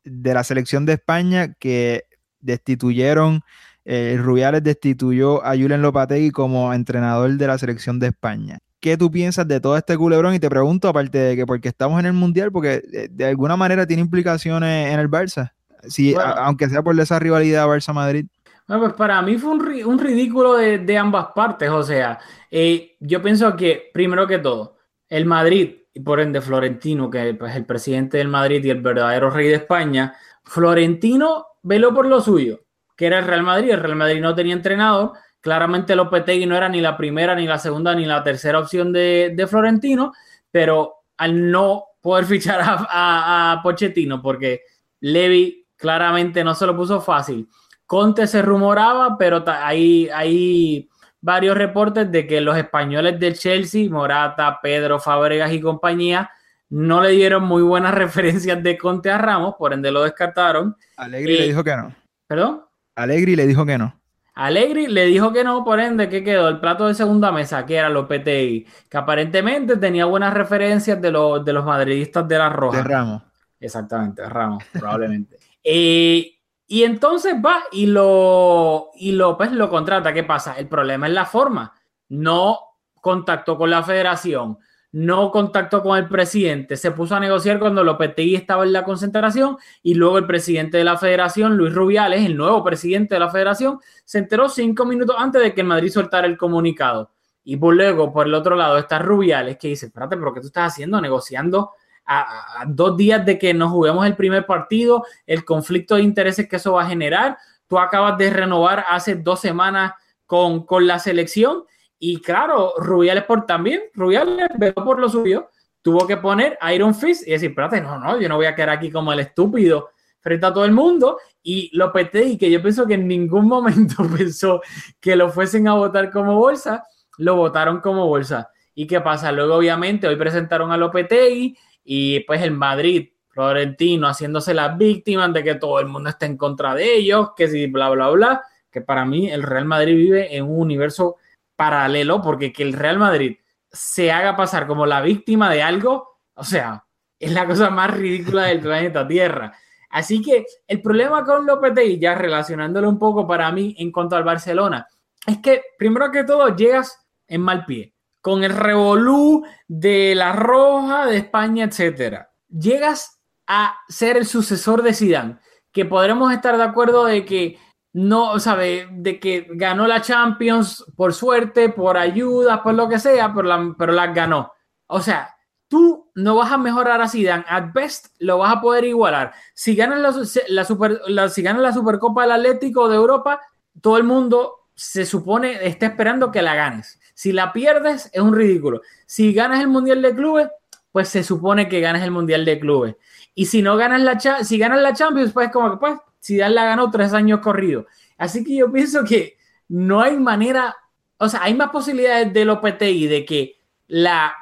de 0.03 0.33
la 0.33 0.43
selección 0.43 0.85
de 0.85 0.93
España 0.93 1.53
que 1.53 2.03
destituyeron, 2.41 3.43
eh, 3.89 4.17
Rubiales 4.21 4.61
destituyó 4.63 5.41
a 5.45 5.55
Julen 5.55 5.81
Lopategui 5.81 6.31
como 6.31 6.73
entrenador 6.73 7.31
de 7.31 7.47
la 7.47 7.57
selección 7.57 7.99
de 7.99 8.07
España. 8.07 8.59
¿Qué 8.81 8.97
tú 8.97 9.09
piensas 9.09 9.47
de 9.47 9.61
todo 9.61 9.77
este 9.77 9.95
culebrón? 9.95 10.33
Y 10.33 10.39
te 10.39 10.49
pregunto, 10.49 10.89
aparte 10.89 11.17
de 11.17 11.35
que 11.37 11.45
porque 11.45 11.69
estamos 11.69 11.97
en 12.01 12.05
el 12.05 12.11
Mundial, 12.11 12.51
porque 12.51 12.83
eh, 12.91 13.07
de, 13.09 13.25
alguna 13.25 13.55
manera 13.55 13.87
tiene 13.87 14.01
implicaciones 14.01 14.93
en 14.93 14.99
el 14.99 15.09
Barça, 15.09 15.53
si, 15.87 16.13
aunque 16.19 16.67
sea 16.67 16.83
por 16.83 16.99
esa 16.99 17.17
rivalidad 17.17 17.65
Barça-Madrid. 17.65 18.25
Bueno, 18.67 18.83
pues 18.83 18.93
para 18.95 19.21
mí 19.21 19.37
fue 19.37 19.51
un, 19.51 19.99
ridículo 19.99 20.57
de, 20.57 20.97
ambas 20.97 21.27
partes. 21.33 21.69
O 21.69 21.81
sea, 21.81 22.19
eh, 22.51 22.97
yo 22.99 23.21
pienso 23.21 23.55
que, 23.55 23.89
primero 23.93 24.27
que 24.27 24.39
todo, 24.39 24.75
el 25.07 25.25
Madrid, 25.25 25.77
y 25.93 26.01
por 26.01 26.19
ende 26.19 26.41
Florentino, 26.41 27.09
que 27.09 27.29
es 27.29 27.37
pues, 27.37 27.55
el 27.55 27.65
presidente 27.65 28.17
del 28.17 28.27
Madrid 28.27 28.65
y 28.65 28.69
el 28.69 28.81
verdadero 28.81 29.29
rey 29.29 29.47
de 29.47 29.55
España, 29.55 30.13
Florentino 30.43 31.45
veló 31.63 31.93
por 31.93 32.05
lo 32.07 32.19
suyo, 32.19 32.66
que 32.97 33.05
era 33.05 33.19
el 33.19 33.25
Real 33.25 33.43
Madrid. 33.43 33.69
El 33.69 33.79
Real 33.79 33.95
Madrid 33.95 34.19
no 34.19 34.35
tenía 34.35 34.53
entrenador. 34.53 35.13
Claramente 35.39 35.95
Lopetegui 35.95 36.45
no 36.45 36.57
era 36.57 36.67
ni 36.67 36.81
la 36.81 36.97
primera, 36.97 37.33
ni 37.35 37.47
la 37.47 37.59
segunda, 37.59 37.95
ni 37.95 38.05
la 38.05 38.21
tercera 38.23 38.59
opción 38.59 38.91
de, 38.91 39.47
Florentino, 39.49 40.11
pero 40.51 41.03
al 41.15 41.49
no 41.49 41.85
poder 42.01 42.25
fichar 42.25 42.59
a, 42.61 43.53
a 43.53 43.61
Pochettino, 43.63 44.21
porque 44.21 44.63
Levi 44.99 45.65
claramente 45.77 46.43
no 46.43 46.53
se 46.53 46.65
lo 46.65 46.75
puso 46.75 46.99
fácil 46.99 47.47
Conte 47.87 48.27
se 48.27 48.41
rumoraba, 48.41 49.17
pero 49.17 49.43
hay, 49.47 50.09
hay 50.13 50.89
varios 51.21 51.57
reportes 51.57 52.11
de 52.11 52.27
que 52.27 52.41
los 52.41 52.57
españoles 52.57 53.17
del 53.17 53.35
Chelsea, 53.35 53.89
Morata, 53.89 54.59
Pedro, 54.61 54.99
Fabregas 54.99 55.53
y 55.53 55.61
compañía, 55.61 56.29
no 56.69 57.01
le 57.01 57.11
dieron 57.11 57.43
muy 57.43 57.63
buenas 57.63 57.93
referencias 57.95 58.61
de 58.61 58.77
Conte 58.77 59.09
a 59.09 59.17
Ramos, 59.17 59.55
por 59.57 59.73
ende 59.73 59.89
lo 59.89 60.03
descartaron. 60.03 60.75
Alegri 60.97 61.37
le 61.37 61.47
dijo 61.47 61.63
que 61.63 61.77
no. 61.77 61.95
¿Perdón? 62.27 62.65
Alegri 62.97 63.35
le 63.35 63.45
dijo 63.45 63.65
que 63.65 63.77
no. 63.77 63.99
Alegri 64.33 64.87
le 64.87 65.05
dijo 65.05 65.31
que 65.31 65.43
no, 65.43 65.63
por 65.63 65.79
ende, 65.79 66.09
¿qué 66.09 66.23
quedó? 66.23 66.47
El 66.49 66.59
plato 66.59 66.87
de 66.87 66.95
segunda 66.95 67.31
mesa, 67.31 67.65
que 67.65 67.75
era 67.75 67.89
Lopetegui, 67.89 68.65
que 68.89 68.97
aparentemente 68.97 69.77
tenía 69.77 70.05
buenas 70.05 70.33
referencias 70.33 70.99
de, 71.01 71.11
los, 71.11 71.45
de 71.45 71.53
los 71.53 71.63
madridistas 71.63 72.27
de 72.27 72.37
la 72.37 72.49
Roja. 72.49 72.77
De 72.77 72.83
Ramos. 72.83 73.23
Exactamente, 73.59 74.21
de 74.23 74.29
Ramos, 74.29 74.63
probablemente. 74.73 75.37
Eh, 75.69 76.37
y 76.65 76.83
entonces 76.83 77.35
va 77.45 77.57
y 77.73 77.87
lo, 77.87 78.91
y 78.95 79.11
lo, 79.11 79.35
pues, 79.35 79.51
lo 79.51 79.69
contrata. 79.69 80.13
¿Qué 80.13 80.23
pasa? 80.23 80.53
El 80.57 80.69
problema 80.69 81.07
es 81.07 81.13
la 81.13 81.25
forma. 81.25 81.73
No 82.07 82.57
contactó 83.01 83.57
con 83.57 83.69
la 83.69 83.83
federación, 83.83 84.57
no 84.91 85.31
contactó 85.31 85.83
con 85.83 85.97
el 85.97 86.07
presidente. 86.07 86.77
Se 86.77 86.91
puso 86.91 87.15
a 87.15 87.19
negociar 87.19 87.59
cuando 87.59 87.83
Lopetegui 87.83 88.35
estaba 88.35 88.63
en 88.63 88.73
la 88.73 88.83
concentración 88.83 89.57
y 89.83 89.95
luego 89.95 90.17
el 90.17 90.25
presidente 90.25 90.77
de 90.77 90.83
la 90.83 90.97
federación, 90.97 91.57
Luis 91.57 91.73
Rubiales, 91.73 92.25
el 92.25 92.37
nuevo 92.37 92.63
presidente 92.63 93.15
de 93.15 93.19
la 93.19 93.29
federación, 93.29 93.79
se 94.05 94.19
enteró 94.19 94.49
cinco 94.49 94.85
minutos 94.85 95.15
antes 95.19 95.41
de 95.41 95.53
que 95.53 95.61
el 95.61 95.67
Madrid 95.67 95.89
soltara 95.89 96.27
el 96.27 96.37
comunicado. 96.37 97.11
Y 97.43 97.57
luego, 97.57 98.11
por 98.11 98.27
el 98.27 98.33
otro 98.33 98.55
lado, 98.55 98.77
está 98.77 98.99
Rubiales 98.99 99.57
que 99.57 99.69
dice, 99.69 99.85
espérate, 99.85 100.17
pero 100.17 100.33
¿qué 100.33 100.41
tú 100.41 100.47
estás 100.47 100.73
haciendo? 100.73 100.99
Negociando 100.99 101.71
a, 102.05 102.65
dos 102.67 102.97
días 102.97 103.25
de 103.25 103.37
que 103.37 103.53
nos 103.53 103.71
juguemos 103.71 104.05
el 104.05 104.15
primer 104.15 104.45
partido, 104.45 105.05
el 105.25 105.45
conflicto 105.45 105.95
de 105.95 106.01
intereses 106.01 106.47
que 106.47 106.55
eso 106.55 106.73
va 106.73 106.83
a 106.83 106.89
generar. 106.89 107.37
Tú 107.67 107.77
acabas 107.77 108.17
de 108.17 108.29
renovar 108.29 108.85
hace 108.89 109.15
dos 109.15 109.39
semanas 109.41 109.93
con, 110.25 110.65
la 110.81 110.99
selección 110.99 111.63
y 111.99 112.21
claro, 112.21 112.73
Rubiales 112.77 113.23
por 113.23 113.45
también, 113.45 113.81
Rubiales 113.93 114.49
veo 114.57 114.73
por 114.73 114.99
lo 114.99 115.09
suyo, 115.09 115.49
tuvo 115.81 116.05
que 116.05 116.17
poner 116.17 116.57
Iron 116.73 116.93
Fist 116.93 117.27
y 117.27 117.31
decir, 117.31 117.49
espérate, 117.49 117.81
no, 117.81 117.99
no, 117.99 118.19
yo 118.19 118.27
no 118.29 118.35
voy 118.35 118.45
a 118.45 118.55
quedar 118.55 118.71
aquí 118.71 118.91
como 118.91 119.13
el 119.13 119.19
estúpido 119.19 119.89
frente 120.19 120.45
a 120.45 120.53
todo 120.53 120.65
el 120.65 120.71
mundo 120.71 121.17
y 121.41 121.69
lo 121.77 121.93
y 121.95 122.37
que 122.37 122.51
yo 122.51 122.61
pienso 122.61 122.85
que 122.85 122.95
en 122.95 123.07
ningún 123.07 123.45
momento 123.47 124.03
pensó 124.17 124.61
que 124.99 125.15
lo 125.15 125.29
fuesen 125.29 125.67
a 125.67 125.75
votar 125.75 126.11
como 126.11 126.35
bolsa, 126.35 126.83
lo 127.17 127.35
votaron 127.35 127.79
como 127.79 128.05
bolsa. 128.07 128.49
¿Y 128.75 128.85
qué 128.85 129.01
pasa? 129.01 129.31
Luego, 129.31 129.55
obviamente, 129.55 130.07
hoy 130.07 130.17
presentaron 130.17 130.71
a 130.71 130.77
Lopetegui, 130.77 131.57
y 131.89 132.19
pues 132.21 132.41
el 132.41 132.51
Madrid, 132.51 133.09
Florentino, 133.29 134.09
haciéndose 134.09 134.53
las 134.53 134.77
víctimas 134.77 135.31
de 135.31 135.41
que 135.41 135.55
todo 135.55 135.79
el 135.79 135.87
mundo 135.87 136.09
está 136.09 136.25
en 136.25 136.35
contra 136.35 136.75
de 136.75 136.97
ellos, 136.97 137.29
que 137.35 137.47
si 137.47 137.67
bla, 137.67 137.89
bla, 137.89 138.09
bla, 138.09 138.43
que 138.69 138.81
para 138.81 139.05
mí 139.05 139.31
el 139.31 139.41
Real 139.41 139.63
Madrid 139.63 139.95
vive 139.95 140.35
en 140.35 140.43
un 140.43 140.59
universo 140.59 141.15
paralelo, 141.57 142.21
porque 142.21 142.53
que 142.53 142.63
el 142.63 142.71
Real 142.71 142.97
Madrid 142.97 143.37
se 143.69 144.11
haga 144.11 144.37
pasar 144.37 144.67
como 144.67 144.85
la 144.85 145.01
víctima 145.01 145.51
de 145.51 145.61
algo, 145.61 146.21
o 146.33 146.43
sea, 146.45 146.85
es 147.19 147.31
la 147.33 147.45
cosa 147.45 147.69
más 147.69 147.91
ridícula 147.91 148.43
del 148.43 148.59
planeta 148.61 149.05
Tierra. 149.05 149.53
Así 149.89 150.21
que 150.21 150.45
el 150.67 150.81
problema 150.81 151.25
con 151.25 151.45
Lopetegui, 151.45 151.99
ya 151.99 152.15
relacionándolo 152.15 152.87
un 152.87 152.99
poco 152.99 153.27
para 153.27 153.51
mí 153.51 153.75
en 153.79 153.91
cuanto 153.91 154.15
al 154.15 154.23
Barcelona, 154.23 154.87
es 155.25 155.39
que 155.39 155.61
primero 155.77 156.11
que 156.11 156.23
todo 156.23 156.55
llegas 156.55 157.05
en 157.27 157.41
mal 157.41 157.65
pie 157.65 157.93
con 158.21 158.43
el 158.43 158.53
revolú 158.53 159.45
de 159.69 160.13
la 160.13 160.33
roja, 160.33 161.05
de 161.05 161.15
España, 161.17 161.63
etcétera. 161.63 162.29
Llegas 162.49 163.21
a 163.47 163.77
ser 163.87 164.17
el 164.17 164.25
sucesor 164.25 164.83
de 164.83 164.93
Zidane, 164.93 165.37
que 165.71 165.85
podremos 165.85 166.33
estar 166.33 166.57
de 166.57 166.63
acuerdo 166.63 167.05
de 167.05 167.23
que 167.23 167.57
no, 167.93 168.39
sabe, 168.39 168.87
de 168.91 169.19
que 169.19 169.47
ganó 169.51 169.87
la 169.87 170.01
Champions 170.01 170.85
por 170.95 171.13
suerte, 171.13 171.69
por 171.69 171.97
ayuda, 171.97 172.61
por 172.61 172.73
lo 172.73 172.87
que 172.87 172.99
sea, 172.99 173.33
pero 173.33 173.91
la, 173.93 174.07
ganó. 174.07 174.53
O 174.87 175.01
sea, 175.01 175.35
tú 175.67 176.11
no 176.15 176.35
vas 176.35 176.51
a 176.51 176.57
mejorar 176.57 177.01
a 177.01 177.09
Zidane, 177.09 177.45
at 177.47 177.73
best 177.73 178.07
lo 178.19 178.37
vas 178.39 178.55
a 178.55 178.61
poder 178.61 178.85
igualar. 178.85 179.33
Si 179.53 179.75
ganas 179.75 179.99
la, 180.47 180.63
super, 180.63 181.01
si 181.29 181.41
la 181.41 181.73
Supercopa 181.73 182.21
del 182.21 182.31
Atlético 182.31 182.87
de 182.87 182.95
Europa, 182.95 183.41
todo 183.81 183.97
el 183.97 184.03
mundo 184.03 184.67
se 184.75 185.05
supone 185.05 185.65
está 185.65 185.87
esperando 185.87 186.31
que 186.31 186.41
la 186.41 186.53
ganes. 186.53 186.99
Si 187.15 187.31
la 187.31 187.51
pierdes, 187.51 188.11
es 188.13 188.21
un 188.21 188.35
ridículo. 188.35 188.81
Si 189.07 189.33
ganas 189.33 189.59
el 189.59 189.67
Mundial 189.67 190.03
de 190.03 190.13
Clubes, 190.13 190.49
pues 190.91 191.09
se 191.09 191.23
supone 191.23 191.67
que 191.67 191.81
ganas 191.81 192.03
el 192.03 192.11
Mundial 192.11 192.45
de 192.45 192.59
Clubes. 192.59 192.95
Y 193.33 193.47
si 193.47 193.63
no 193.63 193.75
ganas 193.75 194.01
la, 194.01 194.43
si 194.43 194.57
ganas 194.57 194.81
la 194.81 194.93
Champions, 194.93 195.33
pues 195.33 195.51
como 195.51 195.71
que 195.71 195.77
pues 195.77 195.99
Dan 196.35 196.55
la 196.55 196.65
ganó 196.65 196.91
tres 196.91 197.13
años 197.13 197.39
corrido. 197.39 197.87
Así 198.17 198.43
que 198.43 198.57
yo 198.57 198.69
pienso 198.69 199.05
que 199.05 199.37
no 199.69 200.01
hay 200.01 200.17
manera, 200.17 200.75
o 201.17 201.29
sea, 201.29 201.43
hay 201.43 201.53
más 201.53 201.69
posibilidades 201.69 202.33
de 202.33 202.43
Lopetegui 202.43 203.07
de 203.07 203.23
que 203.23 203.61
la 203.87 204.33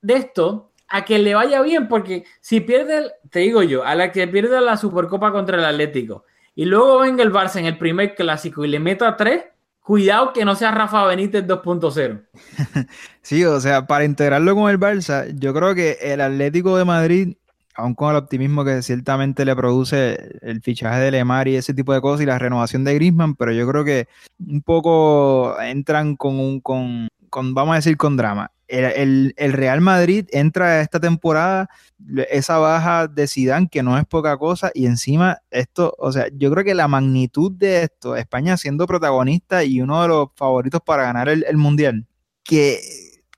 de 0.00 0.14
esto 0.14 0.70
a 0.88 1.04
que 1.04 1.18
le 1.18 1.34
vaya 1.34 1.60
bien, 1.60 1.88
porque 1.88 2.24
si 2.40 2.60
pierde, 2.60 3.10
te 3.28 3.40
digo 3.40 3.62
yo, 3.62 3.84
a 3.84 3.94
la 3.94 4.10
que 4.10 4.26
pierde 4.28 4.58
la 4.62 4.78
Supercopa 4.78 5.30
contra 5.30 5.58
el 5.58 5.64
Atlético 5.66 6.24
y 6.54 6.64
luego 6.64 7.00
venga 7.00 7.22
el 7.22 7.32
Barça 7.32 7.56
en 7.56 7.66
el 7.66 7.76
primer 7.76 8.14
clásico 8.14 8.64
y 8.64 8.68
le 8.68 8.78
meta 8.78 9.16
tres, 9.16 9.44
Cuidado 9.82 10.32
que 10.32 10.44
no 10.44 10.54
sea 10.54 10.70
Rafa 10.70 11.04
Benítez 11.06 11.44
2.0. 11.44 12.22
sí, 13.22 13.44
o 13.44 13.58
sea, 13.58 13.84
para 13.84 14.04
integrarlo 14.04 14.54
con 14.54 14.70
el 14.70 14.78
Barça, 14.78 15.26
yo 15.34 15.52
creo 15.52 15.74
que 15.74 15.98
el 16.00 16.20
Atlético 16.20 16.76
de 16.76 16.84
Madrid, 16.84 17.36
aun 17.74 17.94
con 17.94 18.10
el 18.10 18.16
optimismo 18.16 18.64
que 18.64 18.82
ciertamente 18.82 19.44
le 19.44 19.56
produce 19.56 20.38
el 20.42 20.60
fichaje 20.60 21.00
de 21.00 21.10
Lemar 21.10 21.48
y 21.48 21.56
ese 21.56 21.74
tipo 21.74 21.92
de 21.92 22.00
cosas 22.00 22.22
y 22.22 22.26
la 22.26 22.38
renovación 22.38 22.84
de 22.84 22.94
Griezmann, 22.94 23.34
pero 23.34 23.52
yo 23.52 23.66
creo 23.66 23.84
que 23.84 24.08
un 24.38 24.62
poco 24.62 25.60
entran 25.60 26.16
con 26.16 26.38
un, 26.38 26.60
con, 26.60 27.08
vamos 27.54 27.72
a 27.72 27.76
decir, 27.76 27.96
con 27.96 28.16
drama. 28.16 28.50
El, 28.68 29.34
Real 29.36 29.82
Madrid 29.82 30.26
entra 30.32 30.80
esta 30.80 30.98
temporada 30.98 31.68
esa 32.30 32.56
baja 32.56 33.06
de 33.06 33.28
Zidane 33.28 33.68
que 33.68 33.82
no 33.82 33.98
es 33.98 34.06
poca 34.06 34.38
cosa 34.38 34.70
y 34.72 34.86
encima 34.86 35.42
esto, 35.50 35.94
o 35.98 36.10
sea, 36.10 36.28
yo 36.34 36.50
creo 36.50 36.64
que 36.64 36.74
la 36.74 36.88
magnitud 36.88 37.52
de 37.52 37.82
esto, 37.82 38.16
España 38.16 38.56
siendo 38.56 38.86
protagonista 38.86 39.62
y 39.62 39.82
uno 39.82 40.00
de 40.00 40.08
los 40.08 40.28
favoritos 40.36 40.80
para 40.80 41.02
ganar 41.02 41.28
el, 41.28 41.56
Mundial, 41.58 42.06
que 42.42 42.80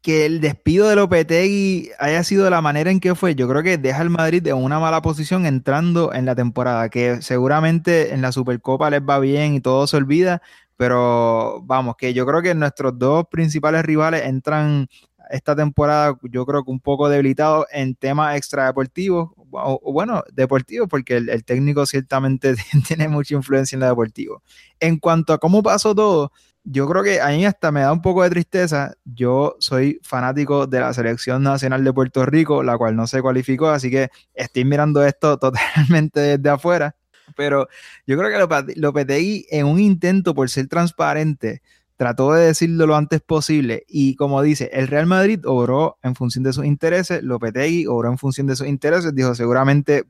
que 0.04 0.26
el 0.26 0.42
despido 0.42 0.86
de 0.86 0.96
Lopetegui 0.96 1.88
haya 1.98 2.22
sido 2.24 2.44
de 2.44 2.50
la 2.50 2.60
manera 2.60 2.90
en 2.90 3.00
que 3.00 3.14
fue, 3.14 3.34
yo 3.34 3.48
creo 3.48 3.62
que 3.62 3.78
deja 3.78 4.02
al 4.02 4.10
Madrid 4.10 4.46
en 4.46 4.56
una 4.56 4.78
mala 4.78 5.00
posición 5.00 5.46
entrando 5.46 6.12
en 6.12 6.26
la 6.26 6.34
temporada, 6.34 6.90
que 6.90 7.22
seguramente 7.22 8.12
en 8.12 8.20
la 8.20 8.30
Supercopa 8.30 8.90
les 8.90 9.00
va 9.00 9.18
bien 9.18 9.54
y 9.54 9.62
todo 9.62 9.86
se 9.86 9.96
olvida, 9.96 10.42
pero 10.76 11.62
vamos, 11.62 11.96
que 11.96 12.12
yo 12.12 12.26
creo 12.26 12.42
que 12.42 12.54
nuestros 12.54 12.98
dos 12.98 13.24
principales 13.30 13.82
rivales 13.82 14.26
entran 14.26 14.88
esta 15.30 15.56
temporada, 15.56 16.18
yo 16.24 16.44
creo 16.44 16.64
que 16.64 16.70
un 16.70 16.80
poco 16.80 17.08
debilitados 17.08 17.64
en 17.72 17.94
temas 17.94 18.36
extradeportivos, 18.36 19.30
o, 19.52 19.90
bueno, 19.90 20.22
deportivos, 20.34 20.86
porque 20.86 21.16
el, 21.16 21.30
el 21.30 21.44
técnico 21.44 21.86
ciertamente 21.86 22.54
tiene 22.86 23.08
mucha 23.08 23.36
influencia 23.36 23.76
en 23.76 23.80
lo 23.80 23.86
deportivo. 23.86 24.42
En 24.80 24.98
cuanto 24.98 25.32
a 25.32 25.38
cómo 25.38 25.62
pasó 25.62 25.94
todo, 25.94 26.30
yo 26.64 26.88
creo 26.88 27.02
que 27.02 27.20
a 27.20 27.28
mí 27.28 27.44
hasta 27.44 27.70
me 27.70 27.80
da 27.80 27.92
un 27.92 28.00
poco 28.00 28.22
de 28.22 28.30
tristeza. 28.30 28.94
Yo 29.04 29.56
soy 29.58 30.00
fanático 30.02 30.66
de 30.66 30.80
la 30.80 30.94
selección 30.94 31.42
nacional 31.42 31.84
de 31.84 31.92
Puerto 31.92 32.24
Rico, 32.24 32.62
la 32.62 32.78
cual 32.78 32.96
no 32.96 33.06
se 33.06 33.20
cualificó, 33.20 33.68
así 33.68 33.90
que 33.90 34.08
estoy 34.34 34.64
mirando 34.64 35.04
esto 35.04 35.38
totalmente 35.38 36.20
desde 36.20 36.48
afuera. 36.48 36.96
Pero 37.36 37.68
yo 38.06 38.18
creo 38.18 38.30
que 38.30 38.74
Lopetegui, 38.76 39.46
en 39.50 39.66
un 39.66 39.78
intento 39.78 40.34
por 40.34 40.48
ser 40.50 40.68
transparente, 40.68 41.62
trató 41.96 42.32
de 42.32 42.46
decirlo 42.46 42.86
lo 42.86 42.96
antes 42.96 43.20
posible. 43.20 43.84
Y 43.88 44.14
como 44.16 44.42
dice, 44.42 44.70
el 44.72 44.88
Real 44.88 45.06
Madrid 45.06 45.40
obró 45.46 45.98
en 46.02 46.14
función 46.14 46.44
de 46.44 46.52
sus 46.52 46.64
intereses, 46.64 47.22
Lopetegui 47.22 47.86
obró 47.86 48.10
en 48.10 48.18
función 48.18 48.46
de 48.46 48.56
sus 48.56 48.66
intereses. 48.66 49.14
Dijo, 49.14 49.34
seguramente 49.34 50.04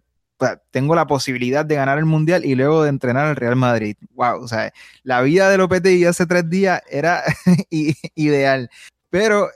tengo 0.70 0.94
la 0.94 1.06
posibilidad 1.06 1.64
de 1.64 1.74
ganar 1.74 1.98
el 1.98 2.04
mundial 2.04 2.44
y 2.44 2.54
luego 2.54 2.82
de 2.82 2.90
entrenar 2.90 3.26
al 3.26 3.36
Real 3.36 3.56
Madrid. 3.56 3.96
Wow, 4.14 4.42
o 4.42 4.48
sea, 4.48 4.72
la 5.02 5.20
vida 5.22 5.50
de 5.50 5.58
Lopetegui 5.58 6.04
hace 6.04 6.26
tres 6.26 6.48
días 6.48 6.82
era 6.90 7.22
ideal. 8.14 8.70
Pero 9.10 9.48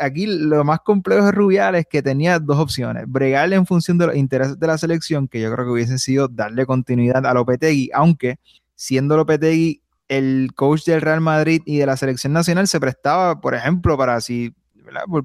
aquí 0.00 0.26
lo 0.26 0.62
más 0.62 0.78
complejo 0.78 1.26
de 1.26 1.32
Rubiales 1.32 1.80
es 1.80 1.86
que 1.88 2.02
tenía 2.02 2.38
dos 2.38 2.58
opciones. 2.58 3.04
Bregarle 3.08 3.56
en 3.56 3.66
función 3.66 3.98
de 3.98 4.06
los 4.06 4.14
intereses 4.14 4.60
de 4.60 4.66
la 4.68 4.78
selección, 4.78 5.26
que 5.26 5.40
yo 5.40 5.52
creo 5.52 5.64
que 5.64 5.72
hubiesen 5.72 5.98
sido 5.98 6.28
darle 6.28 6.66
continuidad 6.66 7.26
a 7.26 7.34
Lopetegui, 7.34 7.90
aunque 7.92 8.36
siendo 8.76 9.16
Lopetegui 9.16 9.82
el 10.08 10.50
coach 10.54 10.84
del 10.84 11.00
Real 11.00 11.20
Madrid 11.20 11.62
y 11.64 11.78
de 11.78 11.86
la 11.86 11.96
selección 11.96 12.32
nacional 12.32 12.68
se 12.68 12.78
prestaba, 12.78 13.40
por 13.40 13.54
ejemplo, 13.54 13.96
para 13.98 14.14
así, 14.14 14.54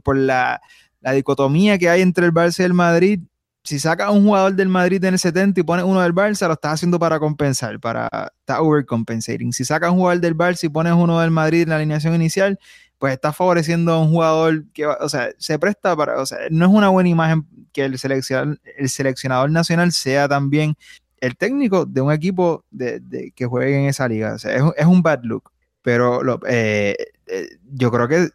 por, 0.04 0.18
la, 0.18 0.60
la, 1.02 1.12
dicotomía 1.12 1.78
que 1.78 1.90
hay 1.90 2.02
entre 2.02 2.26
el 2.26 2.34
Barça 2.34 2.62
y 2.62 2.64
el 2.64 2.74
Madrid, 2.74 3.20
si 3.64 3.80
sacas 3.80 4.10
un 4.10 4.26
jugador 4.26 4.56
del 4.56 4.70
Madrid 4.70 5.04
en 5.04 5.14
el 5.14 5.20
70 5.20 5.60
y 5.60 5.64
pones 5.64 5.86
uno 5.86 6.02
del 6.02 6.14
Barça, 6.14 6.48
lo 6.48 6.54
estás 6.54 6.74
haciendo 6.74 6.98
para 6.98 7.20
compensar, 7.20 7.80
para 7.80 8.32
está 8.40 8.62
overcompensating. 8.62 9.54
Si 9.54 9.64
sacas 9.66 9.92
un 9.92 9.98
jugador 9.98 10.20
del 10.20 10.36
Barça 10.36 10.64
y 10.64 10.70
pones 10.70 10.94
uno 10.94 11.20
del 11.20 11.32
Madrid 11.32 11.64
en 11.64 11.70
la 11.70 11.76
alineación 11.76 12.16
inicial, 12.16 12.58
pues 12.98 13.14
estás 13.14 13.36
favoreciendo 13.36 13.94
a 13.94 14.02
un 14.02 14.10
jugador 14.10 14.66
que, 14.74 14.88
o 14.88 15.10
sea, 15.10 15.30
se 15.38 15.60
presta 15.60 15.96
para, 15.96 16.20
o 16.22 16.26
sea, 16.26 16.40
no 16.50 16.66
es 16.66 16.72
una 16.72 16.90
buena 16.90 17.10
imagen 17.10 17.48
que 17.72 17.86
el 17.86 17.98
seleccionador, 18.00 18.60
el 18.78 18.90
seleccionador 18.90 19.52
nacional 19.52 19.92
sea 19.92 20.28
también 20.28 20.76
el 21.18 21.38
técnico 21.38 21.86
de 21.86 22.02
un 22.02 22.12
equipo 22.12 22.66
de, 22.72 23.32
que 23.36 23.46
juegue 23.46 23.78
en 23.78 23.86
esa 23.86 24.08
liga. 24.08 24.34
O 24.34 24.40
sea, 24.40 24.56
es, 24.76 24.86
un 24.86 25.02
bad 25.04 25.22
look. 25.24 25.52
Pero 25.84 26.40
eh, 26.48 26.96
eh, 27.28 27.48
yo 27.72 27.92
creo 27.92 28.08
que 28.08 28.30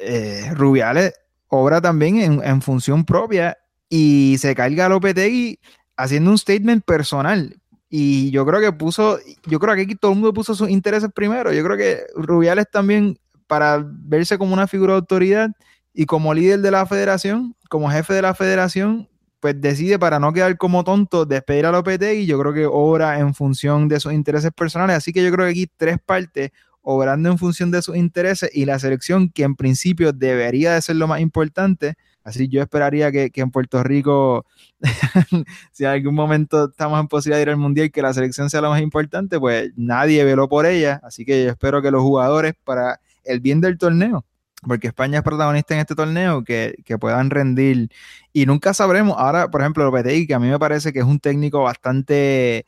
eh, 0.00 0.52
Rubiales 0.54 1.14
obra 1.48 1.80
también 1.80 2.42
en 2.42 2.62
función 2.62 3.04
propia 3.04 3.56
y 3.94 4.38
se 4.38 4.54
carga 4.54 4.86
a 4.86 4.88
Lopetegui 4.88 5.58
haciendo 5.98 6.30
un 6.30 6.38
statement 6.38 6.82
personal. 6.82 7.60
Y 7.90 8.30
yo 8.30 8.46
creo 8.46 8.58
que 8.58 8.72
puso, 8.72 9.18
yo 9.46 9.60
creo 9.60 9.74
que 9.74 9.82
aquí 9.82 9.94
todo 9.94 10.12
el 10.12 10.16
mundo 10.16 10.32
puso 10.32 10.54
sus 10.54 10.70
intereses 10.70 11.10
primero. 11.14 11.52
Yo 11.52 11.62
creo 11.62 11.76
que 11.76 12.06
Rubiales 12.14 12.64
también, 12.72 13.18
para 13.46 13.84
verse 13.86 14.38
como 14.38 14.54
una 14.54 14.66
figura 14.66 14.94
de 14.94 15.00
autoridad 15.00 15.50
y 15.92 16.06
como 16.06 16.32
líder 16.32 16.60
de 16.60 16.70
la 16.70 16.86
federación, 16.86 17.54
como 17.68 17.90
jefe 17.90 18.14
de 18.14 18.22
la 18.22 18.34
federación, 18.34 19.10
pues 19.40 19.60
decide 19.60 19.98
para 19.98 20.18
no 20.18 20.32
quedar 20.32 20.56
como 20.56 20.84
tonto 20.84 21.26
despedir 21.26 21.66
a 21.66 21.72
Lopetegui. 21.72 22.24
Yo 22.24 22.38
creo 22.38 22.54
que 22.54 22.64
obra 22.64 23.18
en 23.18 23.34
función 23.34 23.88
de 23.88 24.00
sus 24.00 24.14
intereses 24.14 24.52
personales. 24.56 24.96
Así 24.96 25.12
que 25.12 25.22
yo 25.22 25.30
creo 25.30 25.44
que 25.44 25.50
aquí 25.50 25.70
tres 25.76 25.98
partes 25.98 26.50
obrando 26.80 27.28
en 27.28 27.36
función 27.36 27.70
de 27.70 27.82
sus 27.82 27.94
intereses 27.94 28.48
y 28.54 28.64
la 28.64 28.78
selección 28.78 29.28
que 29.28 29.42
en 29.42 29.54
principio 29.54 30.14
debería 30.14 30.72
de 30.72 30.80
ser 30.80 30.96
lo 30.96 31.06
más 31.06 31.20
importante 31.20 31.94
Así 32.24 32.48
yo 32.48 32.62
esperaría 32.62 33.10
que, 33.10 33.30
en 33.34 33.50
Puerto 33.50 33.82
Rico, 33.82 34.46
si 35.72 35.84
en 35.84 35.90
algún 35.90 36.14
momento 36.14 36.70
estamos 36.70 37.00
en 37.00 37.08
posibilidad 37.08 37.38
de 37.38 37.42
ir 37.42 37.50
al 37.50 37.56
Mundial, 37.56 37.90
que 37.90 38.02
la 38.02 38.14
selección 38.14 38.50
sea 38.50 38.60
la 38.60 38.68
más 38.68 38.80
importante, 38.80 39.40
pues 39.40 39.72
nadie 39.76 40.24
veló 40.24 40.48
por 40.48 40.66
ella. 40.66 41.00
Así 41.02 41.24
que 41.24 41.44
yo 41.44 41.50
espero 41.50 41.82
que 41.82 41.90
los 41.90 42.02
jugadores, 42.02 42.54
para 42.64 43.00
el 43.24 43.40
bien 43.40 43.60
del 43.60 43.78
torneo, 43.78 44.24
porque 44.66 44.88
España 44.88 45.18
es 45.18 45.24
protagonista 45.24 45.74
en 45.74 45.80
este 45.80 45.94
torneo, 45.94 46.44
que, 46.44 46.74
puedan 47.00 47.30
rendir. 47.30 47.90
Y 48.32 48.46
nunca 48.46 48.74
sabremos. 48.74 49.16
Ahora, 49.18 49.50
por 49.50 49.60
ejemplo, 49.60 49.84
Lopetegui, 49.84 50.26
que 50.26 50.34
a 50.34 50.38
mí 50.38 50.48
me 50.48 50.58
parece 50.58 50.92
que 50.92 51.00
es 51.00 51.04
un 51.04 51.18
técnico 51.18 51.62
bastante 51.62 52.66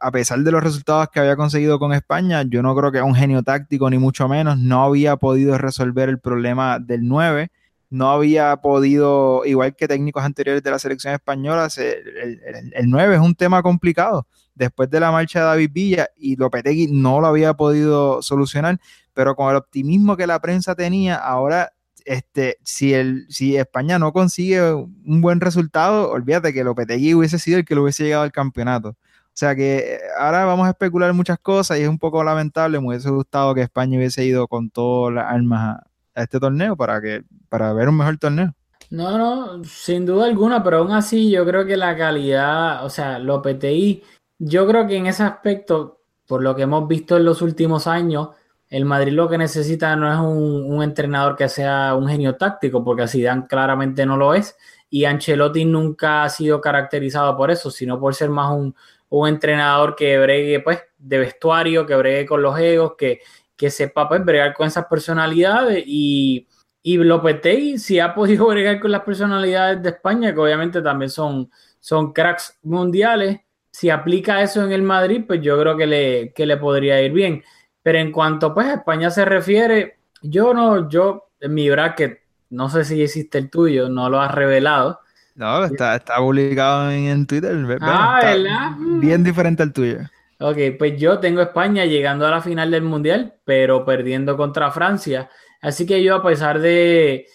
a 0.00 0.12
pesar 0.12 0.38
de 0.40 0.52
los 0.52 0.62
resultados 0.62 1.08
que 1.08 1.18
había 1.18 1.34
conseguido 1.34 1.80
con 1.80 1.92
España, 1.92 2.44
yo 2.46 2.62
no 2.62 2.76
creo 2.76 2.92
que 2.92 2.98
es 2.98 3.04
un 3.04 3.16
genio 3.16 3.42
táctico, 3.42 3.90
ni 3.90 3.98
mucho 3.98 4.28
menos. 4.28 4.58
No 4.58 4.84
había 4.84 5.16
podido 5.16 5.58
resolver 5.58 6.08
el 6.08 6.20
problema 6.20 6.78
del 6.78 7.06
9 7.08 7.50
no 7.90 8.10
había 8.10 8.56
podido, 8.56 9.44
igual 9.44 9.76
que 9.76 9.88
técnicos 9.88 10.24
anteriores 10.24 10.62
de 10.62 10.70
la 10.70 10.78
selección 10.78 11.14
española, 11.14 11.68
el, 11.76 12.90
9 12.90 13.14
es 13.14 13.20
un 13.20 13.34
tema 13.34 13.62
complicado. 13.62 14.26
Después 14.54 14.90
de 14.90 15.00
la 15.00 15.12
marcha 15.12 15.40
de 15.40 15.46
David 15.46 15.70
Villa 15.72 16.08
y 16.16 16.36
Lopetegui 16.36 16.88
no 16.88 17.20
lo 17.20 17.26
había 17.26 17.54
podido 17.54 18.22
solucionar, 18.22 18.80
pero 19.14 19.36
con 19.36 19.50
el 19.50 19.56
optimismo 19.56 20.16
que 20.16 20.26
la 20.26 20.40
prensa 20.40 20.74
tenía, 20.74 21.16
ahora 21.16 21.72
este, 22.06 22.58
si, 22.62 22.94
el, 22.94 23.26
si 23.28 23.56
España 23.56 23.98
no 23.98 24.12
consigue 24.12 24.72
un 24.72 25.20
buen 25.20 25.40
resultado, 25.40 26.10
olvídate 26.10 26.52
que 26.52 26.64
Lopetegui 26.64 27.14
hubiese 27.14 27.38
sido 27.38 27.58
el 27.58 27.64
que 27.64 27.74
lo 27.74 27.82
hubiese 27.82 28.04
llegado 28.04 28.22
al 28.22 28.32
campeonato. 28.32 28.90
O 29.36 29.38
sea 29.38 29.54
que 29.54 29.98
ahora 30.18 30.46
vamos 30.46 30.66
a 30.66 30.70
especular 30.70 31.12
muchas 31.12 31.38
cosas 31.38 31.78
y 31.78 31.82
es 31.82 31.88
un 31.88 31.98
poco 31.98 32.24
lamentable. 32.24 32.80
Me 32.80 32.88
hubiese 32.88 33.10
gustado 33.10 33.54
que 33.54 33.60
España 33.60 33.98
hubiese 33.98 34.24
ido 34.24 34.48
con 34.48 34.70
todas 34.70 35.12
las 35.14 35.30
armas 35.30 35.80
este 36.22 36.40
torneo 36.40 36.76
para 36.76 37.00
que 37.00 37.22
para 37.48 37.72
ver 37.72 37.88
un 37.88 37.98
mejor 37.98 38.18
torneo. 38.18 38.54
No, 38.90 39.18
no, 39.18 39.64
sin 39.64 40.06
duda 40.06 40.26
alguna, 40.26 40.62
pero 40.62 40.78
aún 40.78 40.92
así 40.92 41.30
yo 41.30 41.44
creo 41.44 41.66
que 41.66 41.76
la 41.76 41.96
calidad, 41.96 42.84
o 42.84 42.90
sea, 42.90 43.18
PTI, 43.18 44.02
yo 44.38 44.66
creo 44.66 44.86
que 44.86 44.96
en 44.96 45.06
ese 45.06 45.24
aspecto, 45.24 46.02
por 46.26 46.42
lo 46.42 46.54
que 46.54 46.62
hemos 46.62 46.86
visto 46.86 47.16
en 47.16 47.24
los 47.24 47.42
últimos 47.42 47.86
años, 47.86 48.30
el 48.68 48.84
Madrid 48.84 49.12
lo 49.12 49.28
que 49.28 49.38
necesita 49.38 49.94
no 49.96 50.12
es 50.12 50.18
un, 50.18 50.82
entrenador 50.82 51.36
que 51.36 51.48
sea 51.48 51.94
un 51.94 52.08
genio 52.08 52.36
táctico, 52.36 52.84
porque 52.84 53.02
así 53.02 53.22
Dan 53.22 53.46
claramente 53.46 54.06
no 54.06 54.16
lo 54.16 54.34
es, 54.34 54.56
y 54.88 55.04
Ancelotti 55.04 55.64
nunca 55.64 56.24
ha 56.24 56.28
sido 56.28 56.60
caracterizado 56.60 57.36
por 57.36 57.50
eso, 57.50 57.70
sino 57.70 57.98
por 57.98 58.14
ser 58.14 58.30
más 58.30 58.52
un, 58.52 58.74
un 59.08 59.28
entrenador 59.28 59.96
que 59.96 60.18
bregue 60.18 60.60
pues 60.60 60.80
de 60.98 61.18
vestuario, 61.18 61.86
que 61.86 61.96
bregue 61.96 62.26
con 62.26 62.42
los 62.42 62.58
egos, 62.58 62.94
que, 62.96 63.20
que 63.56 63.70
sepa 63.70 64.08
pues, 64.08 64.24
bregar 64.24 64.54
con 64.54 64.66
esas 64.66 64.86
personalidades 64.86 65.82
y, 65.86 66.46
y 66.82 66.96
Lopetegui 66.98 67.78
si 67.78 67.98
ha 67.98 68.14
podido 68.14 68.46
bregar 68.48 68.80
con 68.80 68.92
las 68.92 69.02
personalidades 69.02 69.82
de 69.82 69.90
España, 69.90 70.32
que 70.32 70.40
obviamente 70.40 70.82
también 70.82 71.10
son, 71.10 71.50
son 71.80 72.12
cracks 72.12 72.58
mundiales, 72.62 73.40
si 73.70 73.90
aplica 73.90 74.42
eso 74.42 74.64
en 74.64 74.72
el 74.72 74.82
Madrid, 74.82 75.24
pues 75.26 75.42
yo 75.42 75.60
creo 75.60 75.76
que 75.76 75.86
le, 75.86 76.32
que 76.32 76.46
le 76.46 76.56
podría 76.56 77.00
ir 77.02 77.12
bien. 77.12 77.42
Pero 77.82 77.98
en 77.98 78.10
cuanto 78.10 78.54
pues 78.54 78.66
a 78.68 78.74
España 78.74 79.10
se 79.10 79.24
refiere, 79.24 79.98
yo 80.22 80.54
no, 80.54 80.88
yo 80.88 81.28
en 81.40 81.52
mi 81.52 81.68
bracket, 81.68 82.20
no 82.50 82.70
sé 82.70 82.84
si 82.84 83.02
existe 83.02 83.36
el 83.36 83.50
tuyo, 83.50 83.88
no 83.88 84.08
lo 84.08 84.20
has 84.20 84.34
revelado. 84.34 85.00
No, 85.34 85.64
está, 85.64 85.96
está 85.96 86.16
publicado 86.16 86.90
en, 86.90 87.26
Twitter. 87.26 87.54
ah, 87.82 88.20
¿verdad? 88.22 88.70
Bien 88.78 89.22
diferente 89.22 89.62
al 89.62 89.74
tuyo. 89.74 89.98
Ok, 90.38 90.58
pues 90.78 91.00
yo 91.00 91.18
tengo 91.18 91.40
España 91.40 91.86
llegando 91.86 92.26
a 92.26 92.30
la 92.30 92.42
final 92.42 92.70
del 92.70 92.82
Mundial, 92.82 93.34
pero 93.44 93.86
perdiendo 93.86 94.36
contra 94.36 94.70
Francia. 94.70 95.30
Así 95.62 95.86
que 95.86 96.02
yo, 96.02 96.16
a 96.16 96.22
pesar 96.22 96.60
de, 96.60 97.26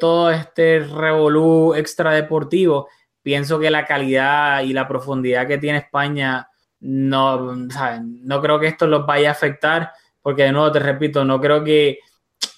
todo 0.00 0.30
este 0.30 0.80
revolú 0.80 1.74
extradeportivo, 1.74 2.88
pienso 3.22 3.58
que 3.58 3.70
la 3.70 3.84
calidad 3.84 4.62
y 4.62 4.72
la 4.72 4.88
profundidad 4.88 5.46
que 5.46 5.58
tiene 5.58 5.78
España 5.78 6.48
no, 6.80 7.54
no 7.54 8.40
creo 8.40 8.58
que 8.58 8.68
esto 8.68 8.86
los 8.86 9.04
vaya 9.04 9.28
a 9.28 9.32
afectar, 9.32 9.92
porque 10.22 10.44
de 10.44 10.52
nuevo 10.52 10.72
te 10.72 10.78
repito, 10.78 11.24
no 11.24 11.40
creo 11.40 11.62
que 11.62 11.98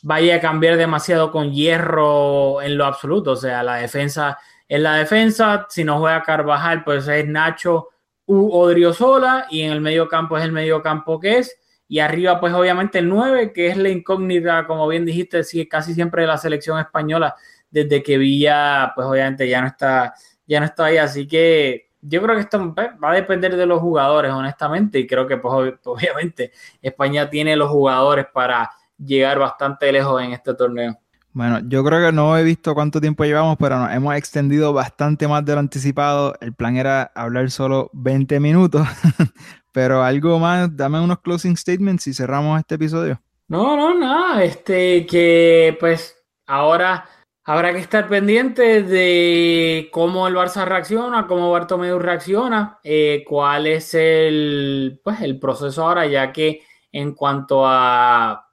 vaya 0.03 0.36
a 0.36 0.41
cambiar 0.41 0.76
demasiado 0.76 1.32
con 1.32 1.53
hierro 1.53 2.62
en 2.62 2.78
lo 2.78 2.84
absoluto. 2.86 3.32
O 3.32 3.36
sea, 3.36 3.64
la 3.64 3.76
defensa 3.76 4.38
es 4.68 4.80
la 4.80 4.95
defensa, 4.95 5.66
si 5.68 5.82
no 5.82 5.99
juega 5.99 6.22
Carvajal, 6.22 6.84
pues 6.84 7.09
es 7.09 7.26
Nacho 7.26 7.88
U 8.31 8.53
Odriozola 8.53 9.47
y 9.51 9.62
en 9.62 9.72
el 9.72 9.81
medio 9.81 10.07
campo 10.07 10.39
es 10.39 10.45
el 10.45 10.53
medio 10.53 10.81
campo 10.83 11.18
que 11.18 11.39
es. 11.39 11.57
Y 11.89 11.99
arriba, 11.99 12.39
pues 12.39 12.55
obviamente 12.55 13.01
el 13.01 13.09
9, 13.09 13.53
que 13.53 13.66
es 13.66 13.76
la 13.76 13.89
incógnita, 13.89 14.68
como 14.68 14.87
bien 14.87 15.05
dijiste, 15.05 15.43
sí, 15.43 15.68
casi 15.68 15.95
siempre 15.95 16.22
de 16.22 16.28
la 16.28 16.39
selección 16.39 16.78
española, 16.78 17.35
desde 17.68 18.05
que 18.05 18.18
Villa, 18.18 18.93
pues 18.95 19.09
obviamente 19.09 19.49
ya 19.49 19.61
no 19.61 19.66
está, 19.66 20.14
ya 20.47 20.61
no 20.61 20.66
está 20.66 20.85
ahí. 20.85 20.99
Así 20.99 21.26
que 21.26 21.91
yo 22.01 22.22
creo 22.22 22.37
que 22.37 22.43
esto 22.43 22.72
pues, 22.72 22.91
va 23.03 23.11
a 23.11 23.14
depender 23.14 23.57
de 23.57 23.66
los 23.66 23.81
jugadores, 23.81 24.31
honestamente, 24.31 25.01
y 25.01 25.09
creo 25.09 25.26
que 25.26 25.39
pues 25.39 25.53
obviamente 25.85 26.53
España 26.81 27.28
tiene 27.28 27.57
los 27.57 27.68
jugadores 27.68 28.26
para 28.33 28.70
llegar 28.97 29.41
bastante 29.41 29.91
lejos 29.91 30.22
en 30.22 30.33
este 30.33 30.55
torneo. 30.55 30.97
Bueno, 31.33 31.61
yo 31.68 31.85
creo 31.85 32.05
que 32.05 32.12
no 32.12 32.37
he 32.37 32.43
visto 32.43 32.74
cuánto 32.74 33.01
tiempo 33.01 33.24
llevamos, 33.24 33.57
pero 33.59 33.78
nos 33.78 33.93
hemos 33.93 34.16
extendido 34.16 34.72
bastante 34.72 35.28
más 35.28 35.45
de 35.45 35.55
lo 35.55 35.61
anticipado. 35.61 36.35
El 36.41 36.55
plan 36.55 36.76
era 36.76 37.12
hablar 37.14 37.51
solo 37.53 37.89
20 37.93 38.41
minutos, 38.41 38.87
pero 39.72 40.03
algo 40.03 40.41
más, 40.41 40.76
dame 40.76 41.01
unos 41.01 41.20
closing 41.20 41.57
statements 41.57 42.09
y 42.09 42.14
cerramos 42.14 42.59
este 42.59 42.74
episodio. 42.74 43.20
No, 43.47 43.76
no, 43.76 43.97
nada, 43.97 44.43
este 44.43 45.07
que 45.07 45.76
pues 45.78 46.16
ahora 46.47 47.05
habrá 47.45 47.72
que 47.72 47.78
estar 47.78 48.09
pendiente 48.09 48.83
de 48.83 49.89
cómo 49.93 50.26
el 50.26 50.35
Barça 50.35 50.64
reacciona, 50.64 51.28
cómo 51.28 51.51
Bartomeu 51.53 51.99
reacciona, 51.99 52.78
eh, 52.83 53.24
cuál 53.26 53.68
es 53.68 53.95
el, 53.95 55.01
pues, 55.05 55.20
el 55.20 55.39
proceso 55.39 55.85
ahora, 55.85 56.07
ya 56.07 56.33
que 56.33 56.62
en 56.91 57.14
cuanto 57.14 57.66
a 57.66 58.49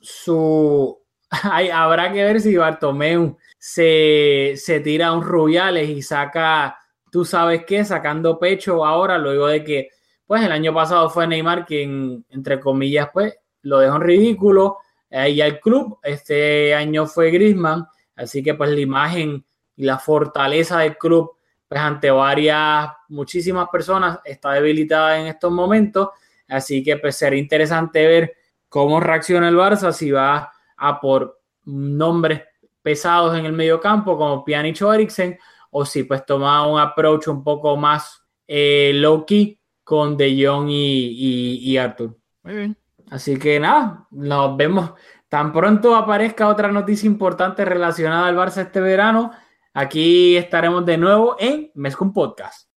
su 0.00 0.99
hay, 1.44 1.70
habrá 1.70 2.12
que 2.12 2.24
ver 2.24 2.40
si 2.40 2.56
Bartomeu 2.56 3.36
se, 3.58 4.54
se 4.56 4.80
tira 4.80 5.12
un 5.12 5.22
Rubiales 5.22 5.88
y 5.88 6.02
saca, 6.02 6.78
tú 7.10 7.24
sabes 7.24 7.64
qué, 7.66 7.84
sacando 7.84 8.38
pecho 8.38 8.84
ahora, 8.84 9.18
luego 9.18 9.46
de 9.46 9.62
que, 9.62 9.90
pues 10.26 10.42
el 10.42 10.52
año 10.52 10.72
pasado 10.72 11.10
fue 11.10 11.26
Neymar 11.26 11.66
quien, 11.66 12.24
entre 12.30 12.60
comillas, 12.60 13.08
pues 13.12 13.36
lo 13.62 13.78
dejó 13.78 13.96
en 13.96 14.02
ridículo 14.02 14.78
ahí 15.10 15.40
al 15.40 15.58
club. 15.60 15.98
Este 16.02 16.74
año 16.74 17.06
fue 17.06 17.30
Griezmann, 17.30 17.86
así 18.16 18.42
que 18.42 18.54
pues 18.54 18.70
la 18.70 18.80
imagen 18.80 19.44
y 19.76 19.84
la 19.84 19.98
fortaleza 19.98 20.78
del 20.78 20.96
club, 20.96 21.32
pues 21.66 21.80
ante 21.80 22.10
varias, 22.10 22.90
muchísimas 23.08 23.68
personas, 23.70 24.20
está 24.24 24.52
debilitada 24.52 25.18
en 25.18 25.26
estos 25.26 25.50
momentos. 25.50 26.10
Así 26.48 26.82
que 26.82 26.96
pues 26.96 27.16
será 27.16 27.36
interesante 27.36 28.06
ver 28.06 28.34
cómo 28.68 29.00
reacciona 29.00 29.48
el 29.48 29.56
Barça, 29.56 29.92
si 29.92 30.10
va 30.10 30.52
a 30.80 31.00
por 31.00 31.40
nombres 31.64 32.42
pesados 32.82 33.38
en 33.38 33.44
el 33.44 33.52
medio 33.52 33.80
campo 33.80 34.16
como 34.16 34.44
Pjanic 34.44 34.80
o 34.82 34.92
Eriksen, 34.92 35.38
o 35.70 35.84
si 35.84 36.04
pues 36.04 36.24
toma 36.24 36.66
un 36.66 36.80
approach 36.80 37.28
un 37.28 37.44
poco 37.44 37.76
más 37.76 38.24
eh, 38.48 38.92
low 38.94 39.24
key 39.24 39.60
con 39.84 40.16
De 40.16 40.44
Jong 40.44 40.70
y, 40.70 41.58
y, 41.62 41.76
Arthur. 41.76 42.16
Muy 42.42 42.54
bien. 42.54 42.76
Así 43.10 43.38
que 43.38 43.60
nada, 43.60 44.06
nos 44.10 44.56
vemos. 44.56 44.92
Tan 45.28 45.52
pronto 45.52 45.94
aparezca 45.94 46.48
otra 46.48 46.72
noticia 46.72 47.06
importante 47.06 47.64
relacionada 47.64 48.26
al 48.26 48.36
Barça 48.36 48.62
este 48.62 48.80
verano, 48.80 49.30
aquí 49.74 50.36
estaremos 50.36 50.84
de 50.86 50.96
nuevo 50.96 51.36
en 51.38 51.70
Mescom 51.74 52.12
Podcast. 52.12 52.69